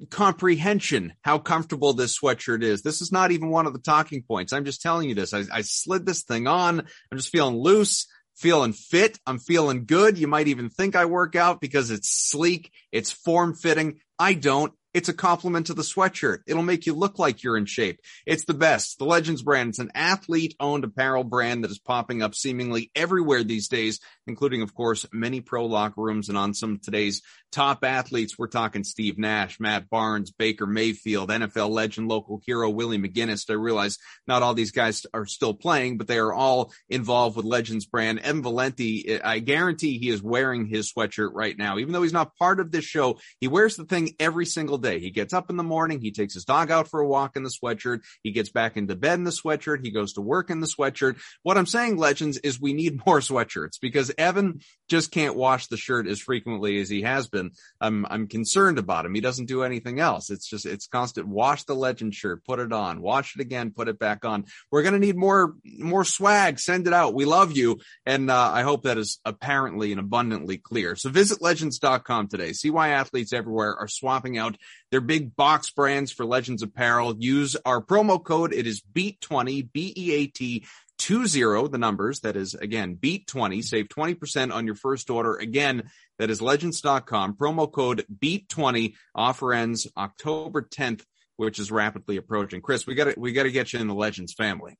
comprehension 0.09 1.13
how 1.21 1.39
comfortable 1.39 1.93
this 1.93 2.17
sweatshirt 2.17 2.63
is. 2.63 2.81
This 2.81 3.01
is 3.01 3.11
not 3.11 3.31
even 3.31 3.49
one 3.49 3.67
of 3.67 3.73
the 3.73 3.79
talking 3.79 4.23
points. 4.23 4.53
I'm 4.53 4.65
just 4.65 4.81
telling 4.81 5.09
you 5.09 5.15
this. 5.15 5.33
I, 5.33 5.43
I 5.51 5.61
slid 5.61 6.05
this 6.05 6.23
thing 6.23 6.47
on. 6.47 6.79
I'm 6.79 7.17
just 7.17 7.31
feeling 7.31 7.57
loose, 7.57 8.07
feeling 8.35 8.73
fit. 8.73 9.19
I'm 9.25 9.39
feeling 9.39 9.85
good. 9.85 10.17
You 10.17 10.27
might 10.27 10.47
even 10.47 10.69
think 10.69 10.95
I 10.95 11.05
work 11.05 11.35
out 11.35 11.61
because 11.61 11.91
it's 11.91 12.09
sleek. 12.09 12.71
It's 12.91 13.11
form 13.11 13.55
fitting. 13.55 13.99
I 14.17 14.33
don't. 14.33 14.73
It's 14.93 15.09
a 15.09 15.13
compliment 15.13 15.67
to 15.67 15.73
the 15.75 15.83
sweatshirt. 15.83 16.39
It'll 16.47 16.63
make 16.63 16.85
you 16.85 16.93
look 16.93 17.19
like 17.19 17.43
you're 17.43 17.57
in 17.57 17.65
shape. 17.65 17.99
It's 18.25 18.45
the 18.45 18.55
best. 18.55 18.97
The 18.97 19.05
Legends 19.05 19.43
brand. 19.43 19.69
It's 19.69 19.79
an 19.79 19.91
athlete 19.93 20.55
owned 20.59 20.83
apparel 20.83 21.23
brand 21.23 21.63
that 21.63 21.71
is 21.71 21.77
popping 21.77 22.23
up 22.23 22.33
seemingly 22.33 22.89
everywhere 22.95 23.43
these 23.43 23.67
days, 23.67 23.99
including, 24.25 24.63
of 24.63 24.73
course, 24.73 25.05
many 25.13 25.41
pro 25.41 25.65
locker 25.65 26.01
rooms 26.01 26.29
and 26.29 26.37
on 26.37 26.55
some 26.55 26.73
of 26.73 26.81
today's 26.81 27.21
top 27.51 27.83
athletes. 27.83 28.37
We're 28.37 28.47
talking 28.47 28.83
Steve 28.83 29.17
Nash, 29.19 29.59
Matt 29.59 29.89
Barnes, 29.89 30.31
Baker 30.31 30.65
Mayfield, 30.65 31.29
NFL 31.29 31.69
legend, 31.69 32.07
local 32.07 32.41
hero, 32.43 32.69
Willie 32.69 32.97
McGinest. 32.97 33.49
I 33.49 33.53
realize 33.53 33.97
not 34.27 34.41
all 34.41 34.53
these 34.55 34.71
guys 34.71 35.05
are 35.13 35.25
still 35.25 35.53
playing, 35.53 35.97
but 35.97 36.07
they 36.07 36.17
are 36.17 36.33
all 36.33 36.71
involved 36.89 37.37
with 37.37 37.45
Legends 37.45 37.85
brand. 37.85 38.19
Evan 38.19 38.41
Valenti, 38.41 39.21
I 39.21 39.39
guarantee 39.39 39.99
he 39.99 40.09
is 40.09 40.23
wearing 40.23 40.65
his 40.65 40.91
sweatshirt 40.91 41.31
right 41.33 41.57
now. 41.57 41.77
Even 41.77 41.93
though 41.93 42.03
he's 42.03 42.13
not 42.13 42.35
part 42.37 42.59
of 42.59 42.71
this 42.71 42.85
show, 42.85 43.19
he 43.39 43.47
wears 43.47 43.75
the 43.75 43.85
thing 43.85 44.15
every 44.19 44.45
single 44.45 44.78
day. 44.79 44.99
He 44.99 45.11
gets 45.11 45.33
up 45.33 45.49
in 45.49 45.57
the 45.57 45.63
morning, 45.63 46.01
he 46.01 46.11
takes 46.11 46.33
his 46.33 46.45
dog 46.45 46.71
out 46.71 46.87
for 46.87 46.99
a 46.99 47.07
walk 47.07 47.35
in 47.35 47.43
the 47.43 47.51
sweatshirt, 47.51 48.01
he 48.23 48.31
gets 48.31 48.49
back 48.49 48.77
into 48.77 48.95
bed 48.95 49.19
in 49.19 49.23
the 49.23 49.31
sweatshirt, 49.31 49.83
he 49.83 49.91
goes 49.91 50.13
to 50.13 50.21
work 50.21 50.49
in 50.49 50.59
the 50.59 50.67
sweatshirt. 50.67 51.17
What 51.43 51.57
I'm 51.57 51.65
saying, 51.65 51.97
legends, 51.97 52.37
is 52.37 52.59
we 52.59 52.73
need 52.73 53.05
more 53.05 53.19
sweatshirts 53.19 53.79
because 53.81 54.11
Evan 54.17 54.61
just 54.89 55.11
can't 55.11 55.35
wash 55.35 55.67
the 55.67 55.77
shirt 55.77 56.07
as 56.07 56.19
frequently 56.19 56.81
as 56.81 56.89
he 56.89 57.03
has 57.03 57.27
been. 57.27 57.51
I'm 57.79 58.05
I'm 58.07 58.27
concerned 58.27 58.79
about 58.79 59.05
him. 59.05 59.13
He 59.13 59.21
doesn't 59.21 59.45
do 59.45 59.63
anything 59.63 59.99
else. 59.99 60.29
It's 60.29 60.47
just 60.47 60.65
it's 60.65 60.87
constant 60.87 61.27
wash 61.27 61.63
the 61.63 61.75
legend 61.75 62.15
shirt, 62.15 62.43
put 62.43 62.59
it 62.59 62.73
on, 62.73 63.01
wash 63.01 63.35
it 63.35 63.41
again, 63.41 63.71
put 63.71 63.87
it 63.87 63.99
back 63.99 64.25
on. 64.25 64.45
We're 64.71 64.83
gonna 64.83 64.99
need 64.99 65.15
more 65.15 65.55
more 65.77 66.03
swag. 66.03 66.59
Send 66.59 66.87
it 66.87 66.93
out. 66.93 67.13
We 67.13 67.25
love 67.25 67.55
you. 67.55 67.79
And 68.05 68.29
uh, 68.29 68.51
I 68.51 68.63
hope 68.63 68.83
that 68.83 68.97
is 68.97 69.19
apparently 69.23 69.91
and 69.91 69.99
abundantly 69.99 70.57
clear. 70.57 70.95
So 70.95 71.09
visit 71.09 71.41
legends.com 71.41 72.27
today. 72.27 72.53
See 72.53 72.69
why 72.69 72.89
athletes 72.89 73.33
everywhere 73.33 73.75
are 73.75 73.87
swapping 73.87 74.37
out 74.37 74.57
their 74.91 75.01
big 75.01 75.35
box 75.35 75.71
brands 75.71 76.11
for 76.11 76.25
Legends 76.25 76.63
apparel. 76.63 77.15
Use 77.19 77.55
our 77.65 77.81
promo 77.81 78.23
code. 78.23 78.53
It 78.53 78.65
is 78.65 78.81
BEAT20, 78.81 80.65
B-E-A-T 80.99 81.41
20, 81.41 81.67
the 81.69 81.77
numbers. 81.77 82.19
That 82.21 82.35
is 82.35 82.53
again, 82.53 82.95
BEAT20. 82.95 83.63
Save 83.63 83.87
20% 83.87 84.53
on 84.53 84.65
your 84.65 84.75
first 84.75 85.09
order. 85.09 85.35
Again, 85.35 85.89
that 86.17 86.29
is 86.29 86.41
legends.com. 86.41 87.35
Promo 87.35 87.71
code 87.71 88.05
BEAT20. 88.13 88.95
Offer 89.15 89.53
ends 89.53 89.87
October 89.97 90.61
10th, 90.61 91.03
which 91.37 91.59
is 91.59 91.71
rapidly 91.71 92.17
approaching. 92.17 92.61
Chris, 92.61 92.85
we 92.85 92.95
got 92.95 93.05
to, 93.05 93.19
we 93.19 93.31
got 93.31 93.43
to 93.43 93.51
get 93.51 93.73
you 93.73 93.79
in 93.79 93.87
the 93.87 93.95
Legends 93.95 94.33
family. 94.33 94.77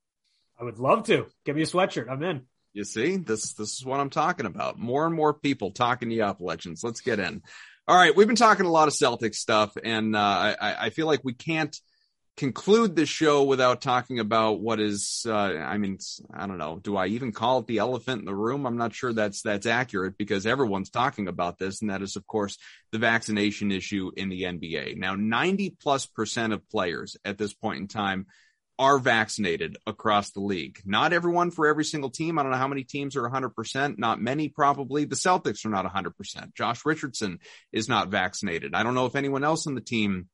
I 0.60 0.64
would 0.64 0.80
love 0.80 1.06
to. 1.06 1.28
Give 1.46 1.56
me 1.56 1.62
a 1.62 1.66
sweatshirt. 1.66 2.10
I'm 2.10 2.22
in. 2.24 2.42
You 2.74 2.84
see, 2.84 3.18
this 3.18 3.54
this 3.54 3.80
is 3.80 3.86
what 3.86 4.00
I'm 4.00 4.12
talking 4.12 4.46
about. 4.46 4.78
More 4.78 5.06
and 5.06 5.16
more 5.16 5.34
people 5.34 5.72
talking 5.72 6.12
you 6.12 6.24
up, 6.24 6.40
legends. 6.40 6.84
Let's 6.84 7.02
get 7.02 7.20
in. 7.20 7.42
All 7.88 7.96
right, 7.96 8.16
we've 8.16 8.28
been 8.28 8.36
talking 8.36 8.68
a 8.68 8.72
lot 8.72 8.88
of 8.88 8.94
Celtics 8.94 9.36
stuff, 9.36 9.76
and 9.84 10.16
uh, 10.16 10.56
I, 10.62 10.76
I 10.80 10.90
feel 10.92 11.08
like 11.08 11.22
we 11.24 11.34
can't 11.34 11.76
conclude 12.38 12.96
the 12.96 13.06
show 13.06 13.44
without 13.44 13.82
talking 13.82 14.20
about 14.20 14.62
what 14.62 14.80
is. 14.80 15.26
Uh, 15.28 15.32
I 15.34 15.78
mean, 15.78 16.00
I 16.34 16.48
don't 16.48 16.58
know. 16.58 16.80
Do 16.82 16.96
I 16.96 17.08
even 17.08 17.32
call 17.32 17.60
it 17.60 17.68
the 17.68 17.80
elephant 17.80 18.20
in 18.20 18.26
the 18.26 18.36
room? 18.36 18.65
I'm 18.65 18.78
not 18.78 18.94
sure 18.94 19.13
that's 19.13 19.42
that's 19.42 19.65
accurate 19.65 20.18
because 20.18 20.46
everyone's 20.46 20.89
talking 20.89 21.28
about 21.28 21.58
this, 21.58 21.82
and 21.82 21.89
that 21.89 22.02
is, 22.02 22.15
of 22.15 22.26
course, 22.26 22.58
the 22.92 22.98
vaccination 22.98 23.72
issue 23.72 24.12
in 24.15 24.30
the 24.30 24.44
NBA. 24.44 24.98
Now, 24.98 25.15
90 25.15 25.76
plus 25.82 26.06
percent 26.06 26.54
of 26.54 26.68
players 26.70 27.18
at 27.26 27.38
this 27.38 27.54
point 27.54 27.82
in 27.82 27.88
time 27.88 28.28
are 28.80 28.98
vaccinated 28.98 29.78
across 29.86 30.32
the 30.32 30.39
league. 30.39 30.80
Not 30.86 31.12
everyone 31.12 31.52
for 31.52 31.68
every 31.68 31.84
single 31.84 32.10
team. 32.10 32.39
I 32.39 32.44
don't 32.44 32.54
know 32.54 32.58
how 32.58 32.70
many 32.70 32.86
teams 32.86 33.18
are 33.18 33.30
100%. 33.30 33.98
Not 33.98 34.22
many, 34.22 34.48
probably. 34.48 35.04
The 35.04 35.18
Celtics 35.18 35.65
are 35.65 35.70
not 35.70 35.86
100%. 35.86 36.56
Josh 36.56 36.86
Richardson 36.86 37.39
is 37.74 37.89
not 37.89 38.08
vaccinated. 38.08 38.74
I 38.74 38.84
don't 38.84 38.96
know 38.96 39.06
if 39.06 39.18
anyone 39.18 39.44
else 39.44 39.68
on 39.68 39.76
the 39.76 39.82
team 39.82 40.30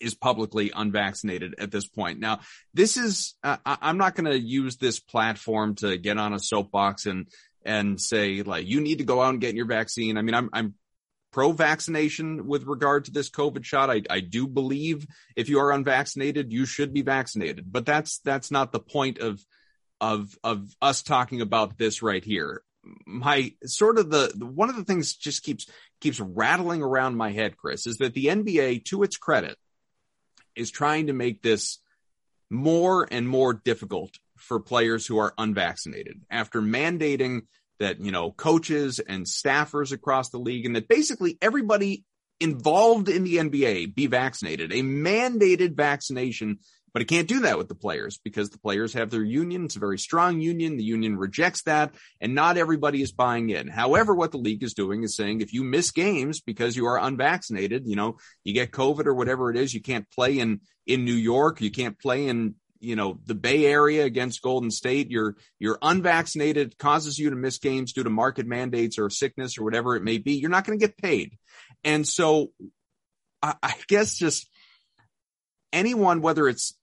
is 0.00 0.14
publicly 0.14 0.72
unvaccinated 0.74 1.54
at 1.58 1.70
this 1.70 1.86
point. 1.86 2.18
Now, 2.18 2.40
this 2.74 2.96
is, 2.96 3.34
uh, 3.42 3.58
I'm 3.64 3.98
not 3.98 4.14
going 4.14 4.30
to 4.30 4.38
use 4.38 4.76
this 4.76 4.98
platform 4.98 5.74
to 5.76 5.96
get 5.98 6.18
on 6.18 6.32
a 6.32 6.38
soapbox 6.38 7.06
and, 7.06 7.28
and 7.64 8.00
say 8.00 8.42
like, 8.42 8.66
you 8.66 8.80
need 8.80 8.98
to 8.98 9.04
go 9.04 9.20
out 9.20 9.30
and 9.30 9.40
get 9.40 9.54
your 9.54 9.66
vaccine. 9.66 10.16
I 10.16 10.22
mean, 10.22 10.34
I'm, 10.34 10.50
I'm 10.52 10.74
pro 11.32 11.52
vaccination 11.52 12.46
with 12.46 12.64
regard 12.64 13.04
to 13.04 13.12
this 13.12 13.30
COVID 13.30 13.64
shot. 13.64 13.90
I, 13.90 14.02
I 14.08 14.20
do 14.20 14.46
believe 14.46 15.06
if 15.36 15.48
you 15.48 15.60
are 15.60 15.72
unvaccinated, 15.72 16.52
you 16.52 16.66
should 16.66 16.92
be 16.92 17.02
vaccinated, 17.02 17.70
but 17.70 17.86
that's, 17.86 18.18
that's 18.20 18.50
not 18.50 18.72
the 18.72 18.80
point 18.80 19.18
of, 19.18 19.44
of, 20.00 20.36
of 20.42 20.74
us 20.80 21.02
talking 21.02 21.40
about 21.40 21.78
this 21.78 22.02
right 22.02 22.24
here. 22.24 22.62
My 23.06 23.52
sort 23.64 23.98
of 23.98 24.10
the, 24.10 24.32
the 24.34 24.46
one 24.46 24.70
of 24.70 24.76
the 24.76 24.84
things 24.84 25.14
just 25.14 25.42
keeps, 25.42 25.66
keeps 26.00 26.18
rattling 26.18 26.82
around 26.82 27.14
my 27.14 27.30
head, 27.30 27.58
Chris, 27.58 27.86
is 27.86 27.98
that 27.98 28.14
the 28.14 28.26
NBA, 28.26 28.86
to 28.86 29.02
its 29.02 29.18
credit, 29.18 29.58
is 30.56 30.70
trying 30.70 31.06
to 31.06 31.12
make 31.12 31.42
this 31.42 31.78
more 32.50 33.06
and 33.10 33.28
more 33.28 33.54
difficult 33.54 34.18
for 34.36 34.60
players 34.60 35.06
who 35.06 35.18
are 35.18 35.34
unvaccinated. 35.38 36.20
After 36.30 36.60
mandating 36.60 37.42
that, 37.78 38.00
you 38.00 38.12
know, 38.12 38.32
coaches 38.32 38.98
and 38.98 39.24
staffers 39.26 39.92
across 39.92 40.30
the 40.30 40.38
league 40.38 40.66
and 40.66 40.76
that 40.76 40.88
basically 40.88 41.38
everybody 41.40 42.04
involved 42.40 43.08
in 43.08 43.24
the 43.24 43.36
NBA 43.36 43.94
be 43.94 44.06
vaccinated, 44.06 44.72
a 44.72 44.82
mandated 44.82 45.74
vaccination, 45.76 46.58
but 46.92 47.02
it 47.02 47.06
can't 47.06 47.28
do 47.28 47.40
that 47.40 47.58
with 47.58 47.68
the 47.68 47.74
players 47.74 48.18
because 48.22 48.50
the 48.50 48.58
players 48.58 48.94
have 48.94 49.10
their 49.10 49.22
union. 49.22 49.64
It's 49.64 49.76
a 49.76 49.80
very 49.80 49.98
strong 49.98 50.40
union. 50.40 50.76
The 50.76 50.84
union 50.84 51.16
rejects 51.16 51.62
that 51.62 51.94
and 52.20 52.34
not 52.34 52.56
everybody 52.56 53.02
is 53.02 53.12
buying 53.12 53.50
in. 53.50 53.68
However, 53.68 54.14
what 54.14 54.32
the 54.32 54.38
league 54.38 54.62
is 54.62 54.74
doing 54.74 55.02
is 55.02 55.16
saying 55.16 55.40
if 55.40 55.52
you 55.52 55.64
miss 55.64 55.90
games 55.90 56.40
because 56.40 56.76
you 56.76 56.86
are 56.86 56.98
unvaccinated, 56.98 57.86
you 57.86 57.96
know, 57.96 58.18
you 58.44 58.54
get 58.54 58.72
COVID 58.72 59.06
or 59.06 59.14
whatever 59.14 59.50
it 59.50 59.56
is, 59.56 59.74
you 59.74 59.80
can't 59.80 60.10
play 60.10 60.38
in, 60.38 60.60
in 60.86 61.04
New 61.04 61.14
York, 61.14 61.60
you 61.60 61.70
can't 61.70 61.98
play 61.98 62.26
in 62.26 62.54
you 62.80 62.96
know 62.96 63.18
the 63.26 63.34
Bay 63.34 63.66
Area 63.66 64.04
against 64.04 64.42
Golden 64.42 64.70
State, 64.70 65.10
you're 65.10 65.36
you're 65.58 65.78
unvaccinated, 65.82 66.78
causes 66.78 67.18
you 67.18 67.30
to 67.30 67.36
miss 67.36 67.58
games 67.58 67.92
due 67.92 68.02
to 68.02 68.10
market 68.10 68.46
mandates 68.46 68.98
or 68.98 69.10
sickness 69.10 69.58
or 69.58 69.64
whatever 69.64 69.96
it 69.96 70.02
may 70.02 70.18
be. 70.18 70.34
You're 70.34 70.50
not 70.50 70.64
going 70.64 70.78
to 70.78 70.86
get 70.86 70.96
paid, 70.96 71.36
and 71.84 72.08
so 72.08 72.52
I, 73.42 73.54
I 73.62 73.74
guess 73.86 74.16
just 74.16 74.48
anyone, 75.72 76.22
whether 76.22 76.48
it's 76.48 76.74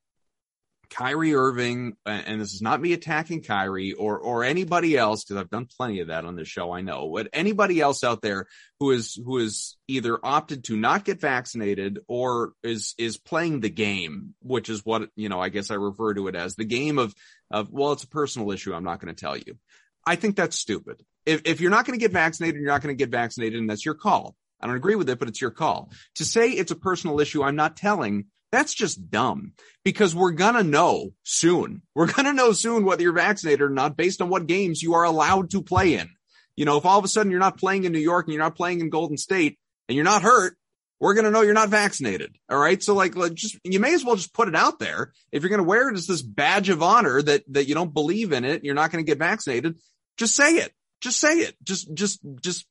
Kyrie 0.90 1.36
Irving, 1.36 1.96
and 2.06 2.42
this 2.42 2.54
is 2.54 2.62
not 2.62 2.82
me 2.82 2.94
attacking 2.94 3.44
Kyrie 3.44 3.94
or 3.94 4.20
or 4.20 4.44
anybody 4.44 4.98
else 4.98 5.24
because 5.24 5.40
I've 5.40 5.50
done 5.50 5.68
plenty 5.78 6.00
of 6.00 6.08
that 6.08 6.26
on 6.26 6.36
this 6.36 6.48
show. 6.48 6.72
I 6.72 6.82
know, 6.82 7.12
but 7.14 7.30
anybody 7.34 7.80
else 7.80 8.04
out 8.04 8.22
there 8.22 8.48
who 8.80 8.92
is 8.92 9.16
who 9.16 9.38
is 9.38 9.78
either 9.88 10.18
opted 10.24 10.66
to 10.66 10.78
not 10.78 11.06
get 11.06 11.22
vaccinated 11.22 12.00
or 12.08 12.54
is 12.64 12.96
is 12.98 13.18
playing 13.18 13.60
the 13.60 13.70
game, 13.70 14.36
which 14.42 14.70
is 14.70 14.86
what 14.86 15.10
you 15.16 15.30
know. 15.30 15.40
I 15.40 15.50
guess 15.50 15.72
I 15.72 15.76
refer 15.76 16.14
to 16.14 16.28
it 16.28 16.36
as 16.36 16.56
the 16.56 16.66
game 16.66 16.98
of 17.00 17.14
of 17.52 17.72
well, 17.72 17.92
it's 17.92 18.04
a 18.04 18.10
personal 18.10 18.52
issue. 18.52 18.74
I'm 18.74 18.84
not 18.84 19.00
going 19.00 19.14
to 19.14 19.20
tell 19.20 19.38
you. 19.38 19.58
I 20.06 20.16
think 20.16 20.36
that's 20.36 20.58
stupid. 20.58 21.04
If 21.26 21.42
if 21.46 21.62
you're 21.62 21.72
not 21.72 21.86
going 21.86 22.00
to 22.00 22.04
get 22.04 22.14
vaccinated, 22.14 22.62
you're 22.62 22.72
not 22.72 22.82
going 22.82 22.96
to 22.96 23.02
get 23.02 23.12
vaccinated, 23.12 23.60
and 23.60 23.70
that's 23.70 23.86
your 23.86 23.96
call. 23.96 24.36
I 24.60 24.68
don't 24.68 24.76
agree 24.76 24.96
with 24.96 25.10
it, 25.10 25.20
but 25.20 25.28
it's 25.28 25.42
your 25.42 25.52
call. 25.52 25.92
To 26.16 26.26
say 26.26 26.50
it's 26.50 26.72
a 26.72 26.76
personal 26.76 27.20
issue, 27.20 27.44
I'm 27.44 27.56
not 27.56 27.78
telling 27.78 28.26
that's 28.52 28.74
just 28.74 29.10
dumb 29.10 29.54
because 29.84 30.16
we're 30.16 30.32
going 30.32 30.56
to 30.56 30.64
know 30.64 31.14
soon. 31.24 31.82
We're 31.94 32.12
going 32.12 32.26
to 32.26 32.34
know 32.34 32.54
soon 32.54 32.86
whether 32.86 33.02
you're 33.02 33.14
vaccinated 33.14 33.62
or 33.62 33.70
not 33.70 33.98
based 33.98 34.22
on 34.22 34.30
what 34.30 34.48
games 34.48 34.82
you 34.82 34.94
are 34.96 35.04
allowed 35.04 35.52
to 35.52 35.62
play 35.62 35.96
in. 35.96 36.10
You 36.56 36.66
know, 36.66 36.78
if 36.78 36.86
all 36.86 36.98
of 36.98 37.06
a 37.06 37.08
sudden 37.08 37.30
you're 37.32 37.40
not 37.40 37.60
playing 37.60 37.84
in 37.84 37.92
New 37.92 38.00
York 38.00 38.26
and 38.26 38.34
you're 38.34 38.44
not 38.44 38.56
playing 38.56 38.80
in 38.80 38.90
Golden 38.90 39.18
State 39.18 39.60
and 39.88 39.96
you're 39.96 40.06
not 40.06 40.24
hurt, 40.24 40.58
we're 41.00 41.14
going 41.14 41.26
to 41.26 41.32
know 41.32 41.42
you're 41.42 41.54
not 41.54 41.70
vaccinated. 41.70 42.36
All 42.50 42.58
right. 42.58 42.82
So 42.82 42.96
like, 42.96 43.14
just, 43.36 43.60
you 43.64 43.80
may 43.80 43.94
as 43.94 44.04
well 44.04 44.16
just 44.16 44.34
put 44.34 44.48
it 44.48 44.56
out 44.56 44.80
there. 44.80 45.12
If 45.32 45.44
you're 45.44 45.50
going 45.50 45.60
to 45.60 45.68
wear 45.68 45.90
it 45.90 45.96
as 45.96 46.08
this 46.08 46.24
badge 46.24 46.70
of 46.70 46.82
honor 46.82 47.22
that, 47.22 47.44
that 47.54 47.68
you 47.68 47.76
don't 47.76 47.94
believe 47.94 48.32
in 48.32 48.46
it, 48.46 48.64
you're 48.64 48.74
not 48.74 48.92
going 48.92 49.06
to 49.06 49.10
get 49.10 49.20
vaccinated. 49.20 49.78
Just 50.18 50.36
say 50.36 50.56
it. 50.56 50.74
Just 51.02 51.20
say 51.20 51.34
it. 51.40 51.56
Just, 51.64 51.94
just, 51.94 52.20
just 52.42 52.66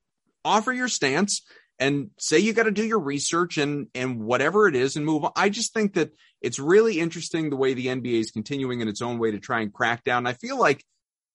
offer 0.44 0.72
your 0.72 0.88
stance 0.88 1.42
and 1.78 2.10
say 2.18 2.38
you 2.38 2.52
got 2.52 2.64
to 2.64 2.70
do 2.70 2.84
your 2.84 2.98
research 2.98 3.58
and 3.58 3.88
and 3.94 4.20
whatever 4.20 4.66
it 4.66 4.74
is 4.74 4.96
and 4.96 5.04
move 5.04 5.24
on. 5.24 5.32
I 5.36 5.48
just 5.48 5.74
think 5.74 5.94
that 5.94 6.12
it's 6.40 6.58
really 6.58 7.00
interesting 7.00 7.50
the 7.50 7.56
way 7.56 7.74
the 7.74 7.87
NBA 7.87 8.20
is 8.20 8.31
continuing 8.31 8.81
in 8.81 8.88
its 8.88 9.02
own 9.02 9.18
way 9.18 9.33
to 9.33 9.40
try 9.40 9.60
and 9.60 9.72
crack 9.72 10.04
down. 10.04 10.27
I 10.27 10.33
feel 10.33 10.58
like 10.58 10.85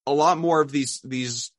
a 0.08 0.14
lot 0.14 0.38
more 0.38 0.62
of 0.62 0.72
these 0.72 1.00
these 1.04 1.52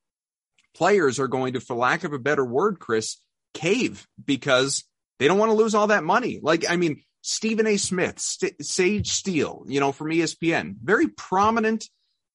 players 0.75 1.19
are 1.21 1.29
going 1.29 1.53
to, 1.55 1.61
for 1.61 1.77
lack 1.77 2.05
of 2.05 2.13
a 2.13 2.19
better 2.19 2.45
word, 2.45 2.79
Chris, 2.79 3.19
cave 3.55 4.07
because 4.25 4.85
they 5.19 5.29
don't 5.29 5.39
want 5.39 5.51
to 5.51 5.57
lose 5.57 5.75
all 5.75 5.89
that 5.89 6.05
money. 6.05 6.41
Like, 6.43 6.65
I 6.69 6.77
mean, 6.77 7.03
Stephen 7.21 7.67
A. 7.67 7.77
Smith, 7.77 8.19
St- 8.19 8.65
Sage 8.65 9.09
Steele, 9.09 9.65
you 9.69 9.81
know, 9.81 9.93
from 9.93 10.09
ESPN, 10.09 10.75
very 10.83 11.09
prominent 11.09 11.89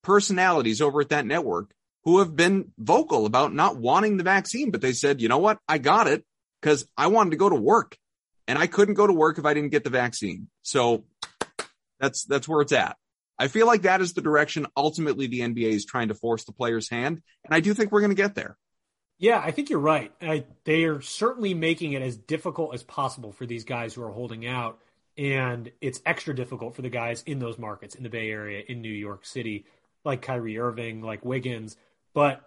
personalities 0.03 0.81
over 0.81 1.01
at 1.01 1.09
that 1.09 1.25
network 1.25 1.71
who 2.05 2.19
have 2.19 2.35
been 2.35 2.71
vocal 2.77 3.25
about 3.25 3.53
not 3.53 3.77
wanting 3.77 4.15
the 4.15 4.23
vaccine, 4.23 4.71
but 4.71 4.79
they 4.79 4.93
said, 4.93 5.21
you 5.21 5.27
know 5.27 5.39
what? 5.39 5.59
I 5.67 5.77
got 5.77 6.07
it 6.07 6.23
because 6.67 6.85
I 6.97 7.07
wanted 7.07 7.29
to 7.29 7.37
go 7.37 7.47
to 7.47 7.55
work 7.55 7.97
and 8.45 8.59
I 8.59 8.67
couldn't 8.67 8.95
go 8.95 9.07
to 9.07 9.13
work 9.13 9.37
if 9.37 9.45
I 9.45 9.53
didn't 9.53 9.69
get 9.69 9.85
the 9.85 9.89
vaccine. 9.89 10.49
So 10.63 11.05
that's, 11.97 12.25
that's 12.25 12.45
where 12.45 12.59
it's 12.59 12.73
at. 12.73 12.97
I 13.39 13.47
feel 13.47 13.67
like 13.67 13.83
that 13.83 14.01
is 14.01 14.11
the 14.11 14.21
direction 14.21 14.67
ultimately 14.75 15.27
the 15.27 15.39
NBA 15.39 15.71
is 15.71 15.85
trying 15.85 16.09
to 16.09 16.13
force 16.13 16.43
the 16.43 16.51
player's 16.51 16.89
hand. 16.89 17.21
And 17.45 17.55
I 17.55 17.61
do 17.61 17.73
think 17.73 17.93
we're 17.93 18.01
going 18.01 18.11
to 18.11 18.21
get 18.21 18.35
there. 18.35 18.57
Yeah, 19.17 19.41
I 19.41 19.51
think 19.51 19.69
you're 19.69 19.79
right. 19.79 20.11
I, 20.21 20.43
they 20.65 20.83
are 20.83 20.99
certainly 20.99 21.53
making 21.53 21.93
it 21.93 22.01
as 22.01 22.17
difficult 22.17 22.73
as 22.73 22.83
possible 22.83 23.31
for 23.31 23.45
these 23.45 23.63
guys 23.63 23.93
who 23.93 24.03
are 24.03 24.11
holding 24.11 24.45
out. 24.45 24.77
And 25.17 25.71
it's 25.79 26.01
extra 26.05 26.35
difficult 26.35 26.75
for 26.75 26.81
the 26.81 26.89
guys 26.89 27.23
in 27.25 27.39
those 27.39 27.57
markets 27.57 27.95
in 27.95 28.03
the 28.03 28.09
Bay 28.09 28.29
Area, 28.29 28.61
in 28.67 28.81
New 28.81 28.89
York 28.89 29.25
City, 29.25 29.67
like 30.03 30.21
Kyrie 30.21 30.59
Irving, 30.59 31.01
like 31.01 31.23
Wiggins. 31.23 31.77
But 32.13 32.41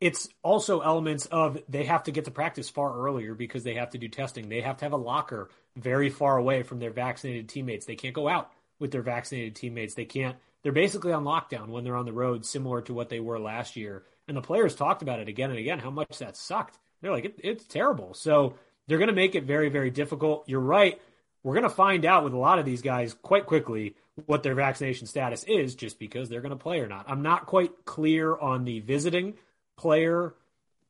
it's 0.00 0.28
also 0.42 0.80
elements 0.80 1.26
of 1.26 1.58
they 1.68 1.84
have 1.84 2.04
to 2.04 2.12
get 2.12 2.26
to 2.26 2.30
practice 2.30 2.70
far 2.70 2.96
earlier 2.96 3.34
because 3.34 3.64
they 3.64 3.74
have 3.74 3.90
to 3.90 3.98
do 3.98 4.08
testing. 4.08 4.48
They 4.48 4.60
have 4.60 4.76
to 4.78 4.84
have 4.84 4.92
a 4.92 4.98
locker 4.98 5.50
very 5.76 6.08
far 6.08 6.36
away 6.36 6.62
from 6.62 6.78
their 6.78 6.90
vaccinated 6.90 7.48
teammates. 7.48 7.86
They 7.86 7.96
can't 7.96 8.14
go 8.14 8.28
out 8.28 8.52
with 8.78 8.92
their 8.92 9.02
vaccinated 9.02 9.56
teammates. 9.56 9.94
They 9.94 10.04
can't. 10.04 10.36
They're 10.62 10.72
basically 10.72 11.12
on 11.12 11.24
lockdown 11.24 11.68
when 11.68 11.84
they're 11.84 11.96
on 11.96 12.06
the 12.06 12.12
road, 12.12 12.44
similar 12.44 12.80
to 12.82 12.94
what 12.94 13.08
they 13.08 13.20
were 13.20 13.38
last 13.38 13.76
year. 13.76 14.04
And 14.28 14.36
the 14.36 14.42
players 14.42 14.74
talked 14.74 15.02
about 15.02 15.20
it 15.20 15.28
again 15.28 15.50
and 15.50 15.58
again 15.58 15.78
how 15.78 15.90
much 15.90 16.18
that 16.18 16.36
sucked. 16.36 16.78
They're 17.00 17.12
like, 17.12 17.24
it, 17.24 17.40
it's 17.42 17.64
terrible. 17.64 18.14
So 18.14 18.54
they're 18.86 18.98
going 18.98 19.08
to 19.08 19.14
make 19.14 19.34
it 19.34 19.44
very, 19.44 19.68
very 19.68 19.90
difficult. 19.90 20.48
You're 20.48 20.60
right. 20.60 21.00
We're 21.42 21.54
going 21.54 21.62
to 21.64 21.70
find 21.70 22.04
out 22.04 22.24
with 22.24 22.34
a 22.34 22.38
lot 22.38 22.58
of 22.58 22.64
these 22.64 22.82
guys 22.82 23.14
quite 23.14 23.46
quickly 23.46 23.94
what 24.26 24.42
their 24.42 24.54
vaccination 24.54 25.06
status 25.06 25.44
is 25.44 25.74
just 25.74 25.98
because 25.98 26.28
they're 26.28 26.40
going 26.40 26.50
to 26.50 26.56
play 26.56 26.80
or 26.80 26.88
not. 26.88 27.06
I'm 27.08 27.22
not 27.22 27.46
quite 27.46 27.84
clear 27.84 28.36
on 28.36 28.64
the 28.64 28.80
visiting 28.80 29.34
player, 29.78 30.34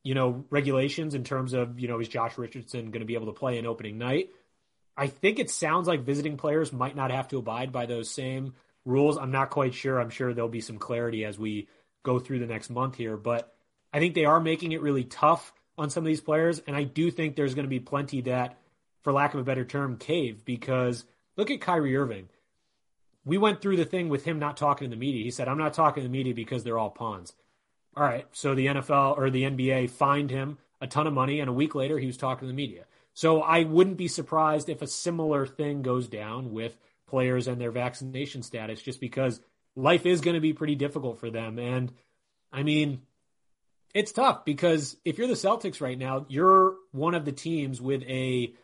you 0.02 0.14
know, 0.14 0.44
regulations 0.50 1.14
in 1.14 1.22
terms 1.22 1.52
of, 1.52 1.78
you 1.78 1.86
know, 1.86 2.00
is 2.00 2.08
Josh 2.08 2.38
Richardson 2.38 2.90
going 2.90 3.00
to 3.00 3.06
be 3.06 3.14
able 3.14 3.26
to 3.26 3.32
play 3.32 3.58
an 3.58 3.66
opening 3.66 3.98
night? 3.98 4.30
I 4.96 5.06
think 5.06 5.38
it 5.38 5.50
sounds 5.50 5.86
like 5.86 6.00
visiting 6.00 6.36
players 6.36 6.72
might 6.72 6.96
not 6.96 7.12
have 7.12 7.28
to 7.28 7.38
abide 7.38 7.70
by 7.70 7.86
those 7.86 8.10
same 8.10 8.54
rules. 8.84 9.16
I'm 9.16 9.30
not 9.30 9.50
quite 9.50 9.74
sure. 9.74 10.00
I'm 10.00 10.10
sure 10.10 10.34
there'll 10.34 10.48
be 10.48 10.60
some 10.60 10.78
clarity 10.78 11.24
as 11.24 11.38
we 11.38 11.68
go 12.02 12.18
through 12.18 12.40
the 12.40 12.46
next 12.46 12.70
month 12.70 12.96
here, 12.96 13.16
but 13.16 13.54
I 13.92 14.00
think 14.00 14.14
they 14.14 14.24
are 14.24 14.40
making 14.40 14.72
it 14.72 14.82
really 14.82 15.04
tough 15.04 15.52
on 15.76 15.90
some 15.90 16.02
of 16.02 16.08
these 16.08 16.20
players. 16.20 16.58
And 16.66 16.74
I 16.74 16.82
do 16.82 17.10
think 17.10 17.36
there's 17.36 17.54
going 17.54 17.64
to 17.64 17.70
be 17.70 17.80
plenty 17.80 18.22
that, 18.22 18.58
for 19.02 19.12
lack 19.12 19.34
of 19.34 19.40
a 19.40 19.44
better 19.44 19.64
term, 19.64 19.96
cave 19.96 20.44
because 20.44 21.04
look 21.36 21.50
at 21.50 21.60
Kyrie 21.60 21.96
Irving. 21.96 22.28
We 23.24 23.38
went 23.38 23.60
through 23.60 23.76
the 23.76 23.84
thing 23.84 24.08
with 24.08 24.24
him 24.24 24.38
not 24.38 24.56
talking 24.56 24.88
to 24.88 24.96
the 24.96 25.00
media. 25.00 25.22
He 25.22 25.30
said, 25.30 25.48
I'm 25.48 25.58
not 25.58 25.74
talking 25.74 26.02
to 26.02 26.08
the 26.08 26.12
media 26.12 26.34
because 26.34 26.64
they're 26.64 26.78
all 26.78 26.90
pawns. 26.90 27.34
All 27.98 28.04
right. 28.04 28.26
So 28.30 28.54
the 28.54 28.66
NFL 28.66 29.18
or 29.18 29.28
the 29.28 29.42
NBA 29.42 29.90
fined 29.90 30.30
him 30.30 30.58
a 30.80 30.86
ton 30.86 31.08
of 31.08 31.12
money, 31.12 31.40
and 31.40 31.50
a 31.50 31.52
week 31.52 31.74
later, 31.74 31.98
he 31.98 32.06
was 32.06 32.16
talking 32.16 32.42
to 32.42 32.46
the 32.46 32.52
media. 32.52 32.84
So 33.12 33.42
I 33.42 33.64
wouldn't 33.64 33.96
be 33.96 34.06
surprised 34.06 34.68
if 34.68 34.82
a 34.82 34.86
similar 34.86 35.46
thing 35.46 35.82
goes 35.82 36.06
down 36.06 36.52
with 36.52 36.78
players 37.08 37.48
and 37.48 37.60
their 37.60 37.72
vaccination 37.72 38.44
status, 38.44 38.80
just 38.80 39.00
because 39.00 39.40
life 39.74 40.06
is 40.06 40.20
going 40.20 40.34
to 40.34 40.40
be 40.40 40.52
pretty 40.52 40.76
difficult 40.76 41.18
for 41.18 41.28
them. 41.28 41.58
And 41.58 41.92
I 42.52 42.62
mean, 42.62 43.02
it's 43.92 44.12
tough 44.12 44.44
because 44.44 44.96
if 45.04 45.18
you're 45.18 45.26
the 45.26 45.34
Celtics 45.34 45.80
right 45.80 45.98
now, 45.98 46.24
you're 46.28 46.76
one 46.92 47.16
of 47.16 47.24
the 47.24 47.32
teams 47.32 47.80
with 47.80 48.04
a 48.04 48.54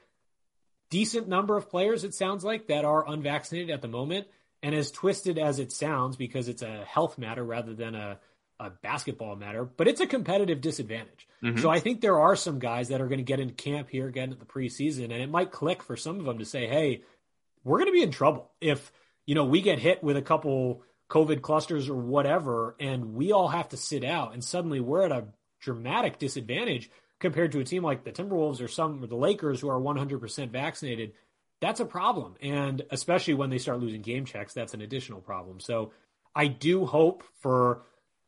decent 0.91 1.27
number 1.27 1.57
of 1.57 1.69
players, 1.69 2.05
it 2.05 2.15
sounds 2.15 2.45
like, 2.45 2.69
that 2.69 2.85
are 2.85 3.11
unvaccinated 3.11 3.71
at 3.71 3.83
the 3.83 3.89
moment. 3.89 4.29
And 4.63 4.77
as 4.77 4.93
twisted 4.93 5.39
as 5.39 5.59
it 5.59 5.73
sounds, 5.73 6.17
because 6.17 6.47
it's 6.47 6.63
a 6.63 6.85
health 6.85 7.19
matter 7.19 7.43
rather 7.43 7.75
than 7.75 7.97
a 7.97 8.21
a 8.61 8.71
basketball 8.71 9.37
matter, 9.37 9.65
but 9.65 9.89
it's 9.89 10.01
a 10.01 10.07
competitive 10.07 10.61
disadvantage. 10.61 11.27
Mm-hmm. 11.43 11.61
So 11.61 11.71
I 11.71 11.81
think 11.81 12.01
there 12.01 12.21
are 12.21 12.37
some 12.37 12.59
guys 12.59 12.89
that 12.89 13.01
are 13.01 13.09
going 13.09 13.19
to 13.19 13.25
get 13.25 13.41
into 13.41 13.55
camp 13.55 13.91
here 13.91 14.07
again 14.07 14.33
at 14.33 14.39
the 14.39 14.47
preseason, 14.47 15.05
and 15.05 15.15
it 15.15 15.31
might 15.31 15.51
click 15.51 15.83
for 15.83 15.97
some 15.97 16.19
of 16.21 16.25
them 16.25 16.39
to 16.39 16.45
say, 16.45 16.67
"Hey, 16.67 17.03
we're 17.65 17.79
going 17.79 17.89
to 17.89 17.93
be 17.93 18.03
in 18.03 18.11
trouble 18.11 18.51
if 18.61 18.93
you 19.27 19.35
know 19.35 19.45
we 19.45 19.61
get 19.61 19.79
hit 19.79 20.03
with 20.03 20.17
a 20.17 20.23
couple 20.23 20.83
COVID 21.11 21.43
clusters 21.43 21.89
or 21.89 21.97
whatever, 21.97 22.77
and 22.79 23.15
we 23.15 23.33
all 23.33 23.49
have 23.49 23.69
to 23.71 23.77
sit 23.77 24.05
out, 24.05 24.33
and 24.33 24.43
suddenly 24.43 24.81
we're 24.81 25.05
at 25.05 25.13
a 25.13 25.27
dramatic 25.61 26.19
disadvantage 26.19 26.91
compared 27.19 27.53
to 27.53 27.61
a 27.61 27.65
team 27.65 27.83
like 27.83 28.05
the 28.05 28.13
Timberwolves 28.13 28.63
or 28.63 28.69
some 28.69 29.03
or 29.03 29.07
the 29.07 29.17
Lakers 29.17 29.61
who 29.61 29.69
are 29.69 29.81
100% 29.81 30.51
vaccinated." 30.51 31.13
That's 31.61 31.81
a 31.81 31.87
problem, 31.87 32.35
and 32.43 32.83
especially 32.91 33.35
when 33.35 33.49
they 33.49 33.59
start 33.59 33.81
losing 33.81 34.03
game 34.03 34.27
checks, 34.27 34.53
that's 34.53 34.75
an 34.75 34.83
additional 34.83 35.21
problem. 35.21 35.61
So 35.61 35.93
I 36.35 36.49
do 36.49 36.85
hope 36.85 37.23
for 37.41 37.83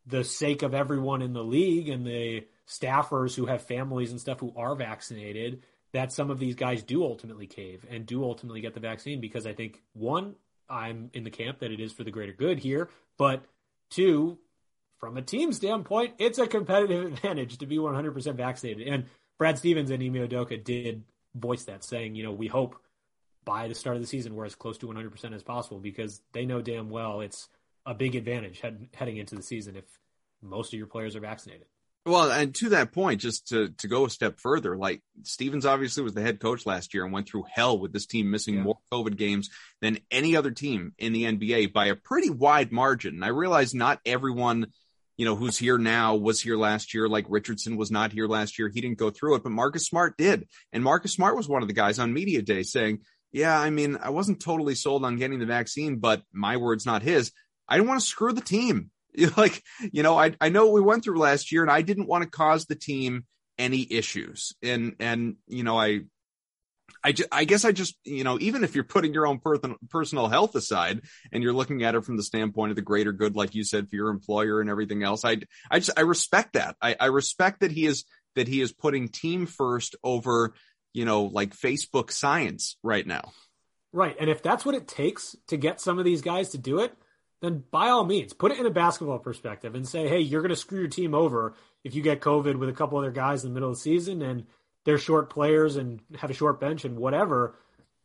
the 0.07 0.24
sake 0.24 0.62
of 0.62 0.74
everyone 0.74 1.22
in 1.22 1.32
the 1.32 1.42
league 1.42 1.88
and 1.88 2.07
the 2.07 2.46
staffers 2.68 3.34
who 3.34 3.46
have 3.46 3.62
families 3.62 4.11
and 4.11 4.20
stuff 4.20 4.40
who 4.40 4.52
are 4.57 4.74
vaccinated 4.74 5.62
that 5.92 6.12
some 6.12 6.30
of 6.30 6.38
these 6.38 6.54
guys 6.54 6.82
do 6.82 7.02
ultimately 7.02 7.46
cave 7.46 7.84
and 7.90 8.07
do 8.07 8.24
ultimately 8.24 8.61
get 8.61 8.74
the 8.74 8.80
vaccine 8.80 9.20
because 9.20 9.46
I 9.46 9.52
think 9.52 9.82
one, 9.94 10.34
I'm 10.68 11.11
in 11.14 11.24
the 11.24 11.30
camp 11.30 11.61
that 11.61 11.70
it 11.70 11.80
is 11.80 11.92
for 11.92 12.04
the 12.04 12.11
greater 12.11 12.32
good 12.32 12.59
here, 12.59 12.90
but 13.18 13.44
two, 13.90 14.38
from 14.98 15.16
a 15.16 15.22
team 15.22 15.52
standpoint, 15.52 16.14
it's 16.18 16.38
a 16.38 16.46
competitive 16.46 17.04
advantage 17.12 17.59
to 17.59 17.66
be 17.66 17.78
100% 17.78 18.34
vaccinated. 18.34 18.88
And 18.88 19.04
Brad 19.38 19.59
Stevens 19.59 19.90
and 19.90 20.02
Ime 20.02 20.28
Udoka 20.28 20.62
did 20.62 21.04
voice 21.34 21.64
that, 21.64 21.84
saying, 21.84 22.14
you 22.14 22.24
know, 22.24 22.32
we 22.32 22.46
hope 22.46 22.76
by 23.44 23.68
the 23.68 23.74
start 23.74 23.96
of 23.96 24.02
the 24.02 24.09
season 24.09 24.34
we're 24.34 24.44
as 24.44 24.54
close 24.54 24.76
to 24.78 24.86
100% 24.86 25.34
as 25.34 25.42
possible 25.42 25.78
because 25.78 26.20
they 26.32 26.44
know 26.44 26.61
damn 26.61 26.90
well 26.90 27.20
it's 27.20 27.48
a 27.87 27.95
big 27.95 28.16
advantage 28.16 28.61
head, 28.61 28.89
heading 28.95 29.16
into 29.16 29.37
the 29.37 29.43
season 29.43 29.76
if 29.76 29.84
most 30.43 30.72
of 30.72 30.78
your 30.78 30.89
players 30.89 31.16
are 31.16 31.20
vaccinated. 31.20 31.66
Well, 32.05 32.30
and 32.30 32.55
to 32.57 32.68
that 32.68 32.93
point, 32.93 33.20
just 33.20 33.49
to, 33.49 33.70
to 33.78 33.89
go 33.89 34.07
a 34.07 34.11
step 34.11 34.39
further, 34.39 34.76
like 34.76 35.03
Stevens 35.24 35.66
obviously 35.66 36.05
was 36.05 36.14
the 36.14 36.22
head 36.22 36.39
coach 36.39 36.64
last 36.64 36.95
year 36.95 37.05
and 37.05 37.12
went 37.12 37.28
through 37.28 37.47
hell 37.51 37.78
with 37.78 37.93
this 37.93 38.07
team 38.07 38.30
missing 38.30 38.55
yeah. 38.55 38.62
more 38.62 38.78
COVID 38.93 39.16
games 39.16 39.51
than 39.80 39.99
any 40.11 40.37
other 40.37 40.53
team 40.53 40.93
in 40.99 41.12
the 41.12 41.24
NBA 41.24 41.72
by 41.72 41.87
a 41.87 41.97
pretty 41.97 42.30
wide 42.30 42.70
margin. 42.70 43.16
And 43.16 43.24
I 43.24 43.28
realize 43.28 43.74
not 43.74 43.99
everyone, 44.07 44.68
you 45.16 45.24
know, 45.24 45.34
who's 45.34 45.59
here 45.59 45.78
now 45.78 46.14
was 46.14 46.41
here 46.41 46.57
last 46.57 46.95
year. 46.95 47.09
Like 47.09 47.26
Richardson 47.28 47.76
was 47.76 47.91
not 47.91 48.12
here 48.12 48.28
last 48.28 48.57
year. 48.57 48.68
He 48.68 48.80
didn't 48.80 48.99
go 48.99 49.11
through 49.11 49.34
it, 49.34 49.43
but 49.43 49.51
Marcus 49.51 49.87
Smart 49.87 50.16
did. 50.16 50.47
And 50.72 50.84
Marcus 50.84 51.12
Smart 51.12 51.37
was 51.37 51.49
one 51.49 51.62
of 51.62 51.68
the 51.68 51.74
guys 51.74 51.99
on 51.99 52.12
media 52.12 52.41
day 52.41 52.62
saying, 52.62 53.01
yeah, 53.32 53.59
I 53.59 53.70
mean, 53.70 53.99
I 54.01 54.11
wasn't 54.11 54.41
totally 54.41 54.76
sold 54.76 55.05
on 55.05 55.16
getting 55.16 55.41
the 55.41 55.47
vaccine, 55.47 55.97
but 55.99 56.22
my 56.32 56.57
word's 56.57 56.87
not 56.87 57.03
his. 57.03 57.32
I 57.69 57.77
didn't 57.77 57.89
want 57.89 58.01
to 58.01 58.07
screw 58.07 58.33
the 58.33 58.41
team. 58.41 58.91
Like, 59.39 59.62
you 59.93 60.03
know, 60.03 60.19
I, 60.19 60.35
I 60.43 60.51
know 60.51 60.67
what 60.67 60.75
we 60.75 60.83
went 60.83 61.03
through 61.03 61.19
last 61.19 61.51
year 61.51 61.62
and 61.62 61.71
I 61.71 61.81
didn't 61.81 62.07
want 62.07 62.25
to 62.25 62.29
cause 62.29 62.67
the 62.67 62.75
team 62.75 63.25
any 63.57 63.87
issues. 63.91 64.53
And, 64.62 64.95
and, 65.01 65.37
you 65.47 65.62
know, 65.62 65.81
I, 65.81 66.01
I, 67.03 67.12
ju- 67.12 67.25
I 67.33 67.45
guess 67.45 67.64
I 67.64 67.73
just, 67.73 67.97
you 68.05 68.25
know, 68.25 68.39
even 68.41 68.62
if 68.62 68.75
you're 68.75 68.85
putting 68.85 69.14
your 69.14 69.27
own 69.27 69.39
per- 69.39 69.59
personal 69.89 70.29
health 70.29 70.55
aside 70.55 71.01
and 71.33 71.43
you're 71.43 71.55
looking 71.55 71.83
at 71.83 71.95
it 71.95 72.05
from 72.05 72.19
the 72.19 72.23
standpoint 72.23 72.71
of 72.71 72.77
the 72.77 72.83
greater 72.83 73.12
good, 73.12 73.37
like 73.37 73.55
you 73.55 73.64
said, 73.64 73.89
for 73.89 73.97
your 73.97 74.11
employer 74.11 74.61
and 74.61 74.69
everything 74.69 75.03
else, 75.03 75.25
I, 75.25 75.39
I 75.71 75.79
just, 75.79 75.99
I 75.99 76.03
respect 76.03 76.53
that. 76.53 76.77
I, 76.83 76.97
I 77.01 77.07
respect 77.07 77.61
that 77.61 77.71
he 77.71 77.87
is, 77.87 78.05
that 78.35 78.49
he 78.49 78.61
is 78.61 78.73
putting 78.73 79.09
team 79.09 79.47
first 79.47 79.97
over, 80.05 80.55
you 80.93 81.07
know, 81.07 81.23
like 81.25 81.57
Facebook 81.57 82.11
science 82.11 82.77
right 82.83 83.07
now. 83.07 83.33
Right. 83.93 84.17
And 84.21 84.29
if 84.29 84.43
that's 84.43 84.67
what 84.67 84.75
it 84.75 84.87
takes 84.87 85.35
to 85.49 85.57
get 85.57 85.81
some 85.81 85.99
of 85.99 86.05
these 86.05 86.21
guys 86.21 86.51
to 86.51 86.59
do 86.59 86.81
it, 86.81 86.93
then 87.41 87.64
by 87.70 87.89
all 87.89 88.05
means, 88.05 88.32
put 88.32 88.53
it 88.53 88.59
in 88.59 88.66
a 88.66 88.70
basketball 88.70 89.18
perspective 89.18 89.74
and 89.74 89.87
say, 89.87 90.09
hey, 90.09 90.20
you're 90.20 90.43
going 90.43 90.51
to 90.51 90.57
screw 90.57 90.80
your 90.80 90.89
team 90.89 91.14
over 91.14 91.55
if 91.84 91.95
you 91.95 92.03
get 92.03 92.20
COVID 92.20 92.57
with 92.57 92.68
a 92.68 92.72
couple 92.74 92.99
other 92.99 93.11
guys 93.11 93.45
in 93.45 93.51
the 93.51 93.55
middle 93.55 93.70
of 93.70 93.76
the 93.76 93.80
season 93.80 94.22
and 94.22 94.47
they're 94.84 94.99
short 94.99 95.30
players 95.30 95.76
and 95.76 96.01
have 96.18 96.30
a 96.30 96.34
short 96.34 96.61
bench 96.61 96.84
and 96.84 96.99
whatever. 96.99 97.57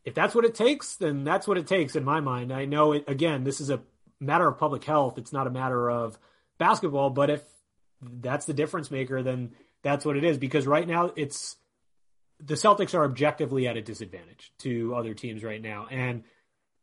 If 0.04 0.14
that's 0.14 0.34
what 0.34 0.44
it 0.44 0.54
takes, 0.54 0.96
then 0.96 1.24
that's 1.24 1.46
what 1.46 1.56
it 1.56 1.66
takes 1.66 1.96
in 1.96 2.04
my 2.04 2.20
mind. 2.20 2.52
I 2.52 2.64
know 2.64 2.92
it, 2.92 3.04
again, 3.08 3.44
this 3.44 3.60
is 3.60 3.70
a 3.70 3.80
matter 4.20 4.46
of 4.46 4.58
public 4.58 4.84
health. 4.84 5.16
It's 5.16 5.32
not 5.32 5.46
a 5.46 5.50
matter 5.50 5.90
of 5.90 6.18
basketball, 6.58 7.10
but 7.10 7.30
if 7.30 7.42
that's 8.02 8.46
the 8.46 8.54
difference 8.54 8.90
maker, 8.90 9.22
then 9.22 9.52
that's 9.82 10.04
what 10.04 10.16
it 10.16 10.24
is. 10.24 10.38
Because 10.38 10.66
right 10.66 10.86
now 10.86 11.12
it's 11.16 11.56
the 12.40 12.54
Celtics 12.54 12.94
are 12.94 13.04
objectively 13.04 13.68
at 13.68 13.76
a 13.76 13.82
disadvantage 13.82 14.52
to 14.58 14.94
other 14.94 15.14
teams 15.14 15.44
right 15.44 15.62
now. 15.62 15.86
And 15.90 16.24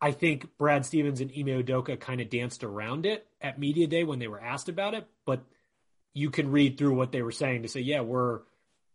I 0.01 0.11
think 0.11 0.57
Brad 0.57 0.85
Stevens 0.85 1.19
and 1.19 1.31
Ime 1.31 1.63
Udoka 1.63 1.99
kind 1.99 2.21
of 2.21 2.29
danced 2.29 2.63
around 2.63 3.05
it 3.05 3.27
at 3.41 3.59
media 3.59 3.87
day 3.87 4.03
when 4.03 4.19
they 4.19 4.27
were 4.27 4.39
asked 4.39 4.69
about 4.69 4.93
it, 4.93 5.07
but 5.25 5.43
you 6.13 6.29
can 6.29 6.51
read 6.51 6.77
through 6.77 6.95
what 6.95 7.11
they 7.11 7.21
were 7.21 7.31
saying 7.31 7.63
to 7.63 7.67
say, 7.67 7.81
yeah, 7.81 8.01
we're, 8.01 8.41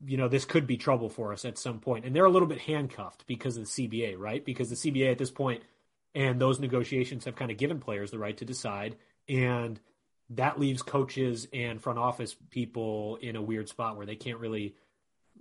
you 0.04 0.16
know, 0.16 0.28
this 0.28 0.44
could 0.44 0.66
be 0.66 0.76
trouble 0.76 1.08
for 1.08 1.32
us 1.32 1.44
at 1.44 1.58
some 1.58 1.78
point. 1.78 2.04
And 2.04 2.16
they're 2.16 2.24
a 2.24 2.30
little 2.30 2.48
bit 2.48 2.60
handcuffed 2.60 3.26
because 3.26 3.56
of 3.56 3.64
the 3.64 3.88
CBA, 3.88 4.18
right? 4.18 4.44
Because 4.44 4.70
the 4.70 4.76
CBA 4.76 5.12
at 5.12 5.18
this 5.18 5.30
point 5.30 5.62
and 6.14 6.40
those 6.40 6.60
negotiations 6.60 7.24
have 7.24 7.36
kind 7.36 7.50
of 7.50 7.56
given 7.56 7.80
players 7.80 8.10
the 8.10 8.18
right 8.18 8.36
to 8.36 8.44
decide. 8.44 8.96
And 9.28 9.78
that 10.30 10.58
leaves 10.58 10.82
coaches 10.82 11.48
and 11.52 11.82
front 11.82 11.98
office 11.98 12.34
people 12.50 13.18
in 13.20 13.36
a 13.36 13.42
weird 13.42 13.68
spot 13.68 13.96
where 13.96 14.06
they 14.06 14.16
can't 14.16 14.38
really, 14.38 14.74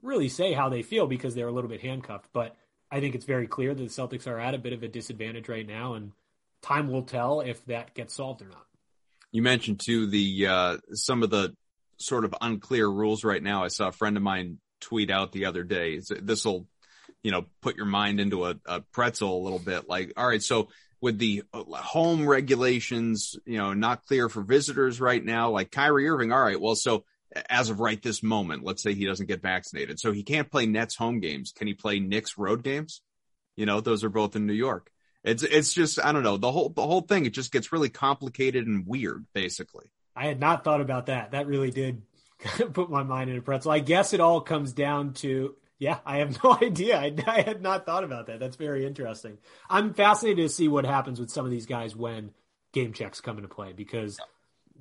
really 0.01 0.30
say 0.30 0.53
how 0.53 0.70
they 0.70 0.82
feel 0.82 1.07
because 1.07 1.36
they're 1.36 1.47
a 1.47 1.53
little 1.53 1.70
bit 1.70 1.82
handcuffed. 1.82 2.28
But 2.34 2.55
I 2.94 3.00
think 3.00 3.16
it's 3.16 3.26
very 3.26 3.48
clear 3.48 3.74
that 3.74 3.82
the 3.82 3.89
Celtics 3.89 4.28
are 4.28 4.39
at 4.39 4.54
a 4.54 4.60
bit 4.60 4.72
of 4.72 4.84
a 4.84 4.88
disadvantage 4.88 5.50
right 5.50 5.66
now, 5.66 5.96
and 5.96 6.12
time 6.62 6.91
will 6.91 7.02
tell 7.02 7.41
if 7.41 7.66
that 7.66 7.96
gets 7.96 8.14
solved 8.14 8.44
or 8.44 8.46
not. 8.46 8.68
You 9.32 9.41
mentioned 9.41 9.82
too 9.84 10.06
the 10.06 10.48
uh, 10.48 10.78
some 10.94 11.24
of 11.24 11.32
the 11.32 11.56
sort 11.98 12.24
of 12.24 12.36
unclear 12.39 12.88
rules 12.88 13.24
right 13.24 13.41
now. 13.41 13.64
I 13.64 13.70
saw 13.70 13.88
a 13.88 13.91
friend 13.91 14.16
of 14.16 14.22
mine 14.22 14.60
tweet 14.80 15.10
out 15.10 15.32
the 15.32 15.46
other 15.46 15.64
day. 15.64 16.02
This 16.22 16.46
will, 16.46 16.68
you 17.24 17.32
know, 17.32 17.46
put 17.64 17.78
your 17.78 17.88
mind 17.88 18.20
into 18.20 18.46
a, 18.46 18.58
a 18.68 18.82
pretzel 18.82 19.41
a 19.41 19.44
little 19.44 19.58
bit. 19.58 19.89
Like, 19.89 20.14
all 20.16 20.28
right, 20.28 20.44
so 20.44 20.70
with 21.02 21.18
the 21.18 21.41
uh, 21.52 21.64
home 21.64 22.28
regulations, 22.28 23.36
you 23.48 23.58
know, 23.58 23.74
not 23.74 24.06
clear 24.06 24.30
for 24.30 24.44
visitors 24.44 25.02
right 25.02 25.26
now, 25.26 25.50
like 25.50 25.72
Kyrie 25.72 26.08
Irving. 26.08 26.32
All 26.32 26.44
right. 26.44 26.62
Well, 26.62 26.76
so 26.76 27.06
as 27.49 27.69
of 27.69 27.79
right 27.79 28.01
this 28.01 28.23
moment, 28.23 28.63
let's 28.63 28.84
say 28.84 28.93
he 28.93 29.05
doesn't 29.05 29.27
get 29.27 29.41
vaccinated. 29.41 29.99
So 29.99 30.11
he 30.11 30.23
can't 30.23 30.49
play 30.49 30.65
Nets 30.65 30.95
home 30.95 31.19
games. 31.19 31.53
Can 31.55 31.67
he 31.67 31.73
play 31.73 31.99
Knicks 31.99 32.38
road 32.38 32.63
games? 32.63 33.01
You 33.55 33.65
know, 33.65 33.81
those 33.81 34.03
are 34.03 34.09
both 34.09 34.36
in 34.36 34.45
New 34.47 34.53
York. 34.53 34.91
It's, 35.23 35.43
it's 35.43 35.73
just, 35.73 36.03
I 36.03 36.11
don't 36.11 36.23
know, 36.23 36.38
the 36.38 36.51
whole, 36.51 36.69
the 36.69 36.86
whole 36.86 37.01
thing, 37.01 37.25
it 37.25 37.34
just 37.34 37.51
gets 37.51 37.71
really 37.71 37.89
complicated 37.89 38.67
and 38.67 38.86
weird, 38.86 39.25
basically. 39.34 39.86
I 40.15 40.25
had 40.25 40.39
not 40.39 40.63
thought 40.63 40.81
about 40.81 41.05
that. 41.07 41.31
That 41.31 41.47
really 41.47 41.71
did 41.71 42.01
put 42.73 42.89
my 42.89 43.03
mind 43.03 43.29
in 43.29 43.38
a 43.38 43.41
pretzel. 43.41 43.71
I 43.71 43.79
guess 43.79 44.13
it 44.13 44.19
all 44.19 44.41
comes 44.41 44.73
down 44.73 45.13
to 45.15 45.55
yeah, 45.79 45.99
I 46.05 46.17
have 46.17 46.38
no 46.43 46.57
idea. 46.61 46.97
I, 46.97 47.13
I, 47.27 47.41
had 47.41 47.61
not 47.61 47.86
thought 47.86 48.03
about 48.03 48.27
that. 48.27 48.39
That's 48.39 48.55
very 48.55 48.86
interesting. 48.86 49.38
I'm 49.69 49.93
fascinated 49.93 50.47
to 50.47 50.53
see 50.53 50.67
what 50.67 50.86
happens 50.86 51.19
with 51.19 51.29
some 51.29 51.45
of 51.45 51.51
these 51.51 51.65
guys 51.65 51.95
when 51.95 52.31
game 52.71 52.93
checks 52.93 53.21
come 53.21 53.38
into 53.38 53.49
play 53.49 53.73
because 53.73 54.17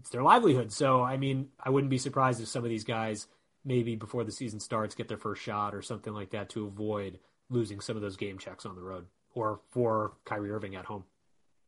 it's 0.02 0.10
their 0.10 0.24
livelihood. 0.24 0.72
So, 0.72 1.00
I 1.00 1.16
mean, 1.16 1.50
I 1.62 1.70
wouldn't 1.70 1.90
be 1.90 1.98
surprised 1.98 2.40
if 2.40 2.48
some 2.48 2.64
of 2.64 2.70
these 2.70 2.82
guys 2.82 3.28
maybe 3.64 3.94
before 3.94 4.24
the 4.24 4.32
season 4.32 4.58
starts 4.58 4.96
get 4.96 5.06
their 5.06 5.16
first 5.16 5.40
shot 5.40 5.76
or 5.76 5.80
something 5.80 6.12
like 6.12 6.30
that 6.30 6.48
to 6.50 6.66
avoid 6.66 7.20
losing 7.48 7.78
some 7.78 7.94
of 7.94 8.02
those 8.02 8.16
game 8.16 8.36
checks 8.36 8.66
on 8.66 8.74
the 8.74 8.82
road 8.82 9.06
or 9.32 9.60
for 9.70 10.14
Kyrie 10.24 10.50
Irving 10.50 10.74
at 10.74 10.86
home. 10.86 11.04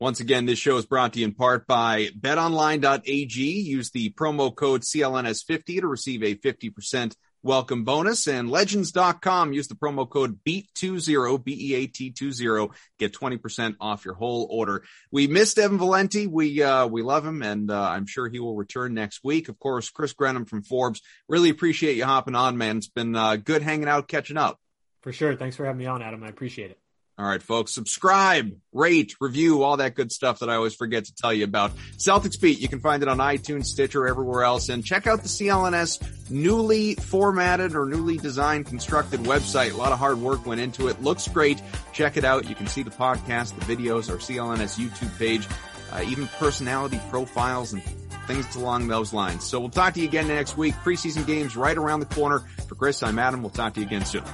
Once 0.01 0.18
again, 0.18 0.47
this 0.47 0.59
show 0.59 0.76
is 0.76 0.85
brought 0.85 1.12
to 1.12 1.20
you 1.20 1.26
in 1.26 1.32
part 1.32 1.68
by 1.68 2.09
betonline.ag. 2.18 3.41
Use 3.41 3.91
the 3.93 4.11
promo 4.11 4.53
code 4.53 4.82
CLNS50 4.82 5.80
to 5.80 5.87
receive 5.87 6.24
a 6.24 6.35
50% 6.35 7.14
welcome 7.45 7.85
bonus 7.85 8.27
and 8.27 8.51
legends.com. 8.51 9.53
Use 9.53 9.69
the 9.69 9.75
promo 9.75 10.09
code 10.09 10.41
BEAT20, 10.45 11.45
B-E-A-T 11.45 12.11
20, 12.11 12.69
get 12.99 13.13
20% 13.13 13.77
off 13.81 14.05
your 14.05 14.15
whole 14.15 14.49
order. 14.51 14.83
We 15.13 15.27
missed 15.27 15.59
Evan 15.59 15.79
Valenti. 15.79 16.27
We, 16.27 16.63
uh, 16.63 16.87
we 16.87 17.03
love 17.03 17.25
him 17.25 17.43
and, 17.43 17.71
uh, 17.71 17.81
I'm 17.81 18.07
sure 18.07 18.29
he 18.29 18.41
will 18.41 18.57
return 18.57 18.95
next 18.95 19.23
week. 19.23 19.49
Of 19.49 19.59
course, 19.59 19.91
Chris 19.91 20.15
Grenham 20.15 20.47
from 20.47 20.63
Forbes. 20.63 21.03
Really 21.29 21.51
appreciate 21.51 21.97
you 21.97 22.07
hopping 22.07 22.35
on, 22.35 22.57
man. 22.57 22.79
It's 22.79 22.89
been, 22.89 23.15
uh, 23.15 23.37
good 23.37 23.63
hanging 23.63 23.89
out, 23.89 24.09
catching 24.09 24.39
up. 24.39 24.59
For 25.03 25.13
sure. 25.13 25.37
Thanks 25.37 25.57
for 25.57 25.67
having 25.67 25.79
me 25.79 25.87
on, 25.87 26.01
Adam. 26.01 26.25
I 26.25 26.29
appreciate 26.29 26.71
it. 26.71 26.79
All 27.17 27.25
right, 27.25 27.41
folks, 27.41 27.73
subscribe, 27.73 28.57
rate, 28.73 29.15
review, 29.21 29.62
all 29.62 29.77
that 29.77 29.95
good 29.95 30.11
stuff 30.11 30.41
that 30.41 30.51
I 30.51 30.57
always 30.57 30.75
forget 30.75 31.05
to 31.05 31.15
tell 31.15 31.33
you 31.33 31.45
about. 31.45 31.71
Celtics 31.97 32.41
Beat, 32.41 32.59
you 32.59 32.67
can 32.67 32.81
find 32.81 33.05
it 33.05 33.09
on 33.09 33.19
iTunes, 33.19 33.67
Stitcher, 33.67 34.09
everywhere 34.09 34.43
else. 34.43 34.69
And 34.69 34.85
check 34.85 35.07
out 35.07 35.23
the 35.23 35.29
CLNS 35.29 36.31
newly 36.31 36.97
formatted 36.97 37.77
or 37.77 37.87
newly 37.87 38.17
designed, 38.17 38.67
constructed 38.67 39.21
website. 39.21 39.73
A 39.73 39.77
lot 39.77 39.93
of 39.93 40.01
hard 40.01 40.19
work 40.19 40.45
went 40.45 40.61
into 40.61 40.89
it. 40.89 41.01
Looks 41.03 41.29
great. 41.29 41.62
Check 41.93 42.17
it 42.17 42.25
out. 42.25 42.49
You 42.49 42.57
can 42.57 42.67
see 42.67 42.83
the 42.83 42.91
podcast, 42.91 43.57
the 43.61 43.77
videos, 43.77 44.11
our 44.11 44.17
CLNS 44.17 44.77
YouTube 44.85 45.17
page, 45.17 45.47
uh, 45.93 46.03
even 46.09 46.27
personality 46.27 47.01
profiles 47.11 47.73
and 47.73 47.83
things 48.27 48.57
along 48.57 48.89
those 48.89 49.12
lines. 49.12 49.45
So 49.45 49.61
we'll 49.61 49.69
talk 49.69 49.95
to 49.95 50.01
you 50.01 50.09
again 50.09 50.27
next 50.27 50.57
week. 50.57 50.75
Preseason 50.83 51.25
games 51.25 51.57
right 51.57 51.77
around 51.77 52.01
the 52.01 52.07
corner. 52.07 52.41
For 52.67 52.75
Chris, 52.75 53.05
I'm 53.05 53.21
Adam. 53.21 53.41
We'll 53.43 53.51
talk 53.51 53.75
to 53.75 53.81
you 53.81 53.87
again 53.87 54.05
soon. 54.05 54.25